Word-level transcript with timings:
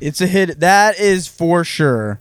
It's 0.00 0.20
a 0.20 0.26
hit. 0.26 0.60
That 0.60 0.98
is 0.98 1.28
for 1.28 1.64
sure, 1.64 2.20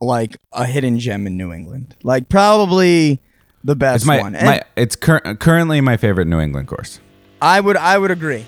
like 0.00 0.36
a 0.52 0.66
hidden 0.66 0.98
gem 0.98 1.26
in 1.26 1.36
New 1.36 1.52
England. 1.52 1.96
Like 2.02 2.28
probably 2.28 3.20
the 3.64 3.74
best 3.76 4.02
It's 4.02 4.06
my, 4.06 4.20
one. 4.20 4.34
And 4.34 4.46
my 4.46 4.62
it's 4.76 4.96
cur- 4.96 5.34
currently 5.36 5.80
my 5.80 5.96
favorite 5.96 6.26
New 6.26 6.40
England 6.40 6.68
course. 6.68 7.00
I 7.42 7.60
would 7.60 7.76
I 7.76 7.98
would 7.98 8.10
agree. 8.10 8.46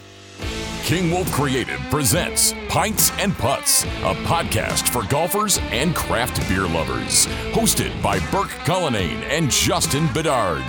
King 0.82 1.10
Wolf 1.12 1.30
Creative 1.30 1.78
presents 1.90 2.52
Pints 2.68 3.12
and 3.18 3.32
Putts, 3.34 3.84
a 3.84 4.14
podcast 4.24 4.88
for 4.88 5.06
golfers 5.08 5.58
and 5.70 5.94
craft 5.94 6.48
beer 6.48 6.66
lovers. 6.66 7.26
Hosted 7.52 8.02
by 8.02 8.18
Burke 8.30 8.50
Cullinane 8.64 9.22
and 9.24 9.50
Justin 9.50 10.08
Bedard. 10.12 10.64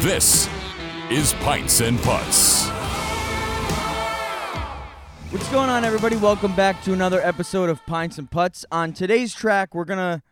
This 0.00 0.48
is 1.10 1.34
Pints 1.34 1.80
and 1.80 2.00
Putts. 2.00 2.68
What's 5.30 5.50
going 5.50 5.68
on, 5.68 5.84
everybody? 5.84 6.16
Welcome 6.16 6.56
back 6.56 6.82
to 6.84 6.94
another 6.94 7.20
episode 7.20 7.68
of 7.68 7.84
Pints 7.84 8.16
and 8.16 8.30
Putts. 8.30 8.64
On 8.72 8.94
today's 8.94 9.34
track, 9.34 9.74
we're 9.74 9.84
gonna 9.84 10.22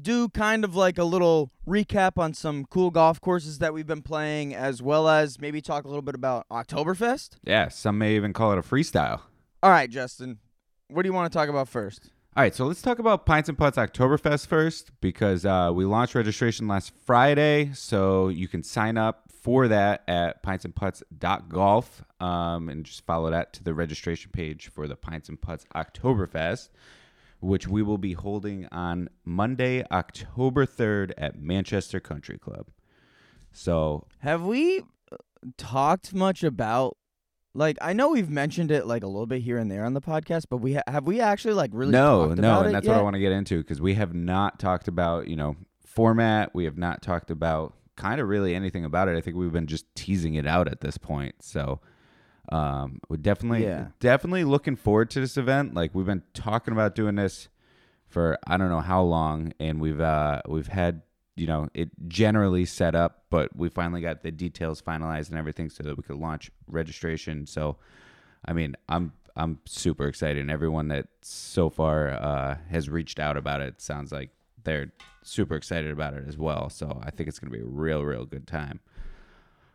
do 0.00 0.30
kind 0.30 0.64
of 0.64 0.74
like 0.74 0.96
a 0.96 1.04
little 1.04 1.50
recap 1.68 2.16
on 2.16 2.32
some 2.32 2.64
cool 2.64 2.90
golf 2.90 3.20
courses 3.20 3.58
that 3.58 3.74
we've 3.74 3.86
been 3.86 4.00
playing, 4.00 4.54
as 4.54 4.80
well 4.80 5.10
as 5.10 5.38
maybe 5.38 5.60
talk 5.60 5.84
a 5.84 5.88
little 5.88 6.00
bit 6.00 6.14
about 6.14 6.48
Oktoberfest. 6.48 7.36
Yeah, 7.44 7.68
some 7.68 7.98
may 7.98 8.16
even 8.16 8.32
call 8.32 8.50
it 8.52 8.58
a 8.58 8.62
freestyle. 8.62 9.20
All 9.62 9.70
right, 9.70 9.90
Justin, 9.90 10.38
what 10.88 11.02
do 11.02 11.08
you 11.10 11.12
want 11.12 11.30
to 11.30 11.36
talk 11.38 11.50
about 11.50 11.68
first? 11.68 12.10
All 12.34 12.42
right, 12.42 12.54
so 12.54 12.64
let's 12.64 12.80
talk 12.80 12.98
about 12.98 13.26
Pints 13.26 13.50
and 13.50 13.58
Putts 13.58 13.76
Oktoberfest 13.76 14.46
first 14.46 14.90
because 15.02 15.44
uh, 15.44 15.70
we 15.74 15.84
launched 15.84 16.14
registration 16.14 16.66
last 16.66 16.92
Friday. 17.04 17.72
So 17.74 18.28
you 18.28 18.48
can 18.48 18.62
sign 18.62 18.96
up 18.96 19.25
for 19.46 19.68
that 19.68 20.02
at 20.08 20.42
pintsandputts.golf 20.42 22.02
um, 22.18 22.68
and 22.68 22.84
just 22.84 23.06
follow 23.06 23.30
that 23.30 23.52
to 23.52 23.62
the 23.62 23.72
registration 23.72 24.32
page 24.32 24.68
for 24.74 24.88
the 24.88 24.96
Pints 24.96 25.28
and 25.28 25.40
Putts 25.40 25.64
Oktoberfest, 25.72 26.70
which 27.38 27.68
we 27.68 27.80
will 27.80 27.96
be 27.96 28.14
holding 28.14 28.66
on 28.72 29.08
Monday, 29.24 29.84
October 29.92 30.66
3rd 30.66 31.12
at 31.16 31.38
Manchester 31.38 32.00
Country 32.00 32.38
Club. 32.38 32.66
So 33.52 34.08
Have 34.18 34.42
we 34.42 34.80
uh, 35.12 35.16
talked 35.56 36.12
much 36.12 36.42
about? 36.42 36.96
Like 37.54 37.78
I 37.80 37.92
know 37.92 38.10
we've 38.10 38.28
mentioned 38.28 38.72
it 38.72 38.84
like 38.84 39.04
a 39.04 39.06
little 39.06 39.26
bit 39.26 39.42
here 39.42 39.58
and 39.58 39.70
there 39.70 39.84
on 39.84 39.94
the 39.94 40.00
podcast, 40.00 40.46
but 40.50 40.56
we 40.56 40.74
ha- 40.74 40.82
have 40.88 41.06
we 41.06 41.20
actually 41.20 41.54
like 41.54 41.70
really 41.72 41.92
no, 41.92 42.26
talked 42.26 42.40
no, 42.40 42.62
and 42.62 42.74
that's 42.74 42.86
what 42.86 42.96
I 42.96 43.00
want 43.00 43.14
to 43.14 43.20
get 43.20 43.30
into 43.30 43.58
because 43.58 43.80
we 43.80 43.94
have 43.94 44.12
not 44.12 44.58
talked 44.58 44.88
about 44.88 45.28
you 45.28 45.36
know 45.36 45.54
format. 45.84 46.52
We 46.52 46.64
have 46.64 46.76
not 46.76 47.00
talked 47.00 47.30
about 47.30 47.74
kind 47.96 48.20
of 48.20 48.28
really 48.28 48.54
anything 48.54 48.84
about 48.84 49.08
it. 49.08 49.16
I 49.16 49.20
think 49.20 49.36
we've 49.36 49.52
been 49.52 49.66
just 49.66 49.86
teasing 49.94 50.34
it 50.34 50.46
out 50.46 50.68
at 50.68 50.80
this 50.80 50.98
point. 50.98 51.36
So 51.42 51.80
um, 52.52 53.00
we're 53.08 53.16
definitely 53.16 53.64
Yeah. 53.64 53.88
definitely 54.00 54.44
looking 54.44 54.76
forward 54.76 55.10
to 55.10 55.20
this 55.20 55.36
event. 55.36 55.74
Like 55.74 55.94
we've 55.94 56.06
been 56.06 56.22
talking 56.34 56.72
about 56.72 56.94
doing 56.94 57.16
this 57.16 57.48
for 58.06 58.38
I 58.46 58.56
don't 58.56 58.68
know 58.70 58.80
how 58.80 59.02
long, 59.02 59.52
and 59.58 59.80
we've 59.80 60.00
uh, 60.00 60.42
we've 60.48 60.68
had 60.68 61.02
you 61.34 61.46
know 61.46 61.68
it 61.74 61.90
generally 62.08 62.64
set 62.64 62.94
up, 62.94 63.24
but 63.30 63.54
we 63.56 63.68
finally 63.68 64.00
got 64.00 64.22
the 64.22 64.30
details 64.30 64.80
finalized 64.80 65.30
and 65.30 65.38
everything 65.38 65.68
so 65.70 65.82
that 65.82 65.96
we 65.96 66.02
could 66.04 66.16
launch 66.16 66.50
registration. 66.68 67.46
So 67.46 67.78
I 68.44 68.52
mean, 68.52 68.76
I'm 68.88 69.12
I'm 69.34 69.58
super 69.66 70.06
excited, 70.06 70.38
and 70.40 70.50
everyone 70.50 70.86
that 70.88 71.08
so 71.22 71.68
far 71.68 72.10
uh, 72.10 72.56
has 72.70 72.88
reached 72.88 73.18
out 73.18 73.36
about 73.36 73.60
it 73.60 73.80
sounds 73.80 74.12
like 74.12 74.30
they're 74.66 74.92
super 75.22 75.56
excited 75.56 75.90
about 75.90 76.12
it 76.12 76.24
as 76.28 76.36
well. 76.36 76.68
So 76.68 77.00
I 77.02 77.10
think 77.10 77.28
it's 77.28 77.38
gonna 77.38 77.50
be 77.50 77.60
a 77.60 77.64
real, 77.64 78.04
real 78.04 78.26
good 78.26 78.46
time. 78.46 78.80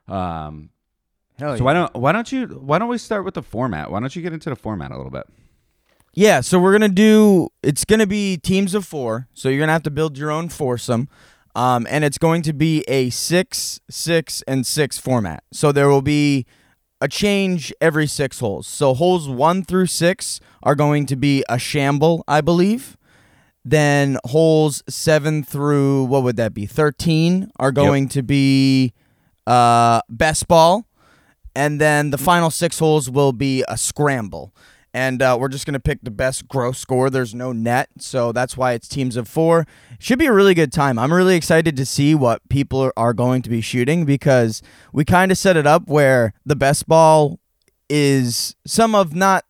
Um, 0.07 0.69
Hell 1.39 1.57
so 1.57 1.57
yeah. 1.57 1.63
why 1.63 1.73
don't 1.73 1.95
why 1.95 2.11
don't 2.11 2.31
you 2.31 2.45
why 2.47 2.77
don't 2.77 2.89
we 2.89 2.99
start 2.99 3.25
with 3.25 3.33
the 3.33 3.41
format? 3.41 3.89
Why 3.89 3.99
don't 3.99 4.15
you 4.15 4.21
get 4.21 4.33
into 4.33 4.49
the 4.49 4.55
format 4.55 4.91
a 4.91 4.97
little 4.97 5.11
bit? 5.11 5.27
Yeah, 6.13 6.41
so 6.41 6.59
we're 6.59 6.73
gonna 6.73 6.89
do. 6.89 7.49
It's 7.63 7.85
gonna 7.85 8.05
be 8.05 8.37
teams 8.37 8.75
of 8.75 8.85
four. 8.85 9.27
So 9.33 9.49
you're 9.49 9.59
gonna 9.59 9.71
have 9.71 9.83
to 9.83 9.91
build 9.91 10.17
your 10.17 10.29
own 10.29 10.49
foursome, 10.49 11.07
um, 11.55 11.87
and 11.89 12.03
it's 12.03 12.17
going 12.17 12.41
to 12.43 12.53
be 12.53 12.83
a 12.87 13.09
six, 13.09 13.79
six, 13.89 14.41
and 14.43 14.65
six 14.65 14.97
format. 14.97 15.43
So 15.51 15.71
there 15.71 15.87
will 15.87 16.01
be 16.01 16.45
a 16.99 17.07
change 17.07 17.73
every 17.81 18.07
six 18.07 18.39
holes. 18.39 18.67
So 18.67 18.93
holes 18.93 19.27
one 19.27 19.63
through 19.63 19.87
six 19.87 20.39
are 20.61 20.75
going 20.75 21.05
to 21.07 21.15
be 21.15 21.43
a 21.49 21.57
shamble, 21.57 22.23
I 22.27 22.41
believe. 22.41 22.97
Then 23.63 24.17
holes 24.25 24.83
seven 24.89 25.43
through 25.43 26.05
what 26.05 26.23
would 26.23 26.35
that 26.37 26.53
be? 26.53 26.65
Thirteen 26.65 27.51
are 27.59 27.71
going 27.71 28.07
to 28.09 28.23
be 28.23 28.93
uh, 29.45 30.01
best 30.09 30.47
ball, 30.47 30.87
and 31.55 31.79
then 31.79 32.09
the 32.09 32.17
final 32.17 32.49
six 32.49 32.79
holes 32.79 33.09
will 33.09 33.33
be 33.33 33.63
a 33.67 33.77
scramble. 33.77 34.53
And 34.93 35.21
uh, 35.21 35.37
we're 35.39 35.47
just 35.47 35.65
gonna 35.65 35.79
pick 35.79 35.99
the 36.01 36.11
best 36.11 36.47
gross 36.47 36.79
score. 36.79 37.09
There's 37.09 37.33
no 37.35 37.51
net, 37.53 37.89
so 37.99 38.31
that's 38.31 38.57
why 38.57 38.73
it's 38.73 38.87
teams 38.87 39.15
of 39.15 39.27
four. 39.27 39.65
Should 39.99 40.19
be 40.19 40.25
a 40.25 40.33
really 40.33 40.53
good 40.55 40.73
time. 40.73 40.97
I'm 40.97 41.13
really 41.13 41.35
excited 41.35 41.77
to 41.77 41.85
see 41.85 42.15
what 42.15 42.41
people 42.49 42.91
are 42.97 43.13
going 43.13 43.41
to 43.43 43.49
be 43.49 43.61
shooting 43.61 44.05
because 44.05 44.61
we 44.91 45.05
kind 45.05 45.31
of 45.31 45.37
set 45.37 45.55
it 45.55 45.67
up 45.67 45.87
where 45.87 46.33
the 46.45 46.55
best 46.55 46.87
ball 46.87 47.39
is 47.89 48.55
some 48.65 48.95
of 48.95 49.13
not 49.13 49.45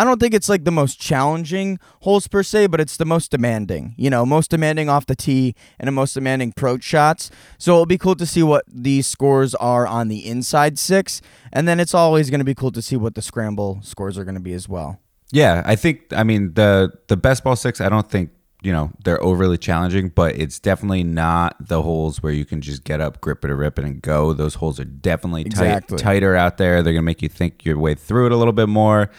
I 0.00 0.04
don't 0.04 0.18
think 0.18 0.32
it's 0.32 0.48
like 0.48 0.64
the 0.64 0.70
most 0.70 0.98
challenging 0.98 1.78
holes 2.00 2.26
per 2.26 2.42
se, 2.42 2.68
but 2.68 2.80
it's 2.80 2.96
the 2.96 3.04
most 3.04 3.30
demanding. 3.30 3.94
You 3.98 4.08
know, 4.08 4.24
most 4.24 4.50
demanding 4.50 4.88
off 4.88 5.04
the 5.04 5.14
tee 5.14 5.54
and 5.78 5.86
the 5.86 5.92
most 5.92 6.14
demanding 6.14 6.54
approach 6.56 6.84
shots. 6.84 7.30
So 7.58 7.72
it'll 7.72 7.84
be 7.84 7.98
cool 7.98 8.14
to 8.14 8.24
see 8.24 8.42
what 8.42 8.64
these 8.66 9.06
scores 9.06 9.54
are 9.56 9.86
on 9.86 10.08
the 10.08 10.26
inside 10.26 10.78
six, 10.78 11.20
and 11.52 11.68
then 11.68 11.78
it's 11.78 11.92
always 11.92 12.30
going 12.30 12.38
to 12.38 12.46
be 12.46 12.54
cool 12.54 12.72
to 12.72 12.80
see 12.80 12.96
what 12.96 13.14
the 13.14 13.20
scramble 13.20 13.80
scores 13.82 14.16
are 14.16 14.24
going 14.24 14.36
to 14.36 14.40
be 14.40 14.54
as 14.54 14.70
well. 14.70 15.00
Yeah, 15.32 15.62
I 15.66 15.76
think 15.76 16.10
I 16.12 16.24
mean 16.24 16.54
the 16.54 16.90
the 17.08 17.18
best 17.18 17.44
ball 17.44 17.54
six. 17.54 17.78
I 17.82 17.90
don't 17.90 18.08
think 18.08 18.30
you 18.62 18.72
know 18.72 18.92
they're 19.04 19.22
overly 19.22 19.58
challenging, 19.58 20.08
but 20.08 20.34
it's 20.34 20.58
definitely 20.58 21.04
not 21.04 21.56
the 21.60 21.82
holes 21.82 22.22
where 22.22 22.32
you 22.32 22.46
can 22.46 22.62
just 22.62 22.84
get 22.84 23.02
up, 23.02 23.20
grip 23.20 23.44
it, 23.44 23.50
or 23.50 23.56
rip 23.56 23.78
it, 23.78 23.84
and 23.84 24.00
go. 24.00 24.32
Those 24.32 24.54
holes 24.54 24.80
are 24.80 24.84
definitely 24.86 25.44
tight, 25.44 25.88
tighter 25.98 26.34
out 26.36 26.56
there. 26.56 26.82
They're 26.82 26.94
gonna 26.94 27.02
make 27.02 27.20
you 27.20 27.28
think 27.28 27.66
your 27.66 27.76
way 27.76 27.94
through 27.94 28.26
it 28.26 28.32
a 28.32 28.36
little 28.36 28.54
bit 28.54 28.70
more, 28.70 29.10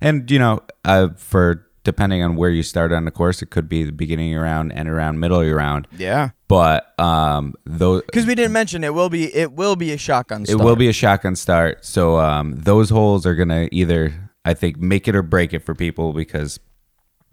and 0.00 0.30
you 0.30 0.38
know, 0.38 0.60
uh, 0.84 1.08
for 1.16 1.66
depending 1.84 2.22
on 2.22 2.36
where 2.36 2.50
you 2.50 2.62
start 2.62 2.92
on 2.92 3.04
the 3.06 3.10
course, 3.10 3.40
it 3.40 3.46
could 3.50 3.68
be 3.68 3.82
the 3.82 3.92
beginning 3.92 4.28
of 4.28 4.32
your 4.32 4.42
round, 4.42 4.72
end 4.72 4.88
around, 4.88 5.18
middle 5.20 5.40
of 5.40 5.46
your 5.46 5.56
round. 5.56 5.88
Yeah, 5.96 6.30
But 6.48 6.98
um, 7.00 7.54
those 7.64 8.02
because 8.02 8.26
we 8.26 8.34
didn't 8.34 8.52
mention 8.52 8.84
it 8.84 8.92
will 8.94 9.08
be 9.08 9.34
it 9.34 9.52
will 9.52 9.76
be 9.76 9.92
a 9.92 9.96
shotgun. 9.98 10.44
Start. 10.44 10.60
It 10.60 10.64
will 10.64 10.76
be 10.76 10.88
a 10.88 10.92
shotgun 10.92 11.36
start. 11.36 11.84
So 11.84 12.18
um, 12.18 12.56
those 12.56 12.90
holes 12.90 13.24
are 13.26 13.34
gonna 13.34 13.68
either 13.72 14.12
I 14.44 14.54
think 14.54 14.78
make 14.78 15.08
it 15.08 15.14
or 15.16 15.22
break 15.22 15.52
it 15.54 15.60
for 15.60 15.74
people 15.74 16.12
because 16.12 16.60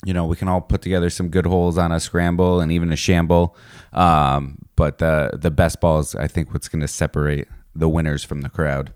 you 0.05 0.13
know 0.13 0.25
we 0.25 0.35
can 0.35 0.47
all 0.47 0.61
put 0.61 0.81
together 0.81 1.09
some 1.09 1.29
good 1.29 1.45
holes 1.45 1.77
on 1.77 1.91
a 1.91 1.99
scramble 1.99 2.59
and 2.61 2.71
even 2.71 2.91
a 2.91 2.95
shamble. 2.95 3.55
Um, 3.93 4.57
but 4.75 4.99
the 4.99 5.31
the 5.33 5.51
best 5.51 5.81
ball 5.81 5.99
is 5.99 6.15
I 6.15 6.27
think 6.27 6.53
what's 6.53 6.67
gonna 6.69 6.87
separate 6.87 7.47
the 7.75 7.89
winners 7.89 8.23
from 8.23 8.41
the 8.41 8.49
crowd. 8.49 8.93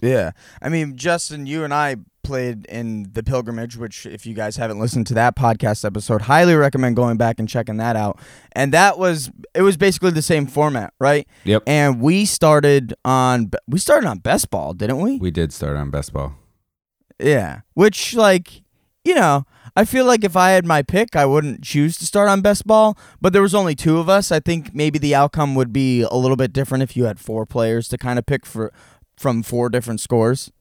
Yeah. 0.00 0.30
I 0.62 0.70
mean, 0.70 0.96
Justin, 0.96 1.46
you 1.46 1.62
and 1.62 1.74
I 1.74 1.96
played 2.30 2.64
in 2.66 3.10
the 3.12 3.24
pilgrimage, 3.24 3.76
which, 3.76 4.06
if 4.06 4.24
you 4.24 4.34
guys 4.34 4.56
haven't 4.56 4.78
listened 4.78 5.04
to 5.08 5.14
that 5.14 5.34
podcast 5.34 5.84
episode, 5.84 6.22
highly 6.22 6.54
recommend 6.54 6.94
going 6.94 7.16
back 7.16 7.40
and 7.40 7.48
checking 7.48 7.76
that 7.78 7.96
out. 7.96 8.20
And 8.52 8.72
that 8.72 9.00
was, 9.00 9.32
it 9.52 9.62
was 9.62 9.76
basically 9.76 10.12
the 10.12 10.22
same 10.22 10.46
format, 10.46 10.94
right? 11.00 11.26
Yep. 11.42 11.64
And 11.66 12.00
we 12.00 12.24
started 12.24 12.94
on, 13.04 13.50
we 13.66 13.80
started 13.80 14.06
on 14.06 14.18
best 14.18 14.48
ball, 14.48 14.74
didn't 14.74 15.00
we? 15.00 15.18
We 15.18 15.32
did 15.32 15.52
start 15.52 15.76
on 15.76 15.90
best 15.90 16.12
ball. 16.12 16.36
Yeah. 17.18 17.62
Which, 17.74 18.14
like, 18.14 18.62
you 19.04 19.16
know, 19.16 19.44
I 19.74 19.84
feel 19.84 20.04
like 20.04 20.22
if 20.22 20.36
I 20.36 20.50
had 20.50 20.64
my 20.64 20.82
pick, 20.82 21.16
I 21.16 21.26
wouldn't 21.26 21.64
choose 21.64 21.98
to 21.98 22.06
start 22.06 22.28
on 22.28 22.42
best 22.42 22.64
ball. 22.64 22.96
But 23.20 23.32
there 23.32 23.42
was 23.42 23.56
only 23.56 23.74
two 23.74 23.98
of 23.98 24.08
us. 24.08 24.30
I 24.30 24.38
think 24.38 24.72
maybe 24.72 25.00
the 25.00 25.16
outcome 25.16 25.56
would 25.56 25.72
be 25.72 26.02
a 26.02 26.14
little 26.14 26.36
bit 26.36 26.52
different 26.52 26.84
if 26.84 26.96
you 26.96 27.06
had 27.06 27.18
four 27.18 27.44
players 27.44 27.88
to 27.88 27.98
kind 27.98 28.20
of 28.20 28.24
pick 28.24 28.46
for 28.46 28.72
from 29.16 29.42
four 29.42 29.68
different 29.68 29.98
scores. 29.98 30.52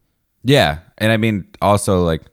Yeah, 0.44 0.80
and 0.98 1.12
I 1.12 1.18
mean 1.18 1.48
also 1.62 2.04
like 2.04 2.24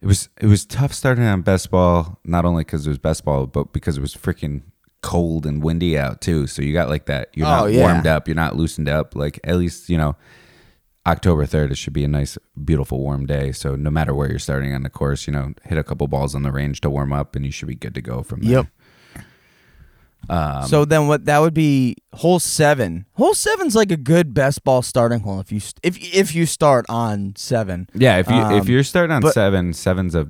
it 0.00 0.06
was 0.06 0.28
it 0.40 0.46
was 0.46 0.64
tough 0.64 0.92
starting 0.92 1.24
on 1.24 1.42
best 1.42 1.70
ball 1.70 2.18
not 2.24 2.44
only 2.44 2.62
because 2.64 2.86
it 2.86 2.90
was 2.90 2.98
best 2.98 3.24
ball 3.24 3.46
but 3.46 3.72
because 3.72 3.96
it 3.98 4.00
was 4.00 4.14
freaking 4.14 4.62
cold 5.02 5.46
and 5.46 5.62
windy 5.62 5.96
out 5.98 6.20
too. 6.20 6.46
So 6.46 6.60
you 6.62 6.72
got 6.72 6.88
like 6.88 7.06
that 7.06 7.30
you're 7.34 7.46
Oh, 7.46 7.50
not 7.50 7.72
yeah. 7.72 7.80
warmed 7.82 8.06
up, 8.06 8.28
you're 8.28 8.34
not 8.34 8.56
loosened 8.56 8.88
up. 8.88 9.14
Like 9.16 9.40
at 9.44 9.56
least 9.56 9.88
you 9.88 9.96
know 9.96 10.16
October 11.06 11.46
third, 11.46 11.70
it 11.72 11.76
should 11.78 11.94
be 11.94 12.04
a 12.04 12.08
nice, 12.08 12.36
beautiful, 12.62 12.98
warm 13.00 13.24
day. 13.24 13.50
So 13.52 13.74
no 13.76 13.88
matter 13.90 14.12
where 14.14 14.28
you're 14.28 14.38
starting 14.38 14.74
on 14.74 14.82
the 14.82 14.90
course, 14.90 15.26
you 15.26 15.32
know, 15.32 15.54
hit 15.64 15.78
a 15.78 15.84
couple 15.84 16.06
balls 16.06 16.34
on 16.34 16.42
the 16.42 16.52
range 16.52 16.82
to 16.82 16.90
warm 16.90 17.14
up, 17.14 17.34
and 17.34 17.46
you 17.46 17.50
should 17.50 17.68
be 17.68 17.74
good 17.74 17.94
to 17.94 18.02
go 18.02 18.22
from 18.22 18.40
there. 18.42 18.50
Yep. 18.52 18.66
Um, 20.28 20.66
so 20.66 20.84
then 20.84 21.06
what 21.06 21.24
that 21.24 21.38
would 21.38 21.54
be 21.54 21.96
hole 22.12 22.38
7. 22.38 23.06
Hole 23.14 23.34
seven's 23.34 23.74
like 23.74 23.90
a 23.90 23.96
good 23.96 24.34
best 24.34 24.62
ball 24.62 24.82
starting 24.82 25.20
hole 25.20 25.40
if 25.40 25.50
you 25.50 25.60
st- 25.60 25.80
if 25.82 25.96
if 26.14 26.34
you 26.34 26.44
start 26.44 26.84
on 26.88 27.34
7. 27.36 27.88
yeah, 27.94 28.18
if 28.18 28.28
you 28.28 28.36
if 28.36 28.62
um, 28.62 28.68
you're 28.68 28.82
starting 28.84 29.14
on 29.14 29.22
but- 29.22 29.32
seven, 29.32 29.72
seven's 29.72 30.14
a 30.14 30.28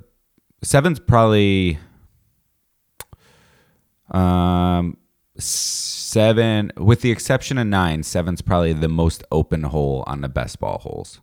seven's 0.63 1.01
probably 1.01 1.79
um 4.11 4.97
seven 5.37 6.73
with 6.77 7.01
the 7.03 7.11
exception 7.11 7.59
of 7.59 7.67
nine. 7.67 8.03
Seven's 8.03 8.41
probably 8.43 8.73
the 8.73 8.89
most 8.89 9.23
open 9.31 9.65
hole 9.65 10.05
on 10.07 10.21
the 10.21 10.29
best 10.29 10.61
ball 10.61 10.79
holes. 10.79 11.21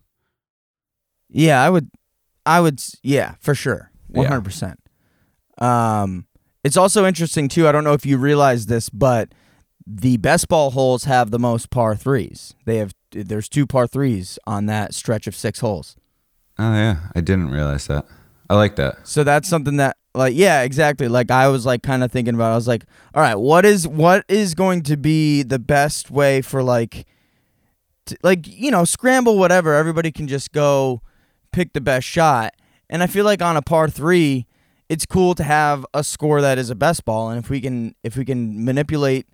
Yeah, 1.30 1.62
I 1.64 1.70
would 1.70 1.90
I 2.46 2.62
would. 2.62 2.82
Yeah, 3.02 3.36
for 3.40 3.56
sure, 3.56 3.92
hundred 4.16 4.42
percent. 4.42 4.80
Um, 5.58 6.28
it's 6.66 6.78
also 6.78 7.06
interesting 7.06 7.48
too. 7.48 7.68
I 7.68 7.72
don't 7.72 7.84
know 7.84 7.94
if 7.94 8.08
you 8.08 8.18
realize 8.18 8.66
this, 8.66 8.90
but 8.90 9.30
the 9.86 10.18
best 10.18 10.48
ball 10.48 10.72
holes 10.72 11.04
have 11.04 11.30
the 11.30 11.38
most 11.38 11.70
par 11.70 11.96
threes. 11.96 12.56
They 12.66 12.78
have. 12.78 12.92
There's 13.12 13.48
two 13.48 13.68
par 13.68 13.86
threes 13.86 14.40
on 14.48 14.66
that 14.66 14.96
stretch 14.96 15.28
of 15.28 15.36
six 15.36 15.60
holes. 15.60 15.96
Oh 16.58 16.74
yeah, 16.74 17.12
I 17.16 17.22
didn't 17.22 17.52
realize 17.52 17.86
that. 17.86 18.06
I 18.50 18.56
like 18.56 18.78
that. 18.78 19.08
So 19.08 19.24
that's 19.24 19.48
something 19.48 19.78
that 19.78 19.96
like 20.16 20.34
yeah, 20.36 20.64
exactly. 20.64 21.08
Like 21.08 21.30
I 21.30 21.48
was 21.50 21.68
like 21.68 21.84
kind 21.84 22.04
of 22.04 22.12
thinking 22.12 22.34
about. 22.34 22.50
it. 22.50 22.54
I 22.54 22.56
was 22.56 22.68
like, 22.68 22.86
all 23.14 23.22
right, 23.22 23.36
what 23.36 23.64
is 23.64 23.88
what 23.88 24.26
is 24.28 24.56
going 24.56 24.82
to 24.84 24.98
be 24.98 25.44
the 25.44 25.60
best 25.60 26.10
way 26.10 26.42
for 26.42 26.64
like 26.64 27.06
to, 28.08 28.18
like 28.24 28.48
you 28.48 28.72
know, 28.72 28.86
scramble 28.86 29.38
whatever. 29.38 29.76
Everybody 29.76 30.12
can 30.12 30.28
just 30.28 30.52
go 30.52 31.04
pick 31.52 31.74
the 31.74 31.82
best 31.82 32.08
shot. 32.08 32.56
And 32.90 33.04
I 33.04 33.08
feel 33.08 33.24
like 33.24 33.42
on 33.42 33.56
a 33.56 33.62
par 33.62 33.88
3, 33.88 34.46
it's 34.90 35.06
cool 35.06 35.36
to 35.36 35.44
have 35.44 35.86
a 35.94 36.04
score 36.04 36.42
that 36.42 36.58
is 36.58 36.70
a 36.70 36.76
best 36.76 37.06
ball 37.06 37.30
and 37.30 37.44
if 37.44 37.50
we 37.50 37.60
can 37.62 37.96
if 38.04 38.16
we 38.18 38.26
can 38.26 38.64
manipulate 38.64 39.26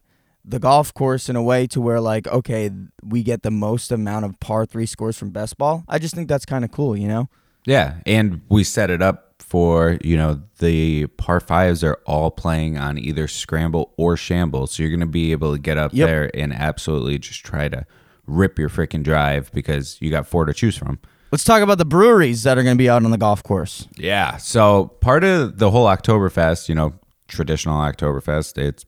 the 0.43 0.59
golf 0.59 0.93
course 0.93 1.29
in 1.29 1.35
a 1.35 1.43
way 1.43 1.67
to 1.67 1.79
where 1.79 1.99
like 2.01 2.27
okay, 2.27 2.71
we 3.03 3.21
get 3.23 3.43
the 3.43 3.51
most 3.51 3.91
amount 3.91 4.25
of 4.25 4.39
par 4.39 4.65
3 4.65 4.85
scores 4.85 5.17
from 5.17 5.29
best 5.29 5.57
ball. 5.57 5.83
I 5.87 5.99
just 5.99 6.15
think 6.15 6.27
that's 6.27 6.45
kind 6.45 6.65
of 6.65 6.71
cool, 6.71 6.97
you 6.97 7.07
know? 7.07 7.29
Yeah, 7.65 7.97
and 8.07 8.41
we 8.49 8.63
set 8.63 8.89
it 8.89 9.03
up 9.03 9.35
for 9.39 9.99
you 10.01 10.17
know 10.17 10.41
the 10.59 11.05
par 11.17 11.39
fives 11.39 11.83
are 11.83 11.99
all 12.05 12.31
playing 12.31 12.77
on 12.77 12.97
either 12.97 13.27
scramble 13.27 13.93
or 13.97 14.17
shamble, 14.17 14.65
so 14.65 14.81
you're 14.81 14.89
going 14.89 14.99
to 15.01 15.05
be 15.05 15.31
able 15.31 15.53
to 15.53 15.59
get 15.59 15.77
up 15.77 15.91
Yep. 15.93 16.07
there 16.07 16.31
and 16.33 16.53
absolutely 16.53 17.19
just 17.19 17.43
try 17.45 17.67
to 17.69 17.85
rip 18.25 18.57
your 18.57 18.69
freaking 18.69 19.03
drive 19.03 19.51
because 19.51 19.97
you 20.01 20.09
got 20.09 20.25
four 20.25 20.45
to 20.45 20.53
choose 20.53 20.77
from. 20.77 20.99
Let's 21.31 21.45
talk 21.45 21.61
about 21.61 21.77
the 21.77 21.85
breweries 21.85 22.43
that 22.43 22.57
are 22.57 22.63
going 22.63 22.75
to 22.75 22.77
be 22.77 22.89
out 22.89 23.05
on 23.05 23.11
the 23.11 23.17
golf 23.17 23.41
course. 23.41 23.87
Yeah. 23.95 24.35
So 24.35 24.87
part 24.99 25.23
of 25.23 25.59
the 25.59 25.71
whole 25.71 25.85
Oktoberfest, 25.85 26.67
you 26.67 26.75
know, 26.75 26.93
traditional 27.29 27.79
Oktoberfest, 27.79 28.57
it's 28.57 28.85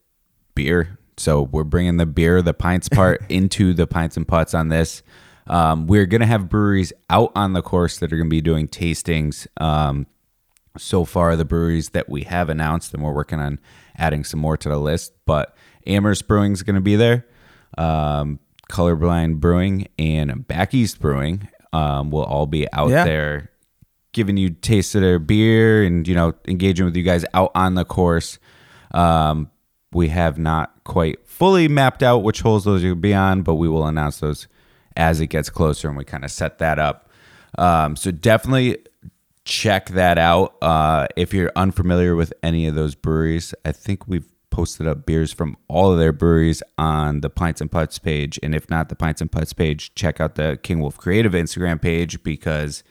beer. 0.54 1.00
So 1.16 1.44
we're 1.44 1.64
bringing 1.64 1.98
the 1.98 2.06
beer, 2.06 2.42
the 2.42 2.54
pints 2.54 2.90
part 2.92 3.24
into 3.30 3.74
the 3.74 3.88
pints 3.88 4.18
and 4.18 4.28
putts 4.28 4.54
on 4.54 4.68
this. 4.68 5.04
Um, 5.48 5.88
we're 5.88 6.06
going 6.06 6.22
to 6.22 6.28
have 6.28 6.50
breweries 6.50 6.92
out 7.10 7.32
on 7.34 7.54
the 7.54 7.62
course 7.62 8.00
that 8.00 8.12
are 8.12 8.18
going 8.18 8.30
to 8.30 8.34
be 8.34 8.42
doing 8.42 8.68
tastings. 8.68 9.48
Um, 9.62 10.06
so 10.78 11.06
far, 11.06 11.38
the 11.38 11.46
breweries 11.46 11.90
that 11.90 12.10
we 12.10 12.24
have 12.24 12.50
announced, 12.50 12.94
and 12.94 13.04
we're 13.04 13.14
working 13.14 13.40
on 13.40 13.60
adding 13.98 14.24
some 14.26 14.40
more 14.42 14.58
to 14.58 14.68
the 14.70 14.78
list. 14.78 15.14
But 15.26 15.56
Amherst 15.88 16.28
Brewing 16.28 16.52
is 16.52 16.64
going 16.64 16.76
to 16.76 16.82
be 16.82 16.96
there. 16.98 17.26
Um, 17.78 18.40
Colorblind 18.70 19.40
Brewing 19.40 19.88
and 20.00 20.48
Back 20.48 20.74
East 20.74 21.00
Brewing 21.00 21.48
um, 21.74 22.10
will 22.12 22.24
all 22.24 22.46
be 22.46 22.72
out 22.72 22.90
Yeah. 22.90 23.04
there 23.04 23.50
giving 24.14 24.38
you 24.38 24.52
taste 24.52 24.94
of 24.94 25.02
their 25.02 25.18
beer 25.20 25.84
and 25.84 26.08
you 26.08 26.14
know 26.16 26.34
engaging 26.48 26.86
with 26.86 26.96
you 26.96 27.04
guys 27.04 27.26
out 27.34 27.52
on 27.56 27.74
the 27.76 27.84
course. 27.84 28.38
Um, 28.92 29.50
we 29.92 30.10
have 30.10 30.38
not 30.38 30.72
quite 30.84 31.28
fully 31.28 31.68
mapped 31.68 32.04
out 32.04 32.20
which 32.24 32.42
holes 32.42 32.64
those 32.66 32.84
will 32.84 32.96
be 32.96 33.14
on, 33.14 33.42
but 33.42 33.56
we 33.56 33.68
will 33.68 33.86
announce 33.88 34.20
those 34.20 34.48
as 34.96 35.20
it 35.20 35.28
gets 35.28 35.50
closer 35.50 35.88
and 35.88 35.98
we 35.98 36.04
kind 36.06 36.24
of 36.24 36.32
set 36.32 36.60
that 36.60 36.78
up. 36.80 37.10
Um, 37.58 37.96
so 37.96 38.12
definitely 38.12 38.78
check 39.46 39.90
that 39.90 40.18
out. 40.18 40.56
Uh, 40.62 41.08
if 41.16 41.34
you're 41.34 41.52
unfamiliar 41.56 42.16
with 42.16 42.34
any 42.44 42.66
of 42.68 42.76
those 42.76 42.96
breweries, 42.96 43.54
I 43.66 43.72
think 43.72 44.08
we've 44.08 44.28
posted 44.54 44.88
up 44.88 45.04
beers 45.04 45.34
from 45.34 45.58
all 45.68 45.92
of 45.92 45.98
their 45.98 46.14
breweries 46.14 46.62
on 46.78 47.22
the 47.22 47.30
Pints 47.30 47.60
and 47.60 47.72
Putts 47.72 47.98
page. 47.98 48.40
And 48.44 48.54
if 48.54 48.70
not 48.70 48.88
the 48.88 48.96
Pints 48.96 49.20
and 49.20 49.32
Putts 49.32 49.52
page, 49.52 49.94
check 49.96 50.22
out 50.22 50.36
the 50.36 50.60
King 50.62 50.80
Wolf 50.80 50.96
Creative 50.96 51.32
Instagram 51.32 51.82
page 51.82 52.22
because 52.22 52.84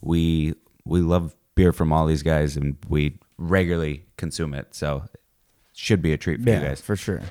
we 0.00 0.54
we 0.84 1.00
love 1.00 1.36
beer 1.54 1.72
from 1.72 1.92
all 1.92 2.04
these 2.04 2.24
guys 2.24 2.56
and 2.56 2.76
we 2.88 3.16
regularly 3.38 4.06
consume 4.16 4.54
it. 4.54 4.74
So 4.74 5.04
it 5.14 5.20
should 5.72 6.02
be 6.02 6.12
a 6.12 6.18
treat 6.18 6.42
for 6.42 6.50
you 6.50 6.58
guys. 6.58 6.80
for 6.80 6.96
sure. 6.96 7.22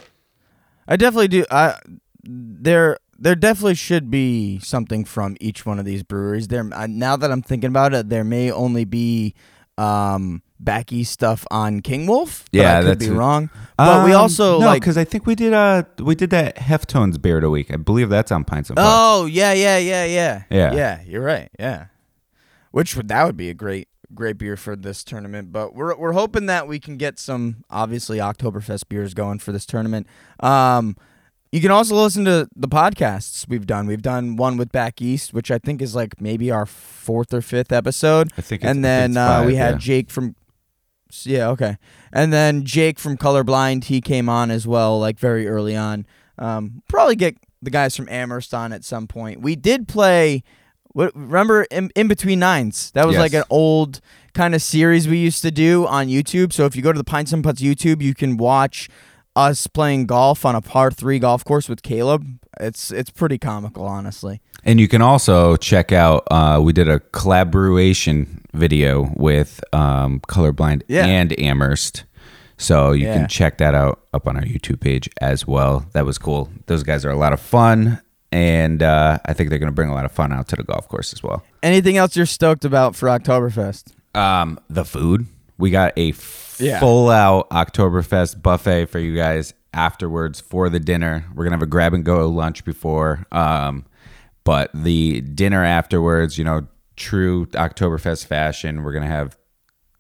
I 0.88 0.96
definitely 0.96 1.28
do. 1.28 1.46
I 1.52 1.78
there 2.24 2.98
there 3.20 3.36
definitely 3.36 3.76
should 3.76 4.10
be 4.10 4.60
something 4.60 5.04
from 5.04 5.36
each 5.42 5.66
one 5.66 5.78
of 5.78 5.84
these 5.84 6.04
breweries. 6.04 6.48
There 6.48 6.64
now 6.64 7.18
that 7.18 7.32
I'm 7.32 7.42
thinking 7.42 7.68
about 7.68 7.94
it, 7.94 8.08
there 8.08 8.24
may 8.24 8.50
only 8.50 8.86
be 8.86 9.36
um 9.78 10.42
backy 10.64 11.04
stuff 11.04 11.46
on 11.52 11.82
King 11.82 12.08
Wolf. 12.08 12.46
but 12.52 12.58
Yeah, 12.60 12.78
I 12.78 12.82
could 12.82 12.90
that's 13.00 13.06
be 13.08 13.12
wrong. 13.12 13.50
But 13.78 14.06
we 14.06 14.14
Um, 14.14 14.22
also 14.22 14.60
no, 14.60 14.66
like 14.68 14.82
because 14.82 14.98
I 14.98 15.04
think 15.04 15.26
we 15.26 15.36
did 15.36 15.54
uh 15.54 15.84
we 16.00 16.16
did 16.16 16.30
that 16.30 16.56
Heftones 16.58 17.22
beer 17.22 17.44
a 17.44 17.50
week. 17.50 17.72
I 17.74 17.78
believe 17.78 18.10
that's 18.10 18.32
on 18.32 18.44
Pints 18.44 18.70
and. 18.70 18.80
Oh 18.82 19.26
yeah, 19.26 19.54
yeah, 19.54 19.78
yeah, 19.78 20.06
yeah, 20.06 20.44
Yeah. 20.50 20.74
yeah. 20.74 21.02
You're 21.06 21.24
right. 21.24 21.50
Yeah, 21.60 21.86
which 22.72 22.96
would 22.96 23.08
that 23.10 23.26
would 23.26 23.38
be 23.38 23.50
a 23.50 23.54
great 23.54 23.88
great 24.14 24.38
beer 24.38 24.56
for 24.56 24.76
this 24.76 25.04
tournament. 25.04 25.52
But 25.52 25.76
we're 25.76 25.96
we're 25.96 26.14
hoping 26.14 26.46
that 26.48 26.68
we 26.68 26.80
can 26.80 26.98
get 26.98 27.20
some 27.20 27.64
obviously 27.70 28.18
Oktoberfest 28.20 28.88
beers 28.90 29.14
going 29.14 29.40
for 29.40 29.52
this 29.52 29.66
tournament. 29.66 30.08
Um, 30.40 30.96
you 31.52 31.62
can 31.62 31.70
also 31.72 31.96
listen 31.96 32.26
to 32.26 32.48
the 32.56 32.68
podcasts 32.68 33.48
we've 33.48 33.68
done. 33.68 33.86
We've 33.86 34.02
done 34.02 34.38
one 34.38 34.58
with 34.58 34.72
Back 34.72 35.02
East, 35.04 35.34
which 35.36 35.52
I 35.52 35.60
think 35.60 35.82
is 35.84 35.94
like 35.94 36.20
maybe 36.20 36.50
our 36.50 36.66
fourth 36.66 37.32
or 37.34 37.42
fifth 37.42 37.72
episode. 37.72 38.32
I 38.38 38.42
think 38.42 38.62
it's- 38.64 38.72
and 38.76 38.84
then 38.84 39.12
it's 39.12 39.18
uh, 39.18 39.44
we 39.46 39.56
had 39.56 39.74
yeah. 39.76 39.78
Jake 39.78 40.10
from. 40.10 40.36
Yeah, 41.26 41.50
okay. 41.50 41.78
And 42.12 42.34
then 42.34 42.66
Jake 42.66 43.00
from 43.00 43.18
Colorblind, 43.18 43.86
he 43.86 44.02
came 44.02 44.28
on 44.30 44.52
as 44.52 44.66
well, 44.68 45.00
like 45.00 45.20
very 45.20 45.48
early 45.48 45.76
on. 45.76 46.06
Um, 46.38 46.82
probably 46.88 47.16
get 47.16 47.36
the 47.62 47.70
guys 47.70 47.96
from 47.96 48.10
Amherst 48.10 48.54
on 48.54 48.74
at 48.74 48.84
some 48.84 49.08
point. 49.08 49.42
We 49.42 49.56
did 49.56 49.88
play. 49.88 50.44
What, 50.96 51.16
remember 51.16 51.64
in, 51.72 51.90
in 51.96 52.08
between 52.08 52.40
nines? 52.40 52.92
That 52.92 53.06
was 53.08 53.14
Yes. 53.14 53.20
like 53.22 53.34
an 53.34 53.44
old 53.50 54.00
kind 54.34 54.54
of 54.54 54.62
series 54.62 55.08
we 55.08 55.18
used 55.18 55.42
to 55.44 55.50
do 55.52 55.88
on 55.88 56.08
YouTube. 56.08 56.54
So 56.54 56.66
if 56.66 56.76
you 56.76 56.82
go 56.84 56.92
to 56.92 56.98
the 56.98 57.04
Pints 57.04 57.32
and 57.34 57.44
Putts 57.44 57.62
YouTube, 57.62 58.02
you 58.02 58.14
can 58.14 58.38
watch 58.38 58.90
us 59.36 59.66
playing 59.66 60.06
golf 60.06 60.46
on 60.46 60.54
a 60.56 60.62
par 60.62 60.92
three 60.92 61.18
golf 61.18 61.44
course 61.44 61.68
with 61.68 61.82
Caleb. 61.82 62.26
It's 62.60 62.92
it's 62.92 63.10
pretty 63.10 63.40
comical, 63.40 63.86
honestly. 63.88 64.40
And 64.64 64.80
you 64.80 64.88
can 64.88 65.02
also 65.02 65.56
check 65.56 65.92
out 65.92 66.28
uh, 66.30 66.60
we 66.64 66.72
did 66.74 66.88
a 66.88 67.00
collaboration 67.00 68.43
video 68.54 69.12
with 69.16 69.64
um, 69.74 70.20
Colorblind 70.28 70.84
Yeah. 70.88 71.06
and 71.06 71.38
Amherst. 71.40 72.04
So 72.58 72.92
you 72.92 73.06
Yeah. 73.08 73.16
can 73.18 73.28
check 73.28 73.58
that 73.58 73.74
out 73.76 74.02
up 74.14 74.28
on 74.28 74.38
our 74.38 74.44
YouTube 74.44 74.80
page 74.80 75.10
as 75.22 75.48
well. 75.48 75.86
That 75.94 76.06
was 76.06 76.18
cool. 76.18 76.50
Those 76.68 76.84
guys 76.84 77.04
are 77.04 77.10
a 77.12 77.18
lot 77.18 77.34
of 77.34 77.40
fun, 77.40 78.00
and 78.32 78.82
uh, 78.84 79.18
I 79.26 79.34
think 79.34 79.50
they're 79.50 79.60
going 79.60 79.72
to 79.72 79.76
bring 79.76 79.90
a 79.90 79.94
lot 79.94 80.06
of 80.06 80.12
fun 80.12 80.32
out 80.32 80.48
to 80.50 80.56
the 80.56 80.64
golf 80.64 80.88
course 80.88 81.14
as 81.14 81.22
well. 81.24 81.44
Anything 81.62 81.98
else 81.98 82.16
you're 82.16 82.26
stoked 82.26 82.64
about 82.64 82.96
for 82.96 83.08
Oktoberfest? 83.10 83.94
Um, 84.16 84.60
the 84.70 84.86
food. 84.86 85.26
We 85.58 85.72
got 85.72 85.98
a 85.98 86.14
Yeah. 86.60 86.80
full 86.80 87.10
out 87.10 87.50
Oktoberfest 87.50 88.42
buffet 88.44 88.86
for 88.86 89.00
you 89.00 89.16
guys 89.16 89.54
afterwards 89.74 90.40
for 90.40 90.70
the 90.70 90.80
dinner. 90.80 91.26
We're 91.34 91.44
gonna 91.46 91.56
have 91.56 91.64
a 91.64 91.68
grab 91.68 91.94
and 91.96 92.04
go 92.06 92.30
lunch 92.30 92.64
before. 92.64 93.26
Um, 93.32 93.86
but 94.44 94.70
the 94.74 95.22
dinner 95.22 95.64
afterwards, 95.64 96.38
you 96.38 96.44
know, 96.44 96.68
true 96.96 97.46
Oktoberfest 97.48 98.26
fashion. 98.26 98.84
We're 98.84 98.94
gonna 98.94 99.08
have 99.08 99.38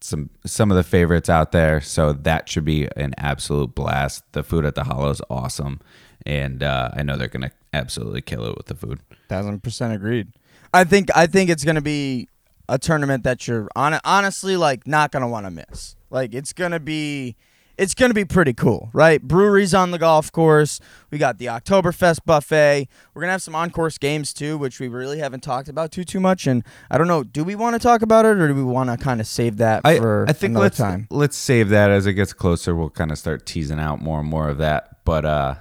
some 0.01 0.29
some 0.45 0.71
of 0.71 0.77
the 0.77 0.83
favorites 0.83 1.29
out 1.29 1.51
there, 1.51 1.81
so 1.81 2.13
that 2.13 2.50
should 2.50 2.65
be 2.65 2.88
an 2.95 3.13
absolute 3.17 3.73
blast. 3.75 4.23
The 4.33 4.43
food 4.43 4.65
at 4.65 4.75
the 4.75 4.83
Hollow 4.83 5.09
is 5.09 5.21
awesome, 5.29 5.79
and 6.25 6.62
uh, 6.62 6.91
I 6.93 7.03
know 7.03 7.17
they're 7.17 7.27
gonna 7.27 7.51
absolutely 7.73 8.21
kill 8.21 8.45
it 8.45 8.57
with 8.57 8.67
the 8.67 8.75
food. 8.75 9.00
Thousand 9.29 9.63
percent 9.63 9.93
agreed. 9.93 10.27
I 10.73 10.83
think 10.83 11.09
I 11.15 11.27
think 11.27 11.50
it's 11.50 11.63
gonna 11.63 11.81
be 11.81 12.27
a 12.69 12.77
tournament 12.77 13.23
that 13.23 13.47
you're 13.47 13.69
on 13.75 14.00
honestly 14.03 14.57
like 14.57 14.88
not 14.88 15.12
gonna 15.12 15.27
want 15.27 15.45
to 15.45 15.51
miss. 15.51 15.95
Like 16.09 16.33
it's 16.33 16.53
gonna 16.53 16.79
be 16.79 17.35
it's 17.77 17.94
gonna 17.94 18.13
be 18.13 18.25
pretty 18.25 18.53
cool, 18.53 18.89
right? 18.94 19.22
Breweries 19.22 19.74
on 19.74 19.92
the 19.92 19.98
golf 19.98 20.32
course. 20.32 20.80
We 21.10 21.18
got 21.18 21.38
the 21.38 21.48
Oktoberfest 21.48 22.20
buffet. 22.25 22.88
We're 23.13 23.22
gonna 23.22 23.32
have 23.32 23.42
some 23.42 23.56
on 23.56 23.72
course 23.72 23.98
games 23.98 24.34
too, 24.34 24.58
which 24.58 24.80
we 24.80 24.88
really 24.88 25.20
haven't 25.20 25.42
talked 25.42 25.70
about 25.70 25.92
too 25.92 26.03
too 26.03 26.20
much. 26.20 26.46
And 26.46 26.63
I 26.92 26.98
don't 26.98 27.08
know, 27.08 27.24
do 27.24 27.44
we 27.44 27.56
want 27.56 27.74
to 27.75 27.80
talk 27.80 28.01
about 28.01 28.25
it 28.25 28.38
or 28.38 28.48
do 28.48 28.56
we 28.56 28.63
want 28.63 28.89
to 28.89 28.98
kind 29.03 29.20
of 29.20 29.27
save 29.27 29.58
that 29.58 29.82
I, 29.86 29.98
for 29.98 30.25
I 30.27 30.34
think 30.34 30.51
another 30.51 30.65
let's 30.65 30.77
time? 30.77 31.08
let's 31.10 31.38
save 31.38 31.70
that 31.70 31.89
as 31.89 32.06
it 32.06 32.13
gets 32.13 32.34
closer. 32.34 32.75
We'll 32.75 32.89
kind 32.89 33.12
of 33.12 33.18
start 33.18 33.46
teasing 33.46 33.80
out 33.80 34.01
more 34.01 34.20
and 34.20 34.30
more 34.30 34.50
of 34.50 34.58
that. 34.60 35.03
But 35.06 35.25
uh, 35.25 35.56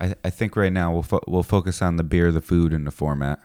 I, 0.00 0.14
I 0.24 0.30
think 0.30 0.56
right 0.56 0.72
now 0.72 0.92
we'll 0.92 1.02
fo- 1.02 1.24
we'll 1.28 1.42
focus 1.42 1.82
on 1.82 1.96
the 1.96 2.04
beer, 2.04 2.32
the 2.32 2.40
food, 2.40 2.72
and 2.72 2.86
the 2.86 2.90
format. 2.90 3.38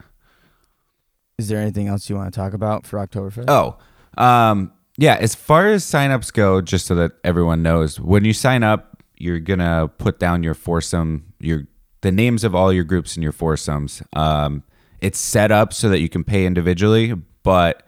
Is 1.38 1.48
there 1.48 1.60
anything 1.60 1.86
else 1.86 2.08
you 2.08 2.16
want 2.16 2.32
to 2.32 2.40
talk 2.40 2.54
about 2.54 2.86
for 2.86 2.98
Oktoberfest? 2.98 3.44
Oh, 3.48 3.76
um, 4.20 4.72
yeah. 4.96 5.14
As 5.20 5.34
far 5.34 5.66
as 5.68 5.84
signups 5.84 6.32
go, 6.32 6.60
just 6.60 6.86
so 6.86 6.94
that 6.96 7.12
everyone 7.24 7.62
knows, 7.62 8.00
when 8.00 8.24
you 8.24 8.32
sign 8.32 8.62
up, 8.62 9.02
you're 9.18 9.40
gonna 9.40 9.88
put 9.98 10.18
down 10.18 10.42
your 10.42 10.54
foursome, 10.54 11.32
your 11.40 11.66
the 12.02 12.12
names 12.12 12.44
of 12.44 12.54
all 12.54 12.72
your 12.72 12.84
groups 12.84 13.16
and 13.16 13.22
your 13.22 13.32
foursomes. 13.32 14.02
Um, 14.14 14.62
it's 15.00 15.18
set 15.18 15.50
up 15.50 15.72
so 15.72 15.88
that 15.88 16.00
you 16.00 16.08
can 16.08 16.24
pay 16.24 16.46
individually, 16.46 17.14
but 17.42 17.82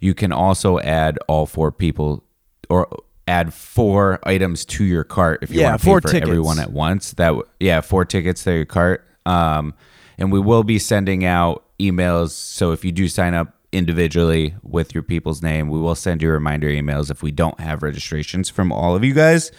you 0.00 0.14
can 0.14 0.32
also 0.32 0.78
add 0.80 1.18
all 1.28 1.46
four 1.46 1.70
people 1.72 2.24
or 2.68 2.88
add 3.28 3.54
four 3.54 4.18
items 4.24 4.64
to 4.64 4.84
your 4.84 5.04
cart 5.04 5.38
if 5.42 5.50
you 5.50 5.60
Yeah, 5.60 5.70
want 5.70 5.80
to 5.80 5.84
pay 5.84 5.90
four 5.90 6.00
for 6.00 6.08
tickets. 6.08 6.28
everyone 6.28 6.58
at 6.58 6.72
once. 6.72 7.12
That 7.12 7.28
w- 7.28 7.44
yeah, 7.60 7.80
four 7.80 8.04
tickets 8.04 8.42
to 8.44 8.52
your 8.54 8.64
cart. 8.64 9.06
Um, 9.24 9.74
and 10.18 10.32
we 10.32 10.40
will 10.40 10.64
be 10.64 10.78
sending 10.80 11.24
out 11.24 11.64
emails. 11.78 12.30
So 12.30 12.72
if 12.72 12.84
you 12.84 12.90
do 12.92 13.08
sign 13.08 13.34
up 13.34 13.54
individually 13.72 14.54
with 14.62 14.94
your 14.94 15.02
people's 15.02 15.42
name. 15.42 15.68
We 15.68 15.80
will 15.80 15.94
send 15.94 16.22
you 16.22 16.30
reminder 16.30 16.68
emails 16.68 17.10
if 17.10 17.22
we 17.22 17.30
don't 17.30 17.58
have 17.58 17.82
registrations 17.82 18.48
from 18.48 18.70
all 18.70 18.94
of 18.94 19.02
you 19.02 19.14
guys. 19.14 19.50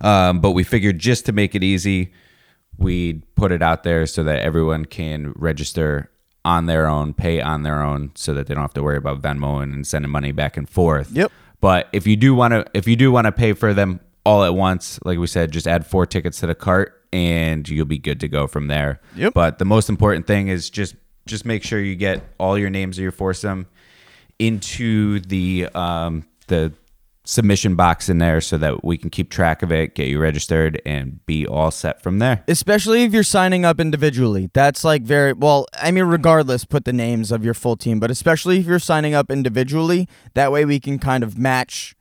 Um, 0.00 0.40
but 0.40 0.52
we 0.52 0.64
figured 0.64 0.98
just 0.98 1.26
to 1.26 1.32
make 1.32 1.54
it 1.54 1.62
easy, 1.62 2.12
we'd 2.78 3.22
put 3.34 3.52
it 3.52 3.62
out 3.62 3.82
there 3.82 4.06
so 4.06 4.24
that 4.24 4.40
everyone 4.40 4.86
can 4.86 5.32
register 5.36 6.10
on 6.44 6.66
their 6.66 6.86
own, 6.86 7.12
pay 7.12 7.40
on 7.40 7.62
their 7.62 7.82
own, 7.82 8.12
so 8.14 8.32
that 8.34 8.46
they 8.46 8.54
don't 8.54 8.62
have 8.62 8.74
to 8.74 8.82
worry 8.82 8.96
about 8.96 9.20
Venmo 9.20 9.62
and 9.62 9.86
sending 9.86 10.10
money 10.10 10.32
back 10.32 10.56
and 10.56 10.68
forth. 10.68 11.10
Yep. 11.12 11.30
But 11.60 11.88
if 11.92 12.06
you 12.06 12.16
do 12.16 12.34
want 12.34 12.52
to, 12.52 12.64
if 12.72 12.88
you 12.88 12.96
do 12.96 13.12
want 13.12 13.26
to 13.26 13.32
pay 13.32 13.52
for 13.52 13.74
them 13.74 14.00
all 14.24 14.44
at 14.44 14.54
once, 14.54 14.98
like 15.04 15.18
we 15.18 15.26
said, 15.26 15.52
just 15.52 15.66
add 15.66 15.86
four 15.86 16.06
tickets 16.06 16.40
to 16.40 16.46
the 16.46 16.54
cart 16.54 16.94
and 17.12 17.68
you'll 17.68 17.84
be 17.84 17.98
good 17.98 18.20
to 18.20 18.28
go 18.28 18.46
from 18.46 18.68
there. 18.68 19.00
Yep. 19.16 19.34
But 19.34 19.58
the 19.58 19.64
most 19.66 19.90
important 19.90 20.26
thing 20.26 20.48
is 20.48 20.70
just 20.70 20.94
just 21.26 21.44
make 21.44 21.62
sure 21.62 21.80
you 21.80 21.96
get 21.96 22.22
all 22.38 22.58
your 22.58 22.70
names 22.70 22.98
of 22.98 23.02
your 23.02 23.12
foursome 23.12 23.66
into 24.38 25.20
the 25.20 25.68
um, 25.74 26.24
the 26.48 26.72
submission 27.24 27.76
box 27.76 28.08
in 28.08 28.18
there 28.18 28.40
so 28.40 28.58
that 28.58 28.82
we 28.82 28.98
can 28.98 29.08
keep 29.08 29.30
track 29.30 29.62
of 29.62 29.70
it, 29.70 29.94
get 29.94 30.08
you 30.08 30.18
registered, 30.18 30.80
and 30.84 31.24
be 31.26 31.46
all 31.46 31.70
set 31.70 32.02
from 32.02 32.18
there. 32.18 32.42
Especially 32.48 33.04
if 33.04 33.12
you're 33.12 33.22
signing 33.22 33.64
up 33.64 33.78
individually. 33.78 34.50
That's 34.52 34.82
like 34.82 35.02
very 35.02 35.32
well, 35.32 35.66
I 35.74 35.90
mean, 35.90 36.04
regardless, 36.04 36.64
put 36.64 36.84
the 36.84 36.92
names 36.92 37.30
of 37.30 37.44
your 37.44 37.54
full 37.54 37.76
team, 37.76 38.00
but 38.00 38.10
especially 38.10 38.58
if 38.58 38.66
you're 38.66 38.78
signing 38.78 39.14
up 39.14 39.30
individually, 39.30 40.08
that 40.34 40.50
way 40.50 40.64
we 40.64 40.80
can 40.80 40.98
kind 40.98 41.22
of 41.22 41.38
match 41.38 41.94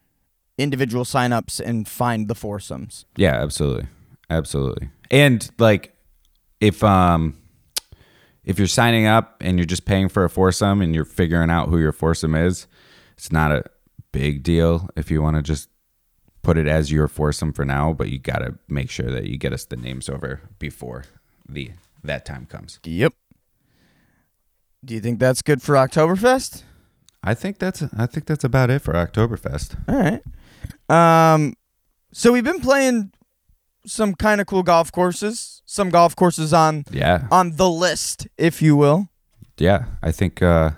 individual 0.57 1.05
signups 1.05 1.59
and 1.59 1.88
find 1.88 2.27
the 2.27 2.35
foursomes. 2.35 3.05
Yeah, 3.15 3.41
absolutely. 3.41 3.88
Absolutely. 4.29 4.89
And 5.11 5.49
like 5.57 5.95
if 6.59 6.83
um 6.83 7.35
if 8.49 8.57
you're 8.57 8.67
signing 8.67 9.05
up 9.05 9.37
and 9.41 9.59
you're 9.59 9.65
just 9.65 9.85
paying 9.85 10.09
for 10.09 10.23
a 10.23 10.29
foursome 10.29 10.81
and 10.81 10.95
you're 10.95 11.05
figuring 11.05 11.51
out 11.51 11.69
who 11.69 11.77
your 11.77 11.91
foursome 11.91 12.33
is, 12.33 12.65
it's 13.15 13.31
not 13.31 13.51
a 13.51 13.63
big 14.11 14.41
deal 14.41 14.89
if 14.95 15.11
you 15.11 15.21
want 15.21 15.35
to 15.35 15.43
just 15.43 15.69
put 16.41 16.57
it 16.57 16.65
as 16.65 16.91
your 16.91 17.07
foursome 17.07 17.53
for 17.53 17.63
now, 17.63 17.93
but 17.93 18.09
you 18.09 18.17
got 18.17 18.39
to 18.39 18.57
make 18.67 18.89
sure 18.89 19.11
that 19.11 19.25
you 19.25 19.37
get 19.37 19.53
us 19.53 19.65
the 19.65 19.75
names 19.75 20.09
over 20.09 20.41
before 20.57 21.05
the 21.47 21.69
that 22.03 22.25
time 22.25 22.47
comes. 22.47 22.79
Yep. 22.83 23.13
Do 24.83 24.95
you 24.95 24.99
think 24.99 25.19
that's 25.19 25.43
good 25.43 25.61
for 25.61 25.75
Oktoberfest? 25.75 26.63
I 27.21 27.35
think 27.35 27.59
that's 27.59 27.83
I 27.95 28.07
think 28.07 28.25
that's 28.25 28.43
about 28.43 28.71
it 28.71 28.79
for 28.79 28.93
Oktoberfest. 28.93 29.75
All 29.87 30.21
right. 30.89 31.33
Um, 31.33 31.53
so 32.11 32.31
we've 32.31 32.43
been 32.43 32.61
playing 32.61 33.11
some 33.85 34.15
kind 34.15 34.41
of 34.41 34.47
cool 34.47 34.63
golf 34.63 34.91
courses. 34.91 35.58
Some 35.71 35.91
golf 35.91 36.15
courses 36.15 36.51
on 36.51 36.83
Yeah. 36.89 37.27
on 37.29 37.57
the 37.57 37.69
list, 37.69 38.27
if 38.39 38.59
you 38.59 38.75
will. 38.75 39.09
Yeah, 39.59 39.85
I 40.01 40.11
think 40.11 40.41
uh 40.41 40.71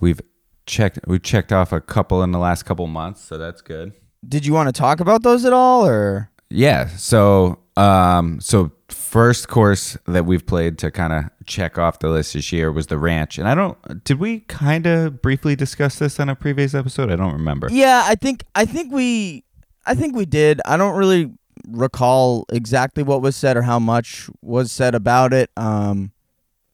we've 0.00 0.20
checked 0.66 0.98
we 1.06 1.18
checked 1.18 1.50
off 1.50 1.72
a 1.72 1.80
couple 1.80 2.22
in 2.22 2.30
the 2.32 2.38
last 2.38 2.64
couple 2.64 2.86
months, 2.86 3.22
so 3.22 3.38
that's 3.38 3.62
good. 3.62 3.92
Did 4.28 4.44
you 4.44 4.52
want 4.52 4.68
to 4.68 4.72
talk 4.78 5.00
about 5.00 5.22
those 5.22 5.46
at 5.46 5.54
all, 5.54 5.86
or 5.86 6.30
Yeah. 6.50 6.88
So, 6.88 7.58
um, 7.78 8.38
so 8.40 8.70
first 8.88 9.48
course 9.48 9.96
that 10.06 10.26
we've 10.26 10.44
played 10.44 10.76
to 10.80 10.90
kind 10.90 11.12
of 11.14 11.24
check 11.46 11.78
off 11.78 12.00
the 12.00 12.08
list 12.10 12.34
this 12.34 12.52
year 12.52 12.70
was 12.70 12.88
the 12.88 12.98
ranch, 12.98 13.38
and 13.38 13.48
I 13.48 13.54
don't. 13.54 13.78
Did 14.04 14.18
we 14.18 14.40
kind 14.40 14.86
of 14.86 15.22
briefly 15.22 15.56
discuss 15.56 15.98
this 15.98 16.20
on 16.20 16.28
a 16.28 16.36
previous 16.36 16.74
episode? 16.74 17.10
I 17.10 17.16
don't 17.16 17.32
remember. 17.32 17.68
Yeah, 17.70 18.02
I 18.04 18.14
think 18.14 18.44
I 18.54 18.66
think 18.66 18.92
we 18.92 19.44
I 19.86 19.94
think 19.94 20.14
we 20.14 20.26
did. 20.26 20.60
I 20.66 20.76
don't 20.76 20.96
really 20.98 21.32
recall 21.68 22.44
exactly 22.50 23.02
what 23.02 23.22
was 23.22 23.36
said 23.36 23.56
or 23.56 23.62
how 23.62 23.78
much 23.78 24.28
was 24.42 24.72
said 24.72 24.94
about 24.94 25.32
it. 25.32 25.50
Um 25.56 26.12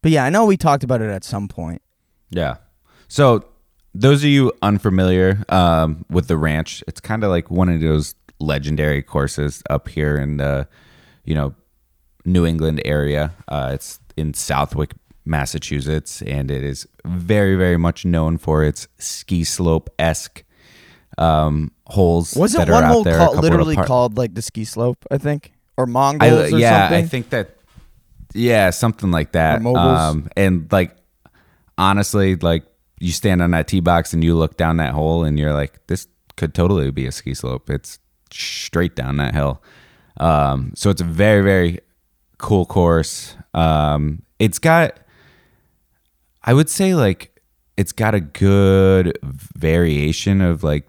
but 0.07 0.13
yeah, 0.13 0.25
I 0.25 0.31
know 0.31 0.45
we 0.45 0.57
talked 0.57 0.85
about 0.85 1.03
it 1.03 1.11
at 1.11 1.25
some 1.25 1.49
point. 1.49 1.83
Yeah. 2.31 2.59
So, 3.09 3.45
those 3.93 4.23
of 4.23 4.29
you 4.29 4.53
unfamiliar 4.63 5.43
um, 5.49 6.05
with 6.11 6.29
the 6.29 6.37
ranch, 6.37 6.85
it's 6.87 7.01
kind 7.01 7.25
of 7.25 7.31
like 7.31 7.51
one 7.51 7.69
of 7.69 7.81
those 7.81 8.15
legendary 8.39 9.03
courses 9.03 9.65
up 9.71 9.89
here 9.89 10.17
in 10.17 10.37
the, 10.37 10.69
you 11.25 11.35
know, 11.35 11.55
New 12.25 12.45
England 12.45 12.83
area. 12.85 13.33
Uh, 13.49 13.71
it's 13.73 13.99
in 14.17 14.35
Southwick, 14.35 14.93
Massachusetts, 15.25 16.23
and 16.23 16.51
it 16.51 16.63
is 16.63 16.87
very, 17.05 17.57
very 17.57 17.77
much 17.77 18.05
known 18.05 18.39
for 18.39 18.63
its 18.63 18.87
ski 18.99 19.45
slope 19.45 19.89
esque 19.99 20.45
um, 21.19 21.73
holes. 21.87 22.35
Wasn't 22.37 22.67
that 22.67 22.71
are 22.71 22.83
one 22.83 22.85
hole 22.85 23.05
called, 23.05 23.39
literally 23.39 23.75
apart- 23.75 23.89
called 23.89 24.17
like 24.19 24.35
the 24.35 24.43
ski 24.43 24.65
slope, 24.65 25.05
I 25.11 25.19
think? 25.19 25.53
Or 25.77 25.85
I, 25.85 25.91
Moguls 25.91 26.53
or 26.53 26.59
yeah, 26.59 26.89
something? 26.89 27.05
I 27.05 27.09
think 27.09 27.31
that. 27.31 27.57
Yeah, 28.35 28.71
something 28.71 29.11
like 29.11 29.33
that. 29.33 29.65
Um, 29.65 30.29
and 30.37 30.71
like, 30.71 30.95
honestly, 31.79 32.37
like 32.37 32.65
you 32.99 33.13
stand 33.13 33.41
on 33.41 33.53
that 33.53 33.69
tee 33.69 33.81
box 33.81 34.13
and 34.13 34.23
you 34.23 34.35
look 34.37 34.57
down 34.57 34.77
that 34.79 34.93
hole 34.93 35.25
and 35.25 35.39
you're 35.39 35.55
like, 35.55 35.87
this 35.87 36.07
could 36.37 36.55
totally 36.55 36.91
be 36.91 37.07
a 37.07 37.13
ski 37.13 37.35
slope. 37.35 37.71
It's 37.71 37.99
straight 38.31 38.95
down 38.95 39.17
that 39.19 39.35
hill. 39.35 39.63
Um, 40.19 40.73
so 40.75 40.91
it's 40.91 41.01
a 41.01 41.05
very, 41.05 41.43
very 41.43 41.81
cool 42.39 42.67
course. 42.67 43.37
Um, 43.55 44.23
it's 44.39 44.59
got, 44.59 44.99
I 46.43 46.53
would 46.53 46.69
say, 46.69 46.95
like, 46.95 47.41
it's 47.77 47.93
got 47.93 48.15
a 48.15 48.21
good 48.21 49.19
variation 49.23 50.41
of 50.41 50.63
like 50.63 50.89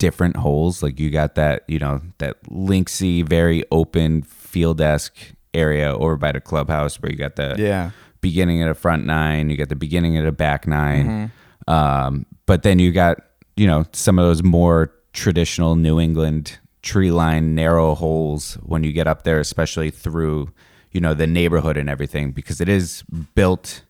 different 0.00 0.36
holes. 0.38 0.82
Like 0.82 0.98
you 0.98 1.10
got 1.10 1.36
that, 1.36 1.62
you 1.68 1.78
know, 1.78 2.00
that 2.18 2.42
linksy, 2.50 3.22
very 3.24 3.62
open 3.70 4.22
field 4.22 4.80
esque 4.80 5.16
area 5.54 5.94
over 5.96 6.16
by 6.16 6.32
the 6.32 6.40
clubhouse 6.40 7.00
where 7.00 7.12
you 7.12 7.16
got 7.18 7.36
the 7.36 7.54
Yeah. 7.58 7.90
beginning 8.20 8.62
of 8.62 8.68
the 8.68 8.74
front 8.74 9.06
nine, 9.06 9.48
you 9.50 9.56
got 9.56 9.68
the 9.68 9.76
beginning 9.76 10.16
of 10.18 10.24
the 10.24 10.32
back 10.32 10.66
9 10.66 11.30
Um, 11.68 12.26
but 12.46 12.62
then 12.64 12.78
you 12.80 12.90
got, 12.90 13.18
you 13.56 13.66
know, 13.66 13.84
some 13.92 14.18
of 14.18 14.24
those 14.24 14.42
more 14.42 14.90
traditional 15.12 15.76
New 15.76 16.00
England 16.00 16.58
tree 16.82 17.10
line 17.12 17.54
narrow 17.54 17.94
holes 17.94 18.54
when 18.62 18.82
you 18.82 18.92
get 18.92 19.06
up 19.06 19.22
there, 19.22 19.38
especially 19.38 19.90
through, 19.90 20.50
you 20.92 21.00
know, 21.00 21.14
the 21.14 21.26
neighborhood 21.26 21.76
and 21.76 21.88
everything, 21.90 22.32
because 22.32 22.60
it 22.60 22.68
is 22.68 23.04
built 23.34 23.82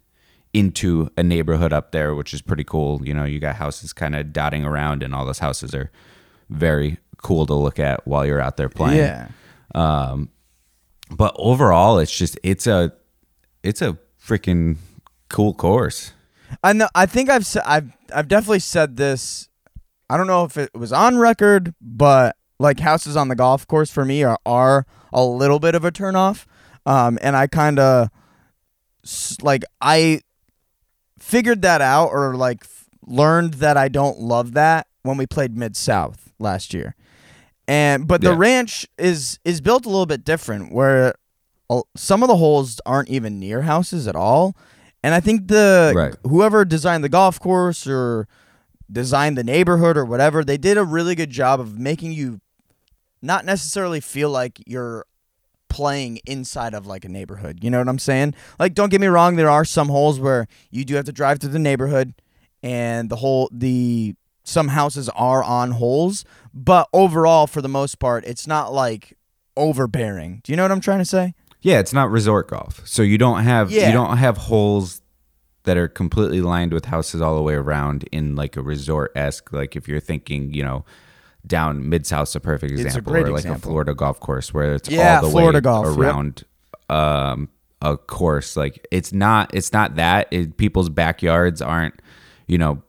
into 0.52 1.10
a 1.16 1.22
neighborhood 1.22 1.72
up 1.72 1.92
there, 1.92 2.14
which 2.14 2.34
is 2.34 2.42
pretty 2.42 2.64
cool. 2.64 3.00
You 3.06 3.14
know, 3.14 3.24
you 3.24 3.38
got 3.40 3.56
houses 3.56 3.92
kind 3.92 4.16
of 4.16 4.32
dotting 4.32 4.64
around, 4.64 5.02
and 5.02 5.14
all 5.14 5.24
those 5.24 5.38
houses 5.38 5.74
are 5.74 5.90
very 6.48 6.98
cool 7.18 7.46
to 7.46 7.54
look 7.54 7.78
at 7.78 8.06
while 8.06 8.26
you're 8.26 8.40
out 8.40 8.56
there 8.56 8.68
playing. 8.68 8.98
Yeah. 8.98 9.28
Um, 9.74 10.30
But 11.10 11.34
overall, 11.38 11.98
it's 11.98 12.16
just 12.16 12.38
it's 12.42 12.66
a 12.66 12.92
it's 13.62 13.82
a 13.82 13.98
freaking 14.24 14.76
cool 15.28 15.54
course. 15.54 16.12
I 16.62 16.72
know. 16.72 16.88
I 16.94 17.06
think 17.06 17.30
I've 17.30 17.46
said 17.46 17.62
I've 17.66 17.92
I've 18.14 18.28
definitely 18.28 18.60
said 18.60 18.96
this. 18.96 19.48
I 20.08 20.16
don't 20.16 20.26
know 20.26 20.44
if 20.44 20.56
it 20.56 20.70
was 20.74 20.92
on 20.92 21.18
record, 21.18 21.74
but 21.80 22.34
like 22.58 22.80
houses 22.80 23.16
on 23.16 23.28
the 23.28 23.36
golf 23.36 23.66
course 23.66 23.90
for 23.90 24.04
me 24.04 24.24
are 24.24 24.38
are 24.44 24.86
a 25.12 25.24
little 25.24 25.58
bit 25.60 25.74
of 25.74 25.84
a 25.84 25.92
turnoff. 25.92 26.46
Um, 26.86 27.18
and 27.22 27.36
I 27.36 27.46
kind 27.46 27.78
of 27.78 28.08
like 29.42 29.64
I 29.80 30.20
figured 31.20 31.62
that 31.62 31.80
out 31.80 32.08
or 32.08 32.34
like 32.34 32.64
f- 32.64 32.86
learned 33.06 33.54
that 33.54 33.76
I 33.76 33.88
don't 33.88 34.18
love 34.18 34.52
that 34.52 34.86
when 35.02 35.16
we 35.16 35.26
played 35.26 35.56
Mid 35.56 35.76
South 35.76 36.32
last 36.38 36.74
year. 36.74 36.94
And 37.68 38.08
but 38.08 38.20
the 38.22 38.30
Yeah. 38.30 38.36
ranch 38.38 38.86
is 38.98 39.38
is 39.44 39.60
built 39.60 39.86
a 39.86 39.88
little 39.88 40.06
bit 40.06 40.24
different 40.24 40.72
where 40.72 41.14
uh, 41.68 41.82
some 41.96 42.22
of 42.22 42.28
the 42.28 42.36
holes 42.36 42.80
aren't 42.84 43.08
even 43.08 43.38
near 43.38 43.62
houses 43.62 44.08
at 44.08 44.16
all. 44.16 44.56
And 45.04 45.14
I 45.14 45.20
think 45.20 45.46
the 45.48 45.92
Right. 45.94 46.16
whoever 46.24 46.64
designed 46.64 47.04
the 47.04 47.08
golf 47.08 47.38
course 47.38 47.86
or 47.86 48.26
designed 48.90 49.38
the 49.38 49.44
neighborhood 49.44 49.96
or 49.96 50.04
whatever, 50.04 50.42
they 50.44 50.56
did 50.58 50.76
a 50.76 50.84
really 50.84 51.14
good 51.14 51.30
job 51.30 51.60
of 51.60 51.78
making 51.78 52.12
you 52.12 52.40
not 53.22 53.44
necessarily 53.44 54.00
feel 54.00 54.30
like 54.30 54.60
you're 54.66 55.04
playing 55.70 56.18
inside 56.26 56.74
of 56.74 56.86
like 56.86 57.06
a 57.06 57.08
neighborhood. 57.08 57.60
You 57.62 57.70
know 57.70 57.78
what 57.78 57.88
I'm 57.88 57.98
saying? 57.98 58.34
Like 58.58 58.74
don't 58.74 58.90
get 58.90 59.00
me 59.00 59.06
wrong, 59.06 59.36
there 59.36 59.48
are 59.48 59.64
some 59.64 59.88
holes 59.88 60.20
where 60.20 60.46
you 60.70 60.84
do 60.84 60.96
have 60.96 61.06
to 61.06 61.12
drive 61.12 61.38
through 61.38 61.50
the 61.50 61.58
neighborhood 61.58 62.12
and 62.62 63.08
the 63.08 63.16
whole 63.16 63.48
the 63.50 64.14
some 64.44 64.68
houses 64.68 65.08
are 65.10 65.42
on 65.42 65.70
holes, 65.72 66.24
but 66.52 66.88
overall 66.92 67.46
for 67.46 67.62
the 67.62 67.68
most 67.68 67.98
part 67.98 68.24
it's 68.26 68.46
not 68.46 68.72
like 68.72 69.16
overbearing. 69.56 70.40
Do 70.44 70.52
you 70.52 70.56
know 70.56 70.64
what 70.64 70.72
I'm 70.72 70.80
trying 70.80 70.98
to 71.00 71.04
say? 71.04 71.34
Yeah, 71.62 71.78
it's 71.78 71.92
not 71.92 72.10
resort 72.10 72.48
golf. 72.48 72.80
So 72.86 73.02
you 73.02 73.18
don't 73.18 73.42
have 73.44 73.70
Yeah. 73.70 73.86
you 73.86 73.92
don't 73.92 74.16
have 74.18 74.36
holes 74.36 75.00
that 75.64 75.76
are 75.76 75.88
completely 75.88 76.40
lined 76.40 76.72
with 76.72 76.86
houses 76.86 77.20
all 77.20 77.36
the 77.36 77.42
way 77.42 77.54
around 77.54 78.04
in 78.10 78.34
like 78.34 78.56
a 78.56 78.62
resort 78.62 79.12
esque. 79.14 79.52
Like 79.52 79.76
if 79.76 79.86
you're 79.86 80.00
thinking, 80.00 80.54
you 80.54 80.62
know, 80.62 80.84
down 81.46 81.88
mid 81.88 82.06
south's 82.06 82.34
a 82.34 82.40
perfect 82.40 82.72
a 82.72 82.74
example, 82.74 83.12
great 83.12 83.26
or 83.26 83.30
like 83.30 83.40
example. 83.40 83.70
a 83.70 83.72
Florida 83.72 83.94
golf 83.94 84.20
course 84.20 84.52
where 84.54 84.74
it's 84.74 84.88
Yeah, 84.88 85.16
all 85.16 85.22
the 85.22 85.30
Florida 85.30 85.58
way 85.58 85.62
golf, 85.62 85.86
yep. 85.86 85.96
around 85.98 86.44
um, 86.88 87.48
a 87.82 87.96
course. 87.96 88.56
Like 88.56 88.86
it's 88.90 89.12
not 89.12 89.54
it's 89.54 89.72
not 89.72 89.96
that 89.96 90.28
it, 90.30 90.56
people's 90.56 90.88
backyards 90.88 91.62
aren't 91.62 91.94
you 92.46 92.58
know 92.58 92.82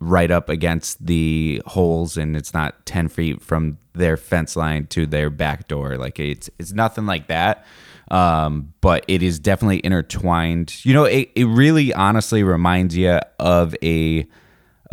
right 0.00 0.30
up 0.30 0.48
against 0.48 1.04
the 1.04 1.60
holes 1.66 2.16
and 2.16 2.36
it's 2.36 2.54
not 2.54 2.86
10 2.86 3.08
feet 3.08 3.42
from 3.42 3.78
their 3.94 4.16
fence 4.16 4.54
line 4.56 4.86
to 4.86 5.06
their 5.06 5.28
back 5.28 5.66
door 5.66 5.96
like 5.98 6.20
it's 6.20 6.48
it's 6.60 6.72
nothing 6.72 7.04
like 7.04 7.26
that 7.26 7.66
Um, 8.10 8.74
but 8.80 9.04
it 9.08 9.22
is 9.22 9.38
definitely 9.38 9.80
intertwined. 9.84 10.84
You 10.84 10.92
know, 10.94 11.04
it, 11.04 11.30
it 11.34 11.46
really 11.46 11.94
honestly 11.94 12.42
reminds 12.42 12.94
you 12.96 13.18
of 13.38 13.74
a 13.82 14.26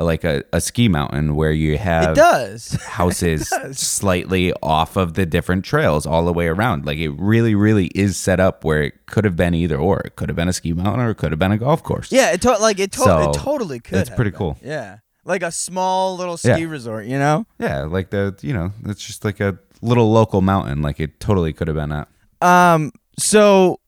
like 0.04 0.24
a, 0.24 0.44
a 0.54 0.62
ski 0.62 0.88
mountain 0.88 1.36
where 1.36 1.52
you 1.52 1.78
have 1.78 2.12
It 2.12 2.16
does. 2.16 2.72
houses 2.84 3.50
slightly 3.72 4.54
off 4.62 4.96
of 4.96 5.14
the 5.16 5.26
different 5.26 5.66
trails 5.66 6.06
all 6.06 6.26
the 6.26 6.34
way 6.34 6.48
around. 6.48 6.86
Like 6.86 6.98
it 6.98 7.10
really, 7.10 7.56
really 7.56 7.88
is 7.96 8.18
set 8.18 8.40
up 8.40 8.64
where 8.64 8.82
it 8.84 9.06
could 9.08 9.26
have 9.26 9.36
been 9.36 9.54
either 9.54 9.78
or. 9.78 10.00
It 10.02 10.16
could 10.16 10.30
have 10.30 10.36
been 10.36 10.48
a 10.48 10.54
ski 10.54 10.74
mountain 10.74 11.02
or 11.02 11.12
it 11.12 11.16
could 11.16 11.32
have 11.32 11.40
been 11.40 11.52
a 11.52 11.58
golf 11.58 11.84
course. 11.84 12.12
Yeah, 12.12 12.32
it 12.32 12.42
to- 12.42 12.58
like 12.60 12.80
it, 12.80 12.92
to- 12.94 13.00
So, 13.00 13.30
it 13.30 13.34
totally 13.36 13.80
could. 13.80 13.98
that's 13.98 14.10
pretty 14.10 14.32
been. 14.32 14.38
cool. 14.38 14.58
Yeah, 14.64 14.98
like 15.26 15.44
a 15.44 15.52
small 15.52 16.16
little 16.18 16.38
ski 16.38 16.50
Yeah. 16.50 16.66
resort. 16.66 17.06
You 17.06 17.20
know. 17.20 17.46
Yeah, 17.60 17.84
like 17.84 18.10
the 18.10 18.38
you 18.42 18.54
know, 18.54 18.72
it's 18.86 19.04
just 19.06 19.24
like 19.26 19.40
a 19.40 19.58
little 19.82 20.12
local 20.12 20.42
mountain. 20.42 20.82
Like 20.82 21.00
it 21.00 21.20
totally 21.20 21.54
could 21.54 21.68
have 21.68 21.76
been 21.78 21.90
that. 21.90 22.08
Um. 22.42 22.92
So 23.18 23.80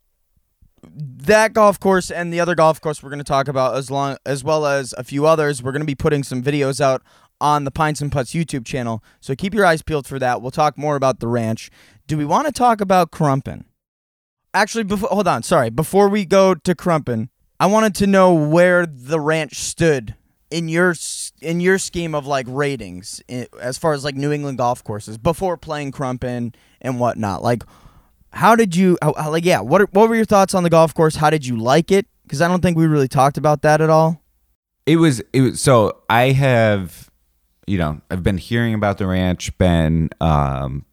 that 0.83 1.53
golf 1.53 1.79
course 1.79 2.09
and 2.11 2.33
the 2.33 2.39
other 2.39 2.55
golf 2.55 2.81
course 2.81 3.01
we're 3.03 3.09
going 3.09 3.19
to 3.19 3.23
talk 3.23 3.47
about 3.47 3.75
as 3.75 3.91
long 3.91 4.17
as 4.25 4.43
well 4.43 4.65
as 4.65 4.93
a 4.97 5.03
few 5.03 5.25
others. 5.25 5.61
We're 5.61 5.71
going 5.71 5.81
to 5.81 5.88
be 5.88 5.95
putting 5.95 6.23
some 6.23 6.41
videos 6.41 6.81
out 6.81 7.03
on 7.39 7.63
the 7.63 7.71
Pints 7.71 8.01
and 8.01 8.11
Putts 8.11 8.33
YouTube 8.33 8.65
channel. 8.65 9.03
So 9.19 9.35
keep 9.35 9.53
your 9.53 9.65
eyes 9.65 9.81
peeled 9.81 10.07
for 10.07 10.19
that. 10.19 10.41
We'll 10.41 10.51
talk 10.51 10.77
more 10.77 10.95
about 10.95 11.19
the 11.19 11.27
ranch. 11.27 11.69
Do 12.07 12.17
we 12.17 12.25
want 12.25 12.45
to 12.47 12.51
talk 12.51 12.81
about 12.81 13.11
Crumpin? 13.11 13.65
Actually, 14.53 14.83
before 14.83 15.09
hold 15.09 15.27
on, 15.27 15.43
sorry. 15.43 15.69
Before 15.69 16.09
we 16.09 16.25
go 16.25 16.53
to 16.53 16.75
Crumpin, 16.75 17.29
I 17.59 17.67
wanted 17.67 17.95
to 17.95 18.07
know 18.07 18.33
where 18.33 18.85
the 18.85 19.19
ranch 19.19 19.55
stood 19.55 20.15
in 20.50 20.67
your 20.67 20.93
in 21.41 21.61
your 21.61 21.77
scheme 21.77 22.13
of 22.13 22.27
like 22.27 22.45
ratings 22.50 23.21
as 23.59 23.77
far 23.77 23.93
as 23.93 24.03
like 24.03 24.15
New 24.15 24.31
England 24.31 24.57
golf 24.57 24.83
courses 24.83 25.17
before 25.17 25.57
playing 25.57 25.93
Crumpin 25.93 26.53
and 26.81 27.00
whatnot. 27.00 27.41
Like, 27.41 27.63
how 28.31 28.55
did 28.55 28.75
you 28.75 28.97
like 29.27 29.45
yeah? 29.45 29.59
What 29.59 29.81
are- 29.81 29.89
what 29.91 30.09
were 30.09 30.15
your 30.15 30.25
thoughts 30.25 30.53
on 30.53 30.63
the 30.63 30.69
golf 30.69 30.93
course? 30.93 31.15
How 31.15 31.29
did 31.29 31.45
you 31.45 31.57
like 31.57 31.91
it? 31.91 32.07
Because 32.23 32.41
I 32.41 32.47
don't 32.47 32.61
think 32.61 32.77
we 32.77 32.85
really 32.88 33.07
talked 33.07 33.38
about 33.38 33.61
that 33.63 33.81
at 33.81 33.89
all. 33.89 34.21
It 34.85 34.95
was 34.97 35.21
it 35.33 35.41
was 35.41 35.61
so 35.61 36.01
I 36.09 36.31
have 36.31 37.09
you 37.67 37.77
know, 37.77 38.01
I've 38.09 38.23
been 38.23 38.38
hearing 38.39 38.73
about 38.73 38.97
the 38.97 39.05
ranch 39.07 39.55
been 39.57 40.09
um 40.19 40.85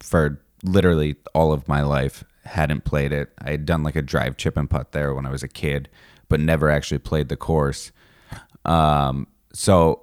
for 0.00 0.40
literally 0.62 1.16
all 1.34 1.52
of 1.52 1.66
my 1.68 1.82
life. 1.82 2.22
Hadn't 2.44 2.84
played 2.84 3.12
it. 3.12 3.32
I 3.40 3.50
had 3.52 3.64
done 3.66 3.82
like 3.82 3.96
a 3.96 4.02
drive 4.02 4.36
chip 4.36 4.56
and 4.56 4.68
putt 4.68 4.92
there 4.92 5.14
when 5.14 5.26
I 5.26 5.30
was 5.30 5.42
a 5.42 5.48
kid, 5.48 5.88
but 6.28 6.38
never 6.40 6.68
actually 6.70 6.98
played 6.98 7.28
the 7.28 7.36
course. 7.36 7.92
Um 8.64 9.26
so 9.52 10.02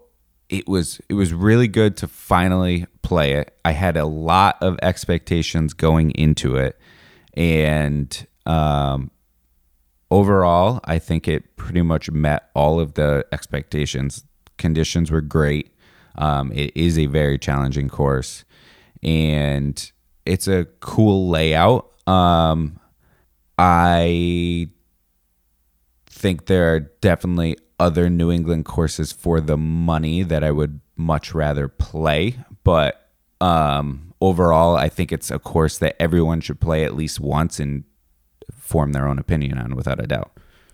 it 0.50 0.68
was 0.68 1.00
it 1.10 1.14
was 1.14 1.34
really 1.34 1.68
good 1.68 1.98
to 1.98 2.08
finally 2.08 2.86
play 3.04 3.34
it. 3.34 3.56
I 3.64 3.72
had 3.72 3.96
a 3.98 4.06
lot 4.06 4.58
of 4.62 4.80
expectations 4.82 5.74
going 5.74 6.12
into 6.12 6.56
it 6.56 6.80
and 7.36 8.26
um 8.46 9.12
overall, 10.14 10.80
I 10.86 11.00
think 11.00 11.28
it 11.28 11.56
pretty 11.56 11.82
much 11.82 12.12
met 12.12 12.52
all 12.54 12.80
of 12.80 12.94
the 12.94 13.26
expectations. 13.32 14.24
Conditions 14.58 15.10
were 15.10 15.22
great. 15.22 15.74
Um, 16.16 16.52
it 16.52 16.72
is 16.76 17.00
a 17.00 17.08
very 17.08 17.40
challenging 17.40 17.90
course, 17.90 18.46
and 19.02 19.92
it's 20.26 20.48
a 20.48 20.66
cool 20.80 21.30
layout. 21.30 21.90
Um, 22.08 22.80
I 23.58 24.70
think 26.06 26.46
there 26.46 26.76
are 26.76 26.80
definitely 26.80 27.58
other 27.80 28.08
New 28.10 28.32
England 28.32 28.66
courses 28.66 29.12
for 29.12 29.42
the 29.42 29.58
money 29.58 30.22
that 30.22 30.44
I 30.44 30.52
would 30.52 30.80
much 30.96 31.34
rather 31.34 31.68
play, 31.68 32.38
but 32.64 33.10
um, 33.42 34.14
overall, 34.22 34.76
I 34.76 34.90
think 34.90 35.12
it's 35.12 35.30
a 35.32 35.40
course 35.40 35.78
that 35.80 35.96
everyone 36.02 36.42
should 36.42 36.60
play 36.60 36.84
at 36.84 36.96
least 36.96 37.20
once 37.20 37.60
and 37.60 37.84
form 38.58 38.94
their 38.94 39.08
own 39.08 39.20
opinion 39.20 39.58
on 39.58 39.76
without 39.76 40.00
a 40.02 40.08
doubt. 40.08 40.32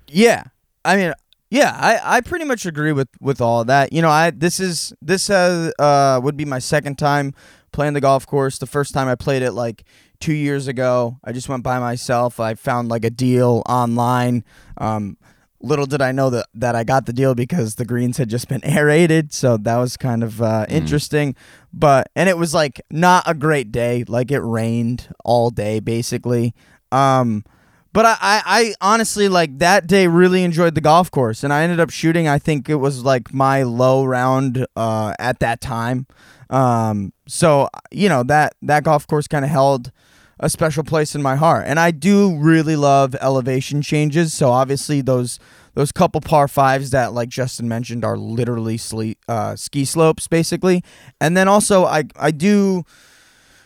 Yeah, 0.08 0.43
I 0.86 0.96
mean, 0.96 1.13
yeah, 1.50 1.75
I, 1.75 2.17
I 2.17 2.22
pretty 2.22 2.46
much 2.46 2.65
agree 2.65 2.91
with 2.91 3.10
with 3.19 3.41
all 3.41 3.62
of 3.62 3.67
that. 3.67 3.91
You 3.91 4.01
know, 4.01 4.10
I 4.10 4.31
this 4.31 4.60
is 4.60 4.93
this 5.01 5.27
has 5.27 5.74
uh 5.79 6.19
would 6.24 6.38
be 6.38 6.46
my 6.46 6.60
second 6.60 6.98
time 6.98 7.34
playing 7.72 7.93
the 7.93 8.01
golf 8.01 8.25
course. 8.25 8.58
The 8.58 8.67
first 8.67 8.93
time 8.93 9.08
I 9.08 9.15
played 9.15 9.41
it 9.41 9.52
like 9.52 9.84
two 10.19 10.34
years 10.34 10.67
ago. 10.67 11.17
I 11.23 11.32
just 11.32 11.49
went 11.49 11.63
by 11.63 11.80
myself. 11.80 12.39
I 12.39 12.54
found 12.56 12.89
like 12.89 13.06
a 13.06 13.10
deal 13.10 13.63
online. 13.67 14.43
Um, 14.78 15.17
little 15.62 15.86
did 15.86 16.02
I 16.02 16.12
know 16.12 16.30
that 16.30 16.48
that 16.54 16.76
I 16.76 16.84
got 16.84 17.06
the 17.06 17.13
deal 17.13 17.36
because 17.36 17.76
the 17.76 17.86
greens 17.86 18.17
had 18.17 18.30
just 18.30 18.48
been 18.48 18.62
aerated, 18.63 19.34
so 19.34 19.58
that 19.58 19.78
was 19.78 19.98
kind 19.98 20.24
of 20.24 20.41
uh, 20.41 20.65
interesting. 20.69 21.36
But 21.74 22.10
and 22.15 22.30
it 22.30 22.38
was 22.38 22.54
like 22.54 22.82
not 22.89 23.24
a 23.26 23.34
great 23.34 23.72
day. 23.72 24.04
Like 24.08 24.32
it 24.32 24.39
rained 24.41 25.13
all 25.24 25.50
day 25.50 25.80
basically. 25.80 26.54
Um, 26.91 27.43
but 27.91 28.06
I, 28.06 28.17
I, 28.22 28.41
I 28.45 28.74
honestly 28.82 29.30
like 29.30 29.60
that 29.60 29.88
day 29.88 30.08
really 30.08 30.43
enjoyed 30.43 30.76
the 30.76 30.82
golf 30.82 31.10
course 31.12 31.43
and 31.43 31.52
I 31.52 31.63
ended 31.63 31.80
up 31.80 31.89
shooting 31.89 32.28
I 32.28 32.38
think 32.38 32.69
it 32.69 32.76
was 32.76 33.04
like 33.04 33.34
my 33.34 33.63
low 33.63 34.04
round 34.06 34.65
uh, 34.76 35.13
at 35.19 35.39
that 35.39 35.62
time. 35.62 36.08
Um, 36.50 37.13
so 37.28 37.69
you 37.91 38.10
know 38.10 38.24
that 38.24 38.56
that 38.62 38.84
golf 38.84 39.06
course 39.08 39.28
kind 39.28 39.45
of 39.45 39.52
held 39.52 39.91
a 40.39 40.49
special 40.49 40.84
place 40.84 41.15
in 41.15 41.21
my 41.21 41.36
heart. 41.36 41.65
And 41.67 41.80
I 41.80 41.91
do 41.91 42.38
really 42.38 42.75
love 42.75 43.15
elevation 43.21 43.82
changes. 43.82 44.34
So 44.34 44.49
obviously 44.49 45.02
those 45.02 45.39
those 45.75 45.91
couple 45.91 46.19
par 46.21 46.47
fives 46.47 46.89
that 46.91 47.13
like 47.13 47.30
Justin 47.30 47.67
mentioned 47.67 48.04
are 48.04 48.17
literally 48.17 48.78
sle- 48.78 49.17
uh, 49.28 49.56
ski 49.56 49.86
slopes 49.86 50.28
basically. 50.28 50.84
And 51.19 51.36
then 51.36 51.47
also 51.47 51.86
I 51.86 52.06
I 52.15 52.32
do 52.32 52.84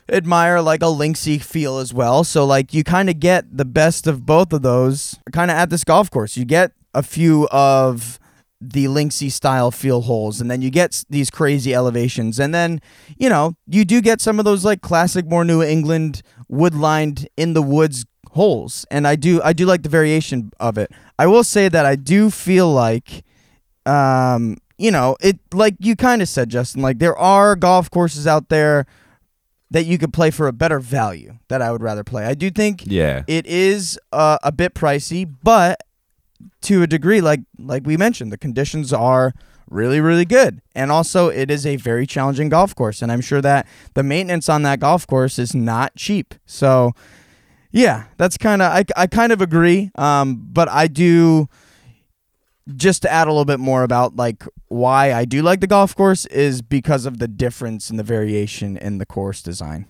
admire 0.09 0.61
like 0.61 0.81
a 0.81 0.87
linksy 0.87 1.41
feel 1.41 1.77
as 1.77 1.93
well. 1.93 2.23
So 2.23 2.45
like 2.45 2.73
you 2.73 2.83
kind 2.83 3.09
of 3.09 3.19
get 3.19 3.55
the 3.55 3.65
best 3.65 4.07
of 4.07 4.25
both 4.25 4.51
of 4.51 4.61
those 4.61 5.17
kind 5.31 5.49
of 5.51 5.57
at 5.57 5.69
this 5.69 5.83
golf 5.83 6.09
course. 6.09 6.35
You 6.35 6.45
get 6.45 6.71
a 6.93 7.03
few 7.03 7.47
of 7.49 8.19
the 8.71 8.85
linksy 8.85 9.29
style 9.29 9.71
feel 9.71 10.01
holes 10.01 10.39
and 10.39 10.49
then 10.49 10.61
you 10.61 10.69
get 10.69 11.03
these 11.09 11.29
crazy 11.29 11.73
elevations 11.73 12.39
and 12.39 12.55
then 12.55 12.79
you 13.17 13.27
know 13.27 13.55
you 13.67 13.83
do 13.83 13.99
get 14.01 14.21
some 14.21 14.39
of 14.39 14.45
those 14.45 14.63
like 14.63 14.79
classic 14.81 15.25
more 15.25 15.43
new 15.43 15.61
england 15.61 16.21
wood 16.53 16.75
lined 16.75 17.27
in 17.37 17.53
the 17.53 17.61
woods 17.61 18.05
holes 18.31 18.85
and 18.89 19.07
i 19.07 19.15
do 19.15 19.41
i 19.43 19.53
do 19.53 19.65
like 19.65 19.83
the 19.83 19.89
variation 19.89 20.51
of 20.59 20.77
it 20.77 20.89
i 21.19 21.25
will 21.27 21.43
say 21.43 21.69
that 21.69 21.85
i 21.85 21.95
do 21.95 22.29
feel 22.29 22.71
like 22.71 23.23
um 23.85 24.57
you 24.77 24.89
know 24.89 25.15
it 25.21 25.37
like 25.53 25.75
you 25.79 25.95
kind 25.95 26.21
of 26.21 26.27
said 26.27 26.49
justin 26.49 26.81
like 26.81 26.99
there 26.99 27.15
are 27.17 27.55
golf 27.55 27.91
courses 27.91 28.25
out 28.25 28.49
there 28.49 28.85
that 29.69 29.85
you 29.85 29.97
could 29.97 30.11
play 30.13 30.31
for 30.31 30.47
a 30.47 30.53
better 30.53 30.79
value 30.79 31.37
that 31.47 31.61
i 31.61 31.71
would 31.71 31.81
rather 31.83 32.03
play 32.03 32.25
i 32.25 32.33
do 32.33 32.49
think 32.49 32.83
Yeah. 32.87 33.23
it 33.27 33.45
is 33.45 33.99
uh, 34.11 34.37
a 34.43 34.51
bit 34.51 34.73
pricey, 34.73 35.31
but 35.43 35.81
to 36.61 36.81
a 36.83 36.87
degree, 36.87 37.21
like 37.21 37.39
like 37.57 37.85
we 37.85 37.95
mentioned, 37.97 38.31
the 38.31 38.37
conditions 38.37 38.91
are 38.91 39.33
really 39.73 39.99
really 39.99 40.25
good, 40.25 40.61
and 40.75 40.91
also 40.91 41.29
it 41.29 41.49
is 41.51 41.65
a 41.65 41.75
very 41.75 42.05
challenging 42.05 42.49
golf 42.49 42.75
course, 42.75 43.01
and 43.01 43.11
I'm 43.11 43.21
sure 43.21 43.41
that 43.41 43.67
the 43.93 44.03
maintenance 44.03 44.47
on 44.47 44.63
that 44.63 44.79
golf 44.79 45.05
course 45.07 45.39
is 45.39 45.53
not 45.53 45.95
cheap. 45.95 46.35
So, 46.45 46.93
yeah, 47.71 48.05
that's 48.17 48.37
kind 48.37 48.61
of 48.61 48.71
I 48.71 48.85
I 48.95 49.07
kind 49.07 49.31
of 49.31 49.41
agree, 49.41 49.91
um, 49.95 50.47
but 50.51 50.69
I 50.69 50.87
do. 50.87 51.49
Just 52.77 53.01
to 53.01 53.11
add 53.11 53.27
a 53.27 53.29
little 53.29 53.43
bit 53.43 53.59
more 53.59 53.83
about 53.83 54.15
like 54.15 54.43
why 54.69 55.11
I 55.11 55.25
do 55.25 55.41
like 55.41 55.59
the 55.59 55.67
golf 55.67 55.93
course 55.97 56.25
is 56.27 56.61
because 56.61 57.05
of 57.05 57.19
the 57.19 57.27
difference 57.27 57.89
in 57.89 57.97
the 57.97 58.03
variation 58.03 58.77
in 58.77 58.99
the 58.99 59.05
course 59.05 59.41
design. 59.41 59.85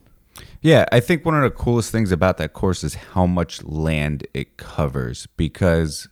Yeah, 0.63 0.85
I 0.91 0.99
think 0.99 1.23
one 1.23 1.35
of 1.35 1.43
the 1.43 1.51
coolest 1.51 1.91
things 1.91 2.11
about 2.11 2.37
that 2.37 2.53
course 2.53 2.83
is 2.83 2.95
how 2.95 3.27
much 3.27 3.63
land 3.63 4.25
it 4.33 4.57
covers 4.57 5.27
because 5.37 6.07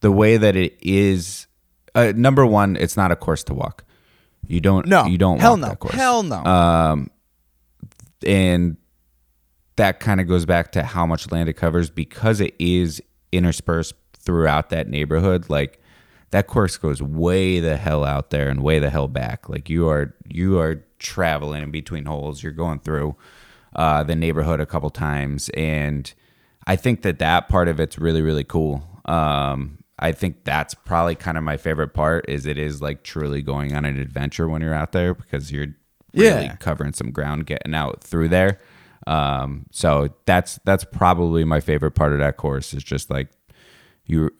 the 0.00 0.10
way 0.10 0.36
that 0.36 0.56
it 0.56 0.76
is 0.82 1.46
uh, 1.94 2.12
number 2.16 2.44
one, 2.46 2.76
it's 2.76 2.96
not 2.96 3.10
a 3.12 3.16
course 3.16 3.44
to 3.44 3.54
walk. 3.54 3.84
You 4.46 4.60
don't 4.60 4.86
No, 4.86 5.04
you 5.06 5.18
don't 5.18 5.38
hell 5.40 5.52
walk 5.52 5.60
no, 5.60 5.66
that 5.68 5.78
course. 5.78 5.94
hell 5.94 6.22
no. 6.22 6.42
Um 6.44 7.10
and 8.26 8.76
that 9.76 10.00
kind 10.00 10.20
of 10.20 10.28
goes 10.28 10.44
back 10.46 10.72
to 10.72 10.82
how 10.82 11.06
much 11.06 11.30
land 11.30 11.48
it 11.48 11.54
covers 11.54 11.90
because 11.90 12.40
it 12.40 12.54
is 12.58 13.02
interspersed 13.32 13.94
throughout 14.14 14.70
that 14.70 14.88
neighborhood 14.88 15.48
like 15.48 15.80
that 16.30 16.46
course 16.46 16.76
goes 16.76 17.02
way 17.02 17.58
the 17.60 17.76
hell 17.76 18.04
out 18.04 18.30
there 18.30 18.48
and 18.48 18.62
way 18.62 18.78
the 18.78 18.90
hell 18.90 19.08
back 19.08 19.48
like 19.48 19.68
you 19.68 19.88
are 19.88 20.14
you 20.28 20.58
are 20.58 20.84
traveling 20.98 21.62
in 21.62 21.70
between 21.70 22.04
holes 22.04 22.42
you're 22.42 22.52
going 22.52 22.78
through 22.78 23.16
uh, 23.74 24.02
the 24.04 24.14
neighborhood 24.14 24.60
a 24.60 24.66
couple 24.66 24.90
times 24.90 25.48
and 25.54 26.12
i 26.66 26.76
think 26.76 27.02
that 27.02 27.18
that 27.18 27.48
part 27.48 27.66
of 27.66 27.80
it's 27.80 27.98
really 27.98 28.22
really 28.22 28.44
cool 28.44 28.86
um, 29.06 29.78
i 30.02 30.12
think 30.12 30.44
that's 30.44 30.74
probably 30.74 31.14
kind 31.14 31.38
of 31.38 31.44
my 31.44 31.56
favorite 31.56 31.94
part 31.94 32.24
is 32.28 32.44
it 32.46 32.58
is 32.58 32.82
like 32.82 33.02
truly 33.02 33.40
going 33.40 33.74
on 33.74 33.84
an 33.84 33.98
adventure 33.98 34.48
when 34.48 34.60
you're 34.60 34.74
out 34.74 34.92
there 34.92 35.14
because 35.14 35.50
you're 35.52 35.68
really 36.14 36.44
Yeah. 36.44 36.56
covering 36.56 36.92
some 36.92 37.10
ground 37.10 37.46
getting 37.46 37.74
out 37.74 38.02
through 38.04 38.28
there 38.28 38.58
um, 39.06 39.66
so 39.72 40.08
that's 40.26 40.60
that's 40.64 40.84
probably 40.84 41.44
my 41.44 41.58
favorite 41.60 41.92
part 41.92 42.12
of 42.12 42.18
that 42.20 42.36
course 42.36 42.72
is 42.74 42.84
just 42.84 43.10
like 43.10 43.28
you 44.06 44.30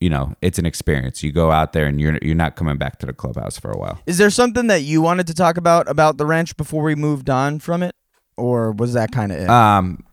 you 0.00 0.08
know 0.10 0.34
it's 0.42 0.58
an 0.58 0.66
experience 0.66 1.22
you 1.24 1.32
go 1.32 1.50
out 1.50 1.72
there 1.72 1.86
and 1.86 2.00
you're 2.00 2.18
you're 2.22 2.34
not 2.36 2.54
coming 2.54 2.76
back 2.76 2.98
to 3.00 3.06
the 3.06 3.12
clubhouse 3.12 3.58
for 3.58 3.70
a 3.72 3.76
while 3.78 3.98
Is 4.06 4.18
there 4.18 4.30
something 4.30 4.66
that 4.68 4.82
you 4.82 5.00
wanted 5.02 5.26
to 5.28 5.34
talk 5.34 5.56
about 5.56 5.88
about 5.88 6.18
the 6.18 6.26
ranch 6.26 6.56
before 6.56 6.82
we 6.84 6.94
moved 6.94 7.28
on 7.30 7.58
from 7.58 7.82
it, 7.82 7.94
or 8.36 8.70
was 8.72 8.92
that 8.94 9.10
kind 9.12 9.32
of 9.32 9.38
it? 9.38 9.48
um 9.50 10.04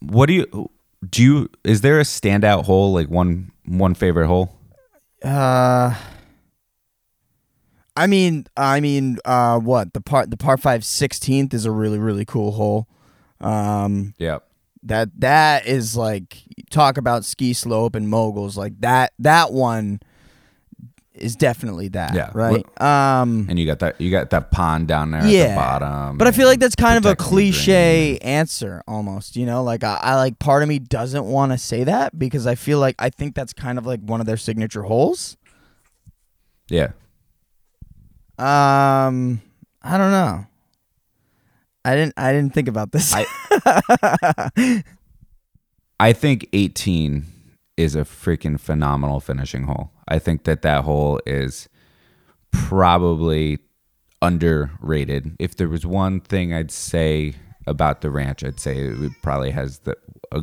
what 0.00 0.26
do 0.26 0.34
you 0.34 0.70
Do 1.08 1.22
you? 1.22 1.48
Is 1.64 1.80
there 1.82 1.98
a 2.00 2.04
standout 2.04 2.64
hole? 2.64 2.92
Like 2.92 3.08
one 3.08 3.50
one 3.68 3.94
favorite 3.94 4.26
hole? 4.26 4.54
Uh, 5.22 5.94
I 7.96 8.06
mean, 8.06 8.46
I 8.56 8.80
mean, 8.80 9.18
uh, 9.24 9.58
what 9.58 9.92
the 9.92 10.00
part 10.00 10.30
the 10.30 10.36
par 10.36 10.56
five 10.56 10.82
16th 10.82 11.52
is 11.52 11.64
a 11.64 11.70
really 11.70 11.98
really 11.98 12.24
cool 12.24 12.52
hole. 12.52 12.88
Um, 13.40 14.14
Yeah. 14.18 14.38
that 14.84 15.10
that 15.20 15.66
is 15.66 15.96
like 15.96 16.38
talk 16.70 16.96
about 16.96 17.24
ski 17.24 17.52
slope 17.52 17.94
and 17.94 18.08
moguls 18.08 18.56
like 18.56 18.80
that 18.80 19.12
that 19.18 19.52
one 19.52 20.00
is 21.20 21.36
definitely 21.36 21.88
that 21.88 22.14
Yeah. 22.14 22.30
right 22.34 22.64
um 22.80 23.46
And 23.48 23.58
you 23.58 23.66
got 23.66 23.78
that. 23.80 24.00
You 24.00 24.10
got 24.10 24.30
that 24.30 24.50
pond 24.50 24.88
down 24.88 25.10
there 25.10 25.20
at 25.22 25.28
yeah 25.28 25.48
the 25.50 25.54
bottom. 25.56 26.18
but 26.18 26.26
i 26.26 26.32
feel 26.32 26.46
like 26.48 26.60
that's 26.60 26.74
kind 26.74 26.96
of 26.98 27.04
a 27.06 27.14
protecting 27.16 27.36
the 27.36 27.42
green. 27.42 27.52
cliche 27.52 28.18
answer 28.18 28.82
almost 28.88 29.36
you 29.36 29.46
know 29.46 29.62
like 29.62 29.84
I, 29.84 29.98
I 30.02 30.14
like 30.16 30.38
part 30.38 30.62
of 30.62 30.68
me 30.68 30.78
doesn't 30.78 31.24
want 31.24 31.52
to 31.52 31.58
say 31.58 31.84
that 31.84 32.18
because 32.18 32.46
i 32.46 32.54
feel 32.54 32.78
like 32.80 32.94
i 32.98 33.10
think 33.10 33.34
that's 33.34 33.52
kind 33.52 33.78
of 33.78 33.86
like 33.86 34.00
one 34.00 34.20
of 34.20 34.26
their 34.26 34.36
signature 34.36 34.82
holes 34.82 35.36
Yeah. 36.68 36.88
um 38.38 39.40
i 39.82 39.96
don't 39.98 40.10
know 40.12 40.46
i 41.84 41.94
didn't 41.96 42.14
i 42.16 42.32
didn't 42.32 42.54
think 42.54 42.68
about 42.68 42.92
this 42.92 43.12
I- 43.14 44.82
I 46.00 46.12
think 46.12 46.48
18 46.52 47.24
is 47.78 47.94
a 47.94 48.00
freaking 48.00 48.58
phenomenal 48.58 49.20
finishing 49.20 49.62
hole. 49.62 49.92
I 50.08 50.18
think 50.18 50.42
that 50.44 50.62
that 50.62 50.82
hole 50.82 51.20
is 51.24 51.68
probably 52.50 53.60
underrated. 54.20 55.36
If 55.38 55.54
there 55.54 55.68
was 55.68 55.86
one 55.86 56.20
thing 56.20 56.52
I'd 56.52 56.72
say 56.72 57.34
about 57.68 58.00
the 58.00 58.10
ranch, 58.10 58.42
I'd 58.42 58.58
say 58.58 58.78
it 58.78 59.12
probably 59.22 59.52
has 59.52 59.78
the 59.80 59.96
a, 60.32 60.42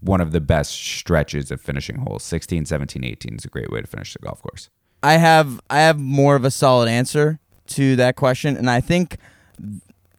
one 0.00 0.20
of 0.20 0.32
the 0.32 0.42
best 0.42 0.72
stretches 0.72 1.50
of 1.50 1.58
finishing 1.60 1.96
holes. 1.96 2.22
16, 2.22 2.66
17, 2.66 3.02
18 3.02 3.36
is 3.36 3.44
a 3.46 3.48
great 3.48 3.70
way 3.70 3.80
to 3.80 3.86
finish 3.86 4.12
the 4.12 4.18
golf 4.18 4.42
course. 4.42 4.68
I 5.02 5.14
have 5.14 5.58
I 5.70 5.80
have 5.80 5.98
more 5.98 6.36
of 6.36 6.44
a 6.44 6.50
solid 6.50 6.88
answer 6.88 7.38
to 7.68 7.96
that 7.96 8.14
question, 8.14 8.58
and 8.58 8.68
I 8.68 8.82
think 8.82 9.16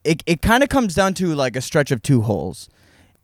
it 0.04 0.24
it 0.26 0.42
kind 0.42 0.64
of 0.64 0.70
comes 0.70 0.96
down 0.96 1.14
to 1.16 1.36
like 1.36 1.56
a 1.56 1.62
stretch 1.62 1.92
of 1.92 2.02
two 2.02 2.24
holes, 2.24 2.70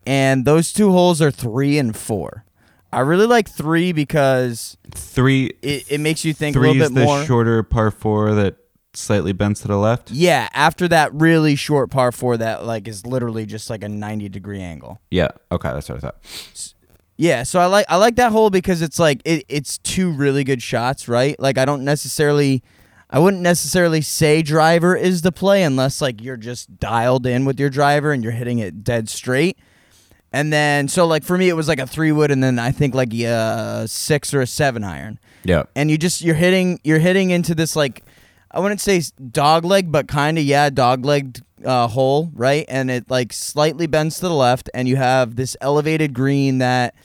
and 0.05 0.45
those 0.45 0.71
two 0.71 0.91
holes 0.91 1.23
are 1.23 1.31
three 1.31 1.79
and 1.79 1.97
four. 1.97 2.45
I 2.93 2.99
really 3.01 3.25
like 3.27 3.49
three 3.49 3.91
because 3.91 4.77
Three. 4.91 5.51
it, 5.61 5.91
it 5.91 5.99
makes 5.99 6.23
you 6.25 6.33
think 6.33 6.55
a 6.55 6.59
Three 6.59 6.69
little 6.69 6.83
is 6.83 6.89
bit 6.89 6.95
the 6.99 7.05
more. 7.05 7.23
shorter 7.25 7.63
par 7.63 7.91
four 7.91 8.33
that 8.35 8.55
slightly 8.93 9.33
bends 9.33 9.61
to 9.61 9.67
the 9.67 9.77
left. 9.77 10.11
yeah, 10.11 10.47
after 10.53 10.87
that 10.87 11.13
really 11.13 11.55
short 11.55 11.89
par 11.89 12.11
four 12.11 12.37
that 12.37 12.65
like 12.65 12.87
is 12.87 13.05
literally 13.05 13.45
just 13.45 13.69
like 13.69 13.83
a 13.83 13.89
ninety 13.89 14.29
degree 14.29 14.61
angle. 14.61 15.01
Yeah. 15.09 15.29
Okay. 15.51 15.69
That's 15.71 15.89
what 15.89 15.97
I 15.97 16.01
thought. 16.01 16.73
Yeah, 17.15 17.43
so 17.43 17.59
I 17.59 17.67
like 17.67 17.85
I 17.89 17.97
like 17.97 18.15
that 18.15 18.31
hole 18.31 18.49
because 18.49 18.81
it's 18.81 18.97
like 18.99 19.21
it, 19.25 19.45
it's 19.47 19.77
two 19.79 20.11
really 20.11 20.43
good 20.43 20.61
shots, 20.63 21.07
right? 21.07 21.39
Like 21.39 21.57
I 21.57 21.65
don't 21.65 21.83
necessarily 21.85 22.63
I 23.09 23.19
wouldn't 23.19 23.43
necessarily 23.43 24.01
say 24.01 24.41
driver 24.41 24.95
is 24.95 25.21
the 25.21 25.31
play 25.31 25.63
unless 25.63 26.01
like 26.01 26.21
you're 26.21 26.37
just 26.37 26.79
dialed 26.79 27.27
in 27.27 27.45
with 27.45 27.59
your 27.59 27.69
driver 27.69 28.11
and 28.11 28.23
you're 28.23 28.33
hitting 28.33 28.57
it 28.59 28.83
dead 28.83 29.09
straight. 29.09 29.57
And 30.33 30.51
then 30.51 30.87
so 30.87 31.05
like 31.05 31.23
for 31.23 31.37
me 31.37 31.47
it 31.47 31.53
was 31.53 31.67
like 31.67 31.79
a 31.79 31.85
3 31.85 32.11
wood 32.11 32.31
and 32.31 32.43
then 32.43 32.57
I 32.57 32.71
think 32.71 32.95
like 32.95 33.13
a 33.13 33.85
6 33.87 34.33
or 34.33 34.41
a 34.41 34.47
7 34.47 34.83
iron. 34.83 35.19
Yeah. 35.43 35.63
And 35.75 35.91
you 35.91 35.97
just 35.97 36.21
you're 36.21 36.35
hitting 36.35 36.79
you're 36.83 36.99
hitting 36.99 37.29
into 37.29 37.53
this 37.53 37.75
like 37.75 38.03
I 38.49 38.59
wouldn't 38.59 38.81
say 38.81 39.01
dog 39.31 39.63
leg 39.63 39.91
but 39.91 40.07
kind 40.07 40.37
of 40.37 40.43
yeah, 40.43 40.69
dog 40.69 41.05
legged 41.05 41.43
uh, 41.63 41.87
hole, 41.87 42.31
right? 42.33 42.65
And 42.67 42.89
it 42.89 43.09
like 43.09 43.31
slightly 43.31 43.87
bends 43.87 44.15
to 44.19 44.27
the 44.27 44.33
left 44.33 44.69
and 44.73 44.87
you 44.87 44.95
have 44.95 45.35
this 45.35 45.55
elevated 45.61 46.13
green 46.13 46.57
that 46.57 46.95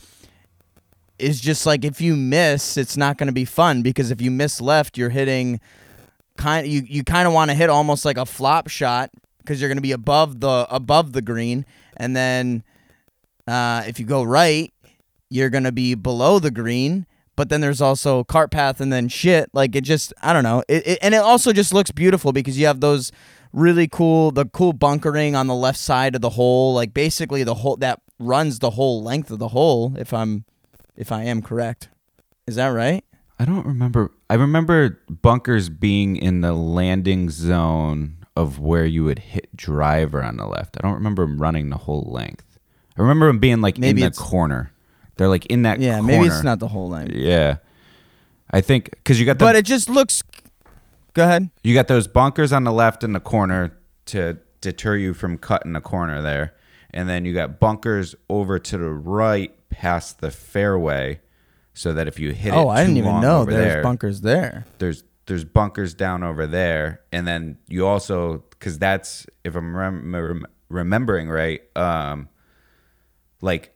is 1.19 1.41
just 1.41 1.67
like 1.67 1.85
if 1.85 2.01
you 2.01 2.17
miss, 2.17 2.77
it's 2.77 2.97
not 2.97 3.19
going 3.19 3.27
to 3.27 3.33
be 3.33 3.45
fun 3.45 3.83
because 3.83 4.11
if 4.11 4.21
you 4.21 4.31
miss 4.31 4.61
left, 4.61 4.97
you're 4.97 5.11
hitting 5.11 5.61
kind 6.39 6.67
you 6.67 6.83
you 6.87 7.05
kind 7.05 7.27
of 7.27 7.35
want 7.35 7.51
to 7.51 7.55
hit 7.55 7.69
almost 7.69 8.05
like 8.05 8.17
a 8.17 8.25
flop 8.25 8.69
shot 8.69 9.11
because 9.39 9.61
you're 9.61 9.69
going 9.69 9.77
to 9.77 9.83
be 9.83 9.93
above 9.93 10.41
the 10.41 10.67
above 10.71 11.13
the 11.13 11.21
green 11.21 11.67
and 11.97 12.17
then 12.17 12.63
uh, 13.49 13.85
if 13.87 13.99
you 13.99 14.07
go 14.07 14.23
right, 14.23 14.73
you're 15.31 15.51
to 15.65 15.73
be 15.73 15.95
below 15.95 16.39
the 16.39 16.51
green, 16.51 17.07
but 17.37 17.49
then 17.49 17.61
there's 17.61 17.81
also 17.81 18.25
cart 18.25 18.51
path 18.51 18.81
and 18.81 18.93
then 18.93 19.09
shit 19.09 19.51
like 19.53 19.77
it 19.77 19.83
just 19.83 20.13
I 20.23 20.33
don't 20.33 20.45
know. 20.45 20.63
It, 20.69 20.87
it 20.87 20.99
and 21.03 21.15
it 21.15 21.19
also 21.19 21.53
just 21.53 21.73
looks 21.73 21.91
beautiful 21.91 22.33
because 22.33 22.59
you 22.59 22.67
have 22.67 22.81
those 22.81 23.13
really 23.53 23.89
cool 23.89 24.31
the 24.31 24.45
cool 24.47 24.73
bunkering 24.73 25.35
on 25.35 25.47
the 25.47 25.55
left 25.55 25.79
side 25.79 26.15
of 26.15 26.21
the 26.21 26.31
hole 26.31 26.75
like 26.75 26.93
basically 26.93 27.43
the 27.45 27.55
whole 27.55 27.77
that 27.77 28.01
runs 28.19 28.59
the 28.59 28.71
whole 28.71 29.03
length 29.03 29.31
of 29.31 29.39
the 29.39 29.49
hole 29.49 29.95
if 29.97 30.13
I'm 30.13 30.45
if 30.97 31.13
I 31.13 31.25
am 31.25 31.43
correct. 31.43 31.89
Is 32.47 32.57
that 32.57 32.69
right? 32.69 33.05
I 33.39 33.45
don't 33.45 33.67
remember. 33.67 34.11
I 34.29 34.35
remember 34.35 35.01
bunkers 35.09 35.69
being 35.69 36.17
in 36.17 36.41
the 36.41 36.53
landing 36.53 37.31
zone 37.31 38.17
of 38.37 38.59
where 38.59 38.85
you 38.85 39.05
would 39.05 39.19
hit 39.19 39.55
driver 39.57 40.23
on 40.23 40.37
the 40.37 40.47
left. 40.47 40.77
I 40.77 40.81
don't 40.83 40.95
remember 40.95 41.25
running 41.27 41.71
the 41.71 41.77
whole 41.77 42.09
length. 42.11 42.48
I 42.99 43.03
remember 43.03 43.27
them 43.29 43.39
being 43.39 43.61
like 43.61 43.79
Maybe 43.79 44.01
in 44.03 44.07
the 44.07 44.07
it's- 44.09 44.19
corner. 44.19 44.73
They're 45.17 45.29
like 45.29 45.47
in 45.47 45.63
that 45.63 45.79
corner. 45.79 45.85
Yeah, 45.93 46.01
maybe 46.01 46.27
it's 46.27 46.45
not 46.45 46.59
the 46.61 46.69
whole 46.69 46.89
length. 46.89 47.15
Yeah. 47.15 47.57
I 48.51 48.61
think 48.61 48.91
because 48.91 49.19
you 49.19 49.27
got 49.27 49.39
the 49.39 49.45
But 49.45 49.57
it 49.57 49.65
just 49.65 49.89
looks 49.89 50.23
Go 51.15 51.25
ahead. 51.25 51.51
you 51.65 51.75
got 51.75 51.89
those 51.89 52.07
bunkers 52.07 52.53
on 52.53 52.65
the 52.65 52.73
left 52.73 53.03
in 53.05 53.13
the 53.13 53.21
corner 53.21 53.77
to 54.07 54.39
deter 54.61 54.97
you 54.97 55.15
from 55.15 55.37
cutting 55.39 55.73
the 55.73 55.81
corner 55.81 56.23
there, 56.23 56.55
and 56.93 57.09
then 57.09 57.25
you 57.25 57.35
got 57.35 57.59
bunkers 57.61 58.15
over 58.31 58.59
to 58.59 58.79
the 58.79 58.91
right 58.91 59.53
past 59.71 60.21
the 60.21 60.31
fairway, 60.31 61.21
so 61.75 61.93
that 61.93 62.07
if 62.09 62.19
you 62.19 62.31
hit 62.33 62.55
it, 62.55 62.57
Oh, 62.57 62.69
I 62.69 62.83
too 62.83 62.87
didn't 62.87 62.99
even 62.99 63.11
long 63.11 63.23
know 63.23 63.41
over 63.41 63.51
there's 63.53 63.65
there, 63.75 63.83
bunkers 63.83 64.21
there. 64.23 64.65
there's 64.79 65.03
there's 65.27 65.45
bunkers 65.45 65.93
down 65.95 66.23
over 66.23 66.47
there, 66.47 67.01
and 67.13 67.27
then 67.27 67.59
you 67.69 67.87
also 67.87 68.45
because 68.51 68.79
that's 68.79 69.27
if 69.45 69.57
I'm 69.57 69.77
rem- 69.77 70.15
rem- 70.15 70.47
remembering 70.69 71.29
right, 71.29 71.61
um, 71.77 72.29
like 73.41 73.75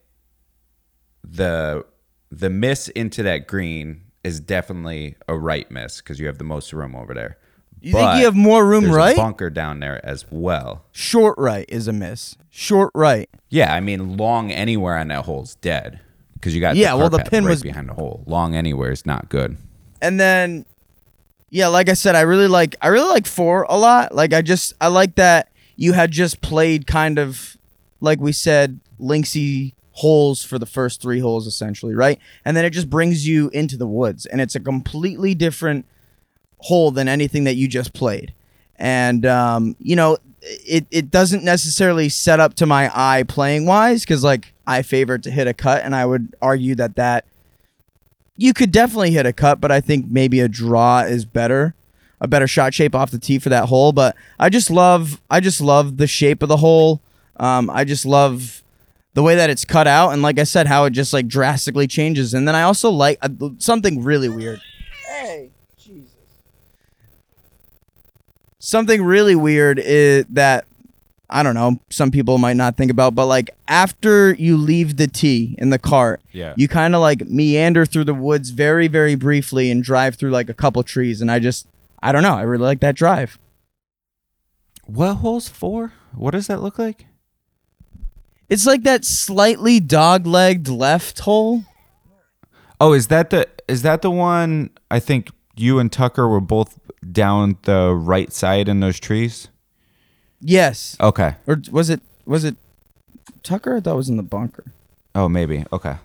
the 1.24 1.84
the 2.30 2.50
miss 2.50 2.88
into 2.88 3.22
that 3.22 3.46
green 3.46 4.02
is 4.24 4.40
definitely 4.40 5.16
a 5.28 5.36
right 5.36 5.70
miss 5.70 5.98
because 6.00 6.18
you 6.18 6.26
have 6.26 6.38
the 6.38 6.44
most 6.44 6.72
room 6.72 6.94
over 6.94 7.12
there. 7.14 7.38
You 7.80 7.92
think 7.92 8.18
you 8.18 8.24
have 8.26 8.36
more 8.36 8.64
room 8.64 8.84
there's 8.84 8.94
right? 8.94 9.14
A 9.14 9.16
bunker 9.16 9.50
down 9.50 9.80
there 9.80 10.04
as 10.06 10.24
well. 10.30 10.84
Short 10.92 11.34
right 11.36 11.64
is 11.68 11.88
a 11.88 11.92
miss. 11.92 12.36
Short 12.48 12.92
right. 12.94 13.28
Yeah, 13.48 13.74
I 13.74 13.80
mean 13.80 14.16
long 14.16 14.52
anywhere 14.52 14.96
on 14.96 15.08
that 15.08 15.24
hole's 15.24 15.56
dead 15.56 16.00
because 16.34 16.54
you 16.54 16.60
got 16.60 16.76
Yeah, 16.76 16.92
The 16.92 16.98
well, 16.98 17.10
the 17.10 17.18
pin 17.18 17.44
right 17.44 17.50
was- 17.50 17.62
behind 17.62 17.88
the 17.88 17.94
hole. 17.94 18.22
Long 18.26 18.54
anywhere 18.54 18.92
is 18.92 19.04
not 19.04 19.28
good. 19.28 19.56
And 20.00 20.18
then 20.20 20.64
yeah, 21.50 21.66
like 21.66 21.88
I 21.88 21.94
said, 21.94 22.14
I 22.14 22.22
really 22.22 22.48
like 22.48 22.76
I 22.80 22.88
really 22.88 23.08
like 23.08 23.26
four 23.26 23.64
a 23.68 23.76
lot. 23.76 24.14
Like 24.14 24.32
I 24.32 24.42
just 24.42 24.74
I 24.80 24.86
like 24.86 25.16
that 25.16 25.50
you 25.76 25.92
had 25.92 26.10
just 26.12 26.40
played 26.40 26.86
kind 26.86 27.18
of 27.18 27.56
like 28.00 28.20
we 28.20 28.32
said, 28.32 28.78
linksy 29.02 29.74
holes 29.92 30.42
for 30.42 30.58
the 30.58 30.66
first 30.66 31.02
three 31.02 31.20
holes 31.20 31.46
essentially, 31.46 31.94
right? 31.94 32.18
And 32.44 32.56
then 32.56 32.64
it 32.64 32.70
just 32.70 32.88
brings 32.88 33.26
you 33.26 33.50
into 33.50 33.76
the 33.76 33.86
woods 33.86 34.26
and 34.26 34.40
it's 34.40 34.54
a 34.54 34.60
completely 34.60 35.34
different 35.34 35.84
hole 36.58 36.90
than 36.90 37.08
anything 37.08 37.44
that 37.44 37.56
you 37.56 37.68
just 37.68 37.92
played. 37.92 38.32
And 38.76 39.26
um, 39.26 39.76
you 39.78 39.96
know, 39.96 40.18
it 40.42 40.86
it 40.90 41.10
doesn't 41.10 41.44
necessarily 41.44 42.08
set 42.08 42.40
up 42.40 42.54
to 42.54 42.66
my 42.66 42.90
eye 42.94 43.22
playing 43.24 43.66
wise 43.66 44.02
because 44.02 44.24
like 44.24 44.52
I 44.66 44.82
favor 44.82 45.18
to 45.18 45.30
hit 45.30 45.46
a 45.46 45.54
cut, 45.54 45.84
and 45.84 45.94
I 45.94 46.06
would 46.06 46.34
argue 46.42 46.74
that 46.76 46.96
that 46.96 47.26
you 48.36 48.52
could 48.52 48.72
definitely 48.72 49.12
hit 49.12 49.26
a 49.26 49.32
cut, 49.32 49.60
but 49.60 49.70
I 49.70 49.80
think 49.80 50.06
maybe 50.10 50.40
a 50.40 50.48
draw 50.48 51.00
is 51.00 51.24
better, 51.24 51.74
a 52.20 52.26
better 52.26 52.46
shot 52.46 52.74
shape 52.74 52.94
off 52.94 53.10
the 53.10 53.18
tee 53.18 53.38
for 53.38 53.50
that 53.50 53.68
hole. 53.68 53.92
But 53.92 54.16
I 54.38 54.48
just 54.48 54.70
love 54.70 55.20
I 55.30 55.40
just 55.40 55.60
love 55.60 55.96
the 55.96 56.06
shape 56.06 56.42
of 56.42 56.48
the 56.48 56.56
hole. 56.58 57.00
Um, 57.36 57.70
I 57.70 57.84
just 57.84 58.04
love 58.04 58.62
the 59.14 59.22
way 59.22 59.34
that 59.36 59.50
it's 59.50 59.64
cut 59.64 59.86
out, 59.86 60.10
and 60.10 60.22
like 60.22 60.38
I 60.38 60.44
said, 60.44 60.66
how 60.66 60.84
it 60.84 60.90
just 60.90 61.12
like 61.12 61.26
drastically 61.28 61.86
changes. 61.86 62.32
And 62.34 62.46
then 62.48 62.54
I 62.54 62.62
also 62.62 62.90
like 62.90 63.18
uh, 63.22 63.28
something 63.58 64.02
really 64.02 64.28
weird. 64.28 64.60
Hey, 65.06 65.50
Jesus. 65.78 66.10
Something 68.58 69.02
really 69.02 69.34
weird 69.34 69.78
is 69.78 70.24
that 70.30 70.64
I 71.34 71.42
don't 71.42 71.54
know, 71.54 71.80
some 71.88 72.10
people 72.10 72.36
might 72.36 72.56
not 72.56 72.76
think 72.76 72.90
about, 72.90 73.14
but 73.14 73.24
like 73.24 73.50
after 73.66 74.34
you 74.34 74.56
leave 74.58 74.98
the 74.98 75.06
tee 75.06 75.54
in 75.58 75.70
the 75.70 75.78
cart, 75.78 76.20
Yeah. 76.32 76.52
you 76.58 76.68
kind 76.68 76.94
of 76.94 77.00
like 77.00 77.26
meander 77.26 77.86
through 77.86 78.04
the 78.04 78.12
woods 78.14 78.50
very, 78.50 78.86
very 78.86 79.14
briefly 79.14 79.70
and 79.70 79.82
drive 79.82 80.16
through 80.16 80.30
like 80.30 80.50
a 80.50 80.54
couple 80.54 80.82
trees. 80.82 81.22
And 81.22 81.30
I 81.30 81.38
just, 81.38 81.66
I 82.02 82.12
don't 82.12 82.22
know, 82.22 82.34
I 82.34 82.42
really 82.42 82.64
like 82.64 82.80
that 82.80 82.96
drive. 82.96 83.38
What 84.84 85.14
hole's 85.16 85.48
four? 85.48 85.94
What 86.14 86.32
does 86.32 86.48
that 86.48 86.60
look 86.60 86.78
like? 86.78 87.06
It's 88.48 88.66
like 88.66 88.82
that 88.82 89.04
slightly 89.04 89.80
dog 89.80 90.26
legged 90.26 90.68
left 90.68 91.20
hole. 91.20 91.64
Oh, 92.80 92.92
is 92.92 93.08
that 93.08 93.30
the 93.30 93.48
is 93.68 93.82
that 93.82 94.02
the 94.02 94.10
one? 94.10 94.70
I 94.90 94.98
think 94.98 95.30
you 95.56 95.78
and 95.78 95.90
Tucker 95.90 96.28
were 96.28 96.40
both 96.40 96.78
down 97.10 97.56
the 97.62 97.94
right 97.94 98.32
side 98.32 98.68
in 98.68 98.80
those 98.80 98.98
trees. 98.98 99.48
Yes. 100.40 100.96
Okay. 101.00 101.36
Or 101.46 101.62
was 101.70 101.88
it, 101.88 102.00
was 102.26 102.44
it 102.44 102.56
Tucker? 103.42 103.76
I 103.76 103.80
thought 103.80 103.94
it 103.94 103.96
was 103.96 104.08
in 104.08 104.16
the 104.16 104.22
bunker. 104.22 104.64
Oh, 105.14 105.28
maybe. 105.28 105.64
Okay. 105.72 105.96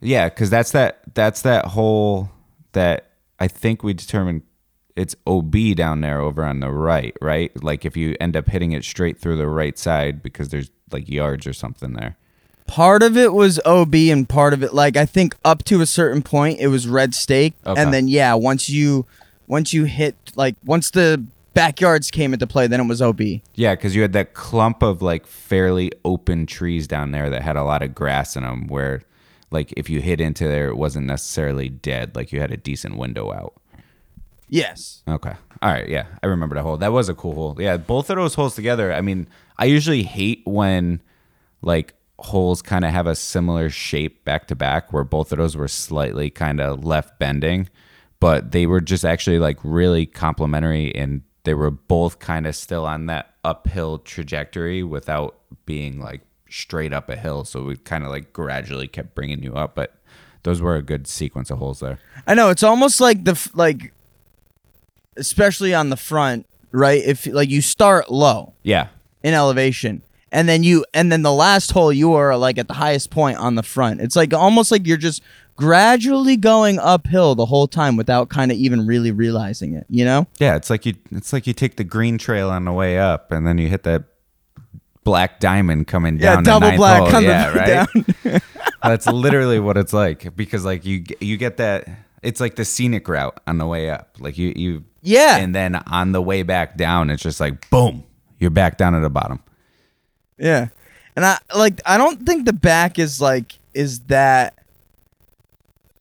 Yeah, 0.00 0.28
because 0.28 0.50
that's 0.50 0.72
that. 0.72 1.00
That's 1.14 1.42
that 1.42 1.66
hole 1.66 2.30
that 2.72 3.10
I 3.38 3.48
think 3.48 3.82
we 3.82 3.94
determined 3.94 4.42
it's 4.96 5.16
OB 5.26 5.54
down 5.76 6.00
there 6.00 6.20
over 6.20 6.44
on 6.44 6.60
the 6.60 6.70
right, 6.70 7.16
right? 7.20 7.50
Like 7.62 7.84
if 7.84 7.96
you 7.96 8.16
end 8.20 8.36
up 8.36 8.48
hitting 8.48 8.72
it 8.72 8.84
straight 8.84 9.18
through 9.18 9.36
the 9.36 9.48
right 9.48 9.76
side 9.78 10.22
because 10.22 10.50
there's 10.50 10.70
like 10.92 11.08
yards 11.08 11.46
or 11.46 11.52
something 11.52 11.94
there. 11.94 12.16
Part 12.66 13.02
of 13.02 13.16
it 13.16 13.34
was 13.34 13.60
OB, 13.66 13.94
and 13.94 14.26
part 14.26 14.54
of 14.54 14.62
it, 14.62 14.72
like 14.72 14.96
I 14.96 15.04
think, 15.04 15.36
up 15.44 15.64
to 15.64 15.82
a 15.82 15.86
certain 15.86 16.22
point, 16.22 16.60
it 16.60 16.68
was 16.68 16.88
red 16.88 17.14
stake, 17.14 17.52
Okay. 17.66 17.80
and 17.80 17.92
then 17.92 18.08
yeah, 18.08 18.32
once 18.34 18.70
you 18.70 19.04
once 19.46 19.74
you 19.74 19.84
hit 19.84 20.16
like 20.34 20.56
once 20.64 20.90
the 20.90 21.22
backyards 21.52 22.10
came 22.10 22.32
into 22.32 22.46
play, 22.46 22.66
then 22.66 22.80
it 22.80 22.84
was 22.86 23.02
OB. 23.02 23.20
Yeah, 23.54 23.74
because 23.74 23.94
you 23.94 24.00
had 24.02 24.14
that 24.14 24.32
clump 24.32 24.82
of 24.82 25.02
like 25.02 25.26
fairly 25.26 25.92
open 26.06 26.46
trees 26.46 26.86
down 26.88 27.10
there 27.10 27.28
that 27.28 27.42
had 27.42 27.56
a 27.56 27.64
lot 27.64 27.82
of 27.82 27.94
grass 27.94 28.34
in 28.34 28.44
them, 28.44 28.66
where 28.68 29.02
like 29.50 29.72
if 29.76 29.90
you 29.90 30.00
hit 30.00 30.20
into 30.20 30.48
there, 30.48 30.68
it 30.68 30.76
wasn't 30.76 31.06
necessarily 31.06 31.68
dead. 31.68 32.16
Like 32.16 32.32
you 32.32 32.40
had 32.40 32.50
a 32.50 32.56
decent 32.56 32.96
window 32.96 33.30
out. 33.32 33.52
Yes. 34.54 35.02
Okay. 35.08 35.32
All 35.62 35.72
right. 35.72 35.88
Yeah. 35.88 36.06
I 36.22 36.28
remember 36.28 36.54
that 36.54 36.62
hole. 36.62 36.76
That 36.76 36.92
was 36.92 37.08
a 37.08 37.14
cool 37.14 37.34
hole. 37.34 37.56
Yeah. 37.58 37.76
Both 37.76 38.08
of 38.08 38.16
those 38.16 38.34
holes 38.34 38.54
together. 38.54 38.92
I 38.92 39.00
mean, 39.00 39.26
I 39.58 39.64
usually 39.64 40.04
hate 40.04 40.42
when 40.44 41.02
like 41.60 41.94
holes 42.20 42.62
kind 42.62 42.84
of 42.84 42.92
have 42.92 43.08
a 43.08 43.16
similar 43.16 43.68
shape 43.68 44.24
back 44.24 44.46
to 44.46 44.54
back 44.54 44.92
where 44.92 45.02
both 45.02 45.32
of 45.32 45.38
those 45.38 45.56
were 45.56 45.66
slightly 45.66 46.30
kind 46.30 46.60
of 46.60 46.84
left 46.84 47.18
bending, 47.18 47.68
but 48.20 48.52
they 48.52 48.66
were 48.66 48.80
just 48.80 49.04
actually 49.04 49.40
like 49.40 49.58
really 49.64 50.06
complementary 50.06 50.94
and 50.94 51.22
they 51.42 51.54
were 51.54 51.72
both 51.72 52.20
kind 52.20 52.46
of 52.46 52.54
still 52.54 52.86
on 52.86 53.06
that 53.06 53.34
uphill 53.42 53.98
trajectory 53.98 54.84
without 54.84 55.40
being 55.66 56.00
like 56.00 56.20
straight 56.48 56.92
up 56.92 57.10
a 57.10 57.16
hill. 57.16 57.42
So 57.44 57.64
we 57.64 57.76
kind 57.76 58.04
of 58.04 58.10
like 58.10 58.32
gradually 58.32 58.86
kept 58.86 59.16
bringing 59.16 59.42
you 59.42 59.54
up, 59.54 59.74
but 59.74 59.98
those 60.44 60.60
were 60.60 60.76
a 60.76 60.82
good 60.82 61.08
sequence 61.08 61.50
of 61.50 61.58
holes 61.58 61.80
there. 61.80 61.98
I 62.24 62.34
know 62.34 62.50
it's 62.50 62.62
almost 62.62 63.00
like 63.00 63.24
the 63.24 63.50
like, 63.54 63.92
especially 65.16 65.74
on 65.74 65.90
the 65.90 65.96
front, 65.96 66.46
right? 66.72 67.02
If 67.04 67.26
like 67.26 67.50
you 67.50 67.60
start 67.62 68.10
low 68.10 68.54
Yeah. 68.62 68.88
in 69.22 69.34
elevation, 69.34 70.02
and 70.32 70.48
then 70.48 70.62
you 70.64 70.84
and 70.94 71.10
then 71.12 71.22
the 71.22 71.32
last 71.32 71.70
hole 71.72 71.92
you 71.92 72.12
are 72.14 72.36
like 72.36 72.58
at 72.58 72.68
the 72.68 72.74
highest 72.74 73.10
point 73.10 73.38
on 73.38 73.54
the 73.54 73.62
front. 73.62 74.00
It's 74.00 74.16
like 74.16 74.34
almost 74.34 74.70
like 74.72 74.86
you're 74.86 74.96
just 74.96 75.22
gradually 75.56 76.36
going 76.36 76.80
uphill 76.80 77.36
the 77.36 77.46
whole 77.46 77.68
time 77.68 77.96
without 77.96 78.28
kind 78.28 78.50
of 78.50 78.58
even 78.58 78.86
really 78.86 79.12
realizing 79.12 79.74
it. 79.74 79.86
You 79.88 80.04
know? 80.04 80.26
Yeah, 80.38 80.56
it's 80.56 80.70
like 80.70 80.84
you 80.86 80.94
it's 81.12 81.32
like 81.32 81.46
you 81.46 81.52
take 81.52 81.76
the 81.76 81.84
green 81.84 82.18
trail 82.18 82.50
on 82.50 82.64
the 82.64 82.72
way 82.72 82.98
up, 82.98 83.30
and 83.30 83.46
then 83.46 83.58
you 83.58 83.68
hit 83.68 83.84
that 83.84 84.04
black 85.04 85.38
diamond 85.38 85.86
coming 85.86 86.16
down. 86.16 86.42
the 86.42 86.50
double 86.50 86.68
ninth 86.68 86.78
black 86.78 87.00
hole. 87.02 87.10
coming 87.10 87.30
yeah, 87.30 87.48
right. 87.84 87.86
down. 88.24 88.40
That's 88.82 89.06
literally 89.06 89.60
what 89.60 89.76
it's 89.76 89.92
like 89.92 90.34
because 90.36 90.64
like 90.64 90.84
you 90.84 91.04
you 91.20 91.36
get 91.36 91.56
that. 91.58 91.88
It's 92.22 92.40
like 92.40 92.56
the 92.56 92.64
scenic 92.64 93.06
route 93.08 93.38
on 93.46 93.58
the 93.58 93.66
way 93.66 93.90
up. 93.90 94.16
Like 94.18 94.36
you 94.38 94.52
you 94.56 94.84
Yeah. 95.06 95.36
and 95.36 95.54
then 95.54 95.76
on 95.76 96.12
the 96.12 96.22
way 96.22 96.42
back 96.42 96.76
down, 96.76 97.10
it's 97.10 97.22
just 97.22 97.38
like 97.38 97.68
boom, 97.70 98.04
you're 98.38 98.50
back 98.50 98.78
down 98.78 98.94
at 98.94 99.00
the 99.00 99.10
bottom. 99.10 99.40
Yeah. 100.38 100.68
And 101.14 101.24
I 101.24 101.38
like 101.54 101.80
I 101.86 101.96
don't 101.98 102.24
think 102.26 102.46
the 102.46 102.52
back 102.52 102.98
is 102.98 103.20
like 103.20 103.58
is 103.74 104.00
that 104.06 104.58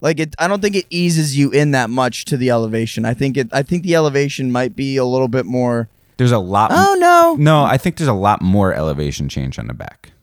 like 0.02 0.20
it 0.20 0.36
I 0.40 0.48
don't 0.48 0.62
think 0.62 0.76
it 0.76 0.86
eases 0.90 1.38
you 1.38 1.52
in 1.52 1.72
that 1.72 1.90
much 1.90 2.26
to 2.26 2.38
the 2.38 2.50
elevation. 2.50 3.06
I 3.06 3.14
think 3.14 3.38
it 3.38 3.50
I 3.52 3.62
think 3.62 3.84
the 3.84 3.96
elevation 3.96 4.52
might 4.52 4.76
be 4.76 4.98
a 4.98 5.06
little 5.06 5.28
bit 5.28 5.46
more 5.46 5.90
There's 6.18 6.32
a 6.32 6.40
lot. 6.40 6.72
Oh 6.74 6.96
no. 6.98 7.36
No, 7.38 7.64
I 7.64 7.78
think 7.78 7.98
there's 7.98 8.08
a 8.08 8.14
lot 8.14 8.42
more 8.42 8.74
elevation 8.74 9.30
change 9.30 9.60
on 9.60 9.68
the 9.68 9.74
back. 9.74 10.14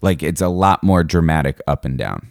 Like 0.00 0.22
it's 0.22 0.40
a 0.40 0.48
lot 0.48 0.82
more 0.82 1.02
dramatic 1.04 1.60
up 1.66 1.84
and 1.84 1.98
down. 1.98 2.28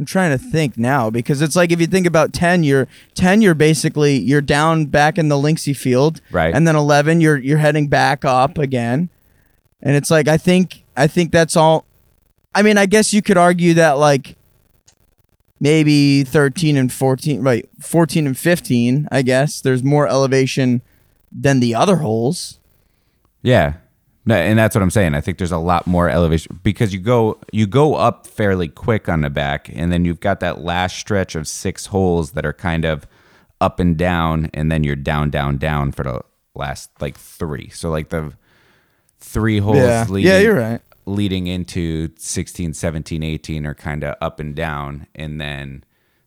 I'm 0.00 0.06
trying 0.06 0.30
to 0.30 0.42
think 0.42 0.78
now 0.78 1.10
because 1.10 1.42
it's 1.42 1.54
like 1.54 1.70
if 1.70 1.78
you 1.78 1.86
think 1.86 2.06
about 2.06 2.32
10 2.32 2.64
you're 2.64 2.88
10 3.14 3.42
you're 3.42 3.54
basically 3.54 4.16
you're 4.18 4.40
down 4.40 4.86
back 4.86 5.18
in 5.18 5.28
the 5.28 5.34
Linksy 5.36 5.76
field 5.76 6.22
Right. 6.32 6.54
and 6.54 6.66
then 6.66 6.74
11 6.74 7.20
you're 7.20 7.36
you're 7.36 7.58
heading 7.58 7.86
back 7.86 8.24
up 8.24 8.56
again. 8.56 9.10
And 9.82 9.94
it's 9.96 10.10
like 10.10 10.26
I 10.26 10.38
think 10.38 10.84
I 10.96 11.06
think 11.06 11.32
that's 11.32 11.54
all 11.54 11.84
I 12.54 12.62
mean 12.62 12.78
I 12.78 12.86
guess 12.86 13.12
you 13.12 13.20
could 13.20 13.36
argue 13.36 13.74
that 13.74 13.98
like 13.98 14.36
maybe 15.60 16.24
13 16.24 16.78
and 16.78 16.90
14 16.90 17.42
right 17.42 17.68
14 17.80 18.26
and 18.26 18.38
15 18.38 19.06
I 19.12 19.20
guess 19.20 19.60
there's 19.60 19.82
more 19.84 20.08
elevation 20.08 20.80
than 21.30 21.60
the 21.60 21.74
other 21.74 21.96
holes. 21.96 22.58
Yeah. 23.42 23.74
No, 24.30 24.36
and 24.36 24.58
that's 24.58 24.74
what 24.74 24.82
I'm 24.82 24.90
saying. 24.90 25.14
I 25.14 25.20
think 25.20 25.38
there's 25.38 25.52
a 25.52 25.58
lot 25.58 25.86
more 25.86 26.08
elevation 26.08 26.60
because 26.62 26.92
you 26.94 27.00
go 27.00 27.38
you 27.52 27.66
go 27.66 27.94
up 27.96 28.26
fairly 28.26 28.68
quick 28.68 29.08
on 29.08 29.22
the 29.22 29.30
back 29.30 29.68
and 29.74 29.90
then 29.92 30.04
you've 30.04 30.20
got 30.20 30.40
that 30.40 30.60
last 30.62 30.96
stretch 30.96 31.34
of 31.34 31.46
six 31.48 31.86
holes 31.86 32.32
that 32.32 32.46
are 32.46 32.52
kind 32.52 32.84
of 32.84 33.06
up 33.60 33.80
and 33.80 33.96
down 33.96 34.48
and 34.54 34.70
then 34.70 34.84
you're 34.84 34.96
down 34.96 35.30
down 35.30 35.56
down 35.58 35.92
for 35.92 36.04
the 36.04 36.20
last 36.54 36.90
like 37.00 37.16
3. 37.18 37.68
So 37.70 37.90
like 37.90 38.10
the 38.10 38.32
3 39.18 39.58
holes 39.58 39.78
Yeah. 39.78 40.06
leading 40.08 40.30
Yeah, 40.32 40.38
you're 40.38 40.54
right. 40.56 40.80
leading 41.06 41.46
into 41.46 42.10
16, 42.16 42.74
17, 42.74 43.22
18 43.22 43.66
are 43.66 43.74
kind 43.74 44.04
of 44.04 44.14
up 44.20 44.40
and 44.40 44.54
down. 44.54 45.06
And 45.14 45.40
then 45.40 45.84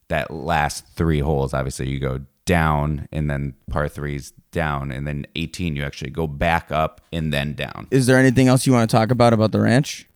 that 0.09 0.29
last 0.31 0.85
three 0.95 1.19
holes, 1.21 1.53
obviously, 1.53 1.89
you 1.89 1.99
go 1.99 2.21
down 2.45 3.07
and 3.11 3.29
then 3.29 3.53
par 3.69 3.87
threes 3.87 4.33
down. 4.51 4.91
And 4.91 5.07
then 5.07 5.25
18, 5.35 5.75
you 5.75 5.83
actually 5.83 6.11
go 6.11 6.27
back 6.27 6.71
up 6.71 7.01
and 7.11 7.33
then 7.33 7.53
down. 7.53 7.87
Is 7.91 8.05
there 8.05 8.17
anything 8.17 8.47
else 8.47 8.65
you 8.65 8.73
want 8.73 8.89
to 8.89 8.95
talk 8.95 9.11
about 9.11 9.33
about 9.33 9.51
the 9.51 9.59
ranch? 9.59 10.07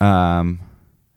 Um, 0.00 0.60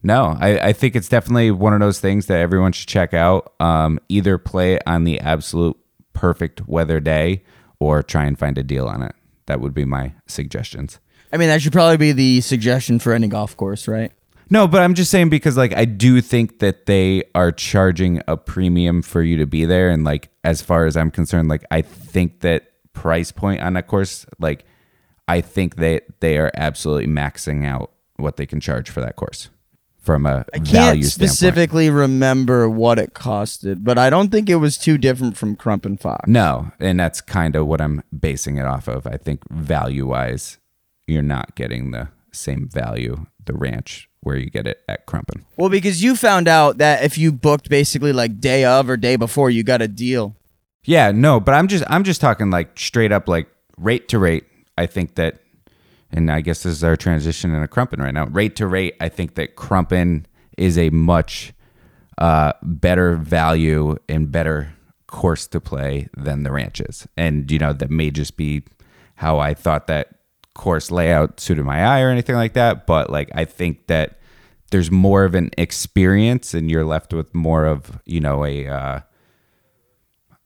no, 0.04 0.38
I, 0.40 0.70
I 0.70 0.74
think 0.74 0.96
it's 0.96 1.10
definitely 1.10 1.52
one 1.52 1.74
of 1.74 1.80
those 1.80 2.00
things 2.00 2.28
that 2.28 2.40
everyone 2.40 2.72
should 2.72 2.88
check 2.88 3.14
out. 3.14 3.54
Um, 3.60 4.00
either 4.10 4.38
play 4.38 4.76
it 4.76 4.84
on 4.86 5.04
the 5.04 5.20
absolute 5.20 5.78
perfect 6.14 6.68
weather 6.68 7.00
day 7.00 7.44
or 7.80 8.02
try 8.04 8.26
and 8.26 8.38
find 8.38 8.58
a 8.58 8.64
deal 8.64 8.88
on 8.88 9.02
it. 9.02 9.16
That 9.48 9.62
would 9.62 9.74
be 9.74 9.86
my 9.86 10.14
suggestions. 10.28 11.00
I 11.32 11.38
mean 11.38 11.50
that 11.50 11.62
should 11.62 11.74
probably 11.74 11.98
be 11.98 12.12
the 12.14 12.42
suggestion 12.42 13.00
for 13.00 13.14
any 13.14 13.28
golf 13.28 13.58
course, 13.58 13.88
right? 13.88 14.12
No, 14.50 14.68
but 14.68 14.82
I'm 14.82 14.94
just 14.94 15.12
saying 15.12 15.30
because 15.30 15.58
like 15.58 15.74
I 15.76 15.86
do 15.86 16.22
think 16.22 16.60
that 16.60 16.86
they 16.86 17.24
are 17.36 17.52
charging 17.52 18.22
a 18.28 18.38
premium 18.38 19.02
for 19.02 19.22
you 19.22 19.38
to 19.38 19.46
be 19.46 19.66
there, 19.66 19.90
and 19.90 20.04
like 20.04 20.30
as 20.44 20.62
far 20.62 20.86
as 20.86 20.96
I'm 20.96 21.12
concerned, 21.12 21.50
like 21.50 21.66
I 21.72 21.82
think 21.82 22.42
that 22.42 22.72
price 22.94 23.32
point 23.32 23.62
on 23.62 23.74
that 23.74 23.88
course, 23.88 24.26
like 24.40 24.66
I 25.28 25.42
think 25.42 25.76
that 25.78 26.06
they 26.20 26.38
are 26.38 26.52
absolutely 26.56 27.08
maxing 27.08 27.66
out 27.66 27.92
what 28.16 28.38
they 28.38 28.46
can 28.46 28.60
charge 28.60 28.90
for 28.90 29.02
that 29.02 29.16
course 29.16 29.50
from 30.08 30.26
a 30.26 30.46
I 30.54 30.58
can't 30.58 30.70
value 30.70 31.04
standpoint. 31.04 31.32
specifically 31.32 31.90
remember 31.90 32.70
what 32.70 32.98
it 32.98 33.14
costed, 33.14 33.84
but 33.84 33.98
I 33.98 34.10
don't 34.10 34.32
think 34.32 34.50
it 34.50 34.56
was 34.56 34.78
too 34.78 34.98
different 34.98 35.36
from 35.36 35.58
Crumpin-Fox. 35.58 36.30
No, 36.30 36.72
and 36.80 36.98
that's 36.98 37.20
kind 37.20 37.58
of 37.58 37.68
what 37.68 37.82
I'm 37.82 38.02
basing 38.18 38.56
it 38.56 38.66
off 38.66 38.88
of. 38.88 39.06
I 39.06 39.18
think 39.18 39.42
value 39.52 40.08
wise, 40.08 40.60
you're 41.08 41.22
not 41.22 41.56
getting 41.56 41.92
the 41.92 42.08
same 42.32 42.68
value 42.70 43.26
the 43.46 43.54
ranch 43.54 44.10
where 44.22 44.36
you 44.36 44.50
get 44.50 44.68
it 44.68 44.82
at 44.88 45.08
Crumpin. 45.08 45.44
Well, 45.58 45.70
because 45.70 46.04
you 46.04 46.16
found 46.16 46.48
out 46.48 46.78
that 46.78 47.04
if 47.04 47.18
you 47.18 47.32
booked 47.32 47.70
basically 47.70 48.14
like 48.14 48.40
day 48.40 48.66
of 48.66 48.90
or 48.90 48.98
day 48.98 49.16
before, 49.16 49.50
you 49.50 49.64
got 49.64 49.82
a 49.82 49.88
deal. 49.88 50.36
Yeah, 50.84 51.12
no, 51.12 51.40
but 51.40 51.54
I'm 51.54 51.68
just 51.68 51.84
I'm 51.88 52.04
just 52.04 52.22
talking 52.22 52.50
like 52.50 52.78
straight 52.80 53.12
up 53.12 53.28
like 53.28 53.48
rate 53.78 54.08
to 54.10 54.20
rate. 54.20 54.46
I 54.78 54.86
think 54.86 55.16
that 55.16 55.40
and 56.12 56.32
I 56.32 56.42
guess 56.42 56.64
this 56.64 56.74
is 56.74 56.84
our 56.84 56.96
transition 56.96 57.54
in 57.54 57.62
a 57.62 57.68
Crumpin 57.68 58.00
right 58.00 58.14
now. 58.14 58.26
Rate 58.26 58.56
to 58.58 58.68
rate, 58.68 58.96
I 59.02 59.10
think 59.10 59.36
that 59.36 59.56
Crumpin 59.56 60.26
is 60.58 60.78
a 60.78 60.90
much 60.90 61.54
uh, 62.18 62.54
better 62.64 63.16
value 63.16 63.98
and 64.08 64.32
better 64.32 64.74
course 65.08 65.48
to 65.48 65.60
play 65.60 66.08
than 66.16 66.44
the 66.44 66.52
ranches. 66.52 67.08
And 67.18 67.52
you 67.52 67.60
know, 67.60 67.74
that 67.74 67.90
may 67.90 68.10
just 68.10 68.38
be 68.38 68.64
how 69.16 69.40
I 69.40 69.54
thought 69.54 69.88
that 69.88 70.17
course 70.58 70.92
layout 70.92 71.40
suited 71.40 71.64
my 71.64 71.86
eye 71.86 72.02
or 72.02 72.10
anything 72.10 72.36
like 72.36 72.54
that, 72.54 72.86
but 72.86 73.10
like 73.10 73.30
I 73.34 73.46
think 73.46 73.88
that 73.88 74.20
there's 74.72 74.92
more 74.92 75.24
of 75.24 75.34
an 75.36 75.52
experience 75.58 76.54
and 76.54 76.70
you're 76.70 76.84
left 76.84 77.14
with 77.14 77.34
more 77.34 77.66
of, 77.66 78.02
you 78.06 78.20
know, 78.20 78.44
a 78.44 78.68
uh 78.68 79.00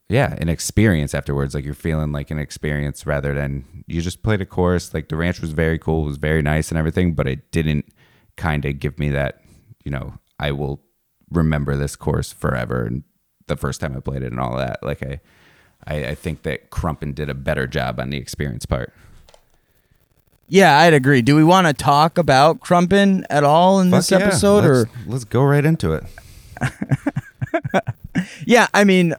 yeah, 0.08 0.36
an 0.38 0.48
experience 0.48 1.14
afterwards. 1.14 1.54
Like 1.54 1.64
you're 1.64 1.74
feeling 1.74 2.12
like 2.12 2.30
an 2.30 2.38
experience 2.38 3.06
rather 3.06 3.34
than 3.34 3.84
you 3.86 4.02
just 4.02 4.22
played 4.22 4.42
a 4.42 4.46
course. 4.46 4.92
Like 4.94 5.08
the 5.08 5.16
ranch 5.16 5.40
was 5.40 5.52
very 5.52 5.78
cool, 5.78 6.04
it 6.04 6.08
was 6.08 6.18
very 6.18 6.42
nice 6.42 6.70
and 6.70 6.78
everything, 6.78 7.14
but 7.14 7.26
it 7.26 7.50
didn't 7.50 7.86
kind 8.36 8.64
of 8.64 8.78
give 8.78 8.98
me 8.98 9.08
that, 9.10 9.40
you 9.84 9.90
know, 9.90 10.18
I 10.38 10.52
will 10.52 10.82
remember 11.30 11.76
this 11.76 11.96
course 11.96 12.32
forever 12.32 12.84
and 12.84 13.02
the 13.46 13.56
first 13.56 13.80
time 13.80 13.96
I 13.96 14.00
played 14.00 14.22
it 14.22 14.30
and 14.30 14.40
all 14.40 14.56
that. 14.56 14.82
Like 14.82 15.02
I 15.02 15.20
I, 15.86 15.94
I 16.08 16.14
think 16.14 16.42
that 16.42 16.70
Crumpin 16.70 17.14
did 17.14 17.28
a 17.28 17.34
better 17.34 17.66
job 17.66 17.98
on 17.98 18.10
the 18.10 18.18
experience 18.18 18.66
part. 18.66 18.92
Yeah, 20.52 20.78
I'd 20.80 20.92
agree. 20.92 21.22
Do 21.22 21.34
we 21.34 21.44
want 21.44 21.66
to 21.66 21.72
talk 21.72 22.18
about 22.18 22.60
Crumpin 22.60 23.24
at 23.30 23.42
all 23.42 23.80
in 23.80 23.88
this 23.90 24.10
Fuck 24.10 24.20
yeah, 24.20 24.26
episode, 24.26 24.64
or 24.66 24.74
let's, 24.74 24.90
let's 25.06 25.24
go 25.24 25.42
right 25.42 25.64
into 25.64 25.94
it. 25.94 26.04
yeah? 28.46 28.66
I 28.74 28.84
mean, 28.84 29.14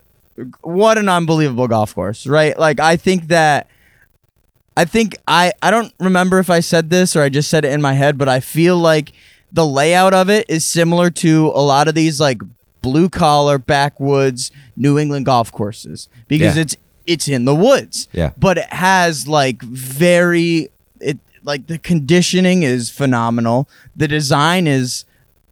what 0.62 1.00
an 1.00 1.10
unbelievable 1.10 1.68
golf 1.68 1.96
course, 1.96 2.28
right? 2.28 2.58
Like, 2.58 2.80
I 2.80 2.98
think 2.98 3.30
that. 3.30 3.68
I 4.78 4.86
think 4.86 5.16
I 5.28 5.54
I 5.62 5.70
don't 5.72 5.92
remember 6.00 6.38
if 6.40 6.50
I 6.52 6.60
said 6.60 6.90
this 6.92 7.16
or 7.16 7.22
I 7.24 7.30
just 7.30 7.50
said 7.50 7.64
it 7.66 7.72
in 7.72 7.82
my 7.82 7.94
head, 7.94 8.18
but 8.18 8.28
I 8.30 8.40
feel 8.40 8.78
like 8.78 9.12
the 9.52 9.66
layout 9.66 10.14
of 10.16 10.30
it 10.32 10.48
is 10.50 10.68
similar 10.68 11.10
to 11.12 11.52
a 11.54 11.62
lot 11.62 11.88
of 11.88 11.94
these 11.96 12.20
like 12.20 12.42
blue 12.82 13.08
collar 13.08 13.60
backwoods 13.60 14.52
New 14.76 14.98
England 14.98 15.26
golf 15.28 15.52
courses 15.52 16.10
because 16.28 16.56
Yeah. 16.56 16.64
it's 16.64 16.76
it's 17.06 17.28
in 17.28 17.46
the 17.46 17.54
woods. 17.54 18.08
Yeah. 18.14 18.32
But 18.36 18.58
it 18.58 18.74
has 18.74 19.28
like 19.28 19.62
very 19.62 20.70
like 21.44 21.68
the 21.68 21.78
conditioning 21.78 22.64
is 22.64 22.90
phenomenal. 22.90 23.68
The 23.96 24.08
design 24.08 24.68
is 24.68 25.06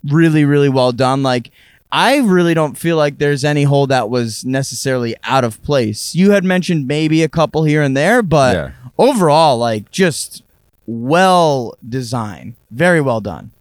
really 0.10 0.46
really 0.46 0.70
well 0.70 0.92
done. 0.92 1.24
Like 1.24 1.52
I 1.92 2.18
really 2.20 2.54
don't 2.54 2.78
feel 2.78 2.96
like 2.98 3.18
there's 3.18 3.44
any 3.44 3.64
hole 3.64 3.86
that 3.88 4.10
was 4.10 4.46
necessarily 4.46 5.16
out 5.24 5.44
of 5.44 5.62
place. 5.64 6.16
You 6.16 6.32
had 6.32 6.44
mentioned 6.46 6.88
maybe 6.88 7.22
a 7.24 7.30
couple 7.30 7.64
here 7.66 7.82
and 7.82 7.96
there, 7.98 8.22
but 8.24 8.56
Yeah. 8.56 8.72
overall 8.98 9.58
like 9.58 9.92
just 9.92 10.44
well 10.86 11.76
designed. 11.88 12.56
Very 12.72 13.02
well 13.02 13.22
done. 13.22 13.52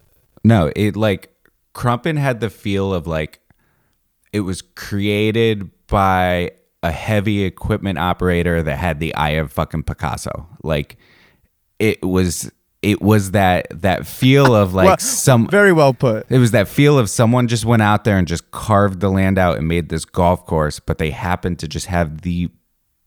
No, 0.45 0.73
it 0.77 0.97
like 0.97 1.35
Crumpin 1.75 2.19
had 2.19 2.41
the 2.41 2.51
feel 2.51 2.95
of 2.95 3.07
like 3.07 3.41
it 4.33 4.41
was 4.41 4.63
created 4.63 5.71
by 5.89 6.53
a 6.83 6.91
heavy 6.93 7.45
equipment 7.45 7.99
operator 7.99 8.63
that 8.63 8.79
had 8.79 9.01
the 9.01 9.15
eye 9.15 9.31
of 9.31 9.53
fucking 9.53 9.83
Picasso. 9.83 10.49
Like 10.63 10.97
it 11.81 12.03
was 12.03 12.51
it 12.83 13.03
was 13.03 13.33
that 13.33 13.67
that 13.83 14.07
feel 14.07 14.55
of 14.55 14.73
like 14.73 14.87
Well, 14.87 14.99
some 14.99 15.49
Very 15.49 15.73
well 15.73 15.93
put. 15.93 16.31
it 16.31 16.39
was 16.39 16.53
that 16.53 16.69
feel 16.69 16.99
of 16.99 17.11
someone 17.11 17.49
just 17.49 17.65
went 17.65 17.83
out 17.83 18.05
there 18.05 18.17
and 18.17 18.29
just 18.29 18.51
carved 18.53 19.01
the 19.01 19.11
land 19.11 19.37
out 19.39 19.59
and 19.59 19.67
made 19.67 19.89
this 19.89 20.05
golf 20.05 20.47
course, 20.47 20.79
but 20.81 20.99
they 20.99 21.11
happened 21.11 21.59
to 21.59 21.69
just 21.69 21.87
have 21.87 22.23
the 22.23 22.49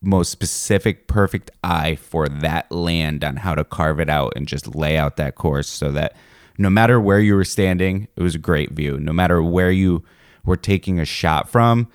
most 0.01 0.31
specific, 0.31 1.07
perfect 1.07 1.49
eye 1.63 1.95
for 1.95 2.27
that 2.27 2.69
land 2.71 3.23
on 3.23 3.37
how 3.37 3.55
to 3.55 3.63
carve 3.63 3.99
it 4.01 4.09
out 4.09 4.33
and 4.35 4.47
just 4.47 4.75
lay 4.75 4.97
out 4.97 5.15
that 5.15 5.35
course 5.35 5.69
so 5.69 5.91
that 5.91 6.15
no 6.57 6.69
matter 6.69 6.99
where 6.99 7.19
you 7.19 7.33
were 7.35 7.45
standing, 7.45 8.07
it 8.15 8.21
was 8.21 8.35
a 8.35 8.39
great 8.39 8.71
view. 8.73 8.99
No 8.99 9.13
matter 9.13 9.41
where 9.41 9.71
you 9.71 10.03
were 10.45 10.57
taking 10.57 10.99
a 10.99 11.05
shot 11.05 11.49
from, 11.49 11.87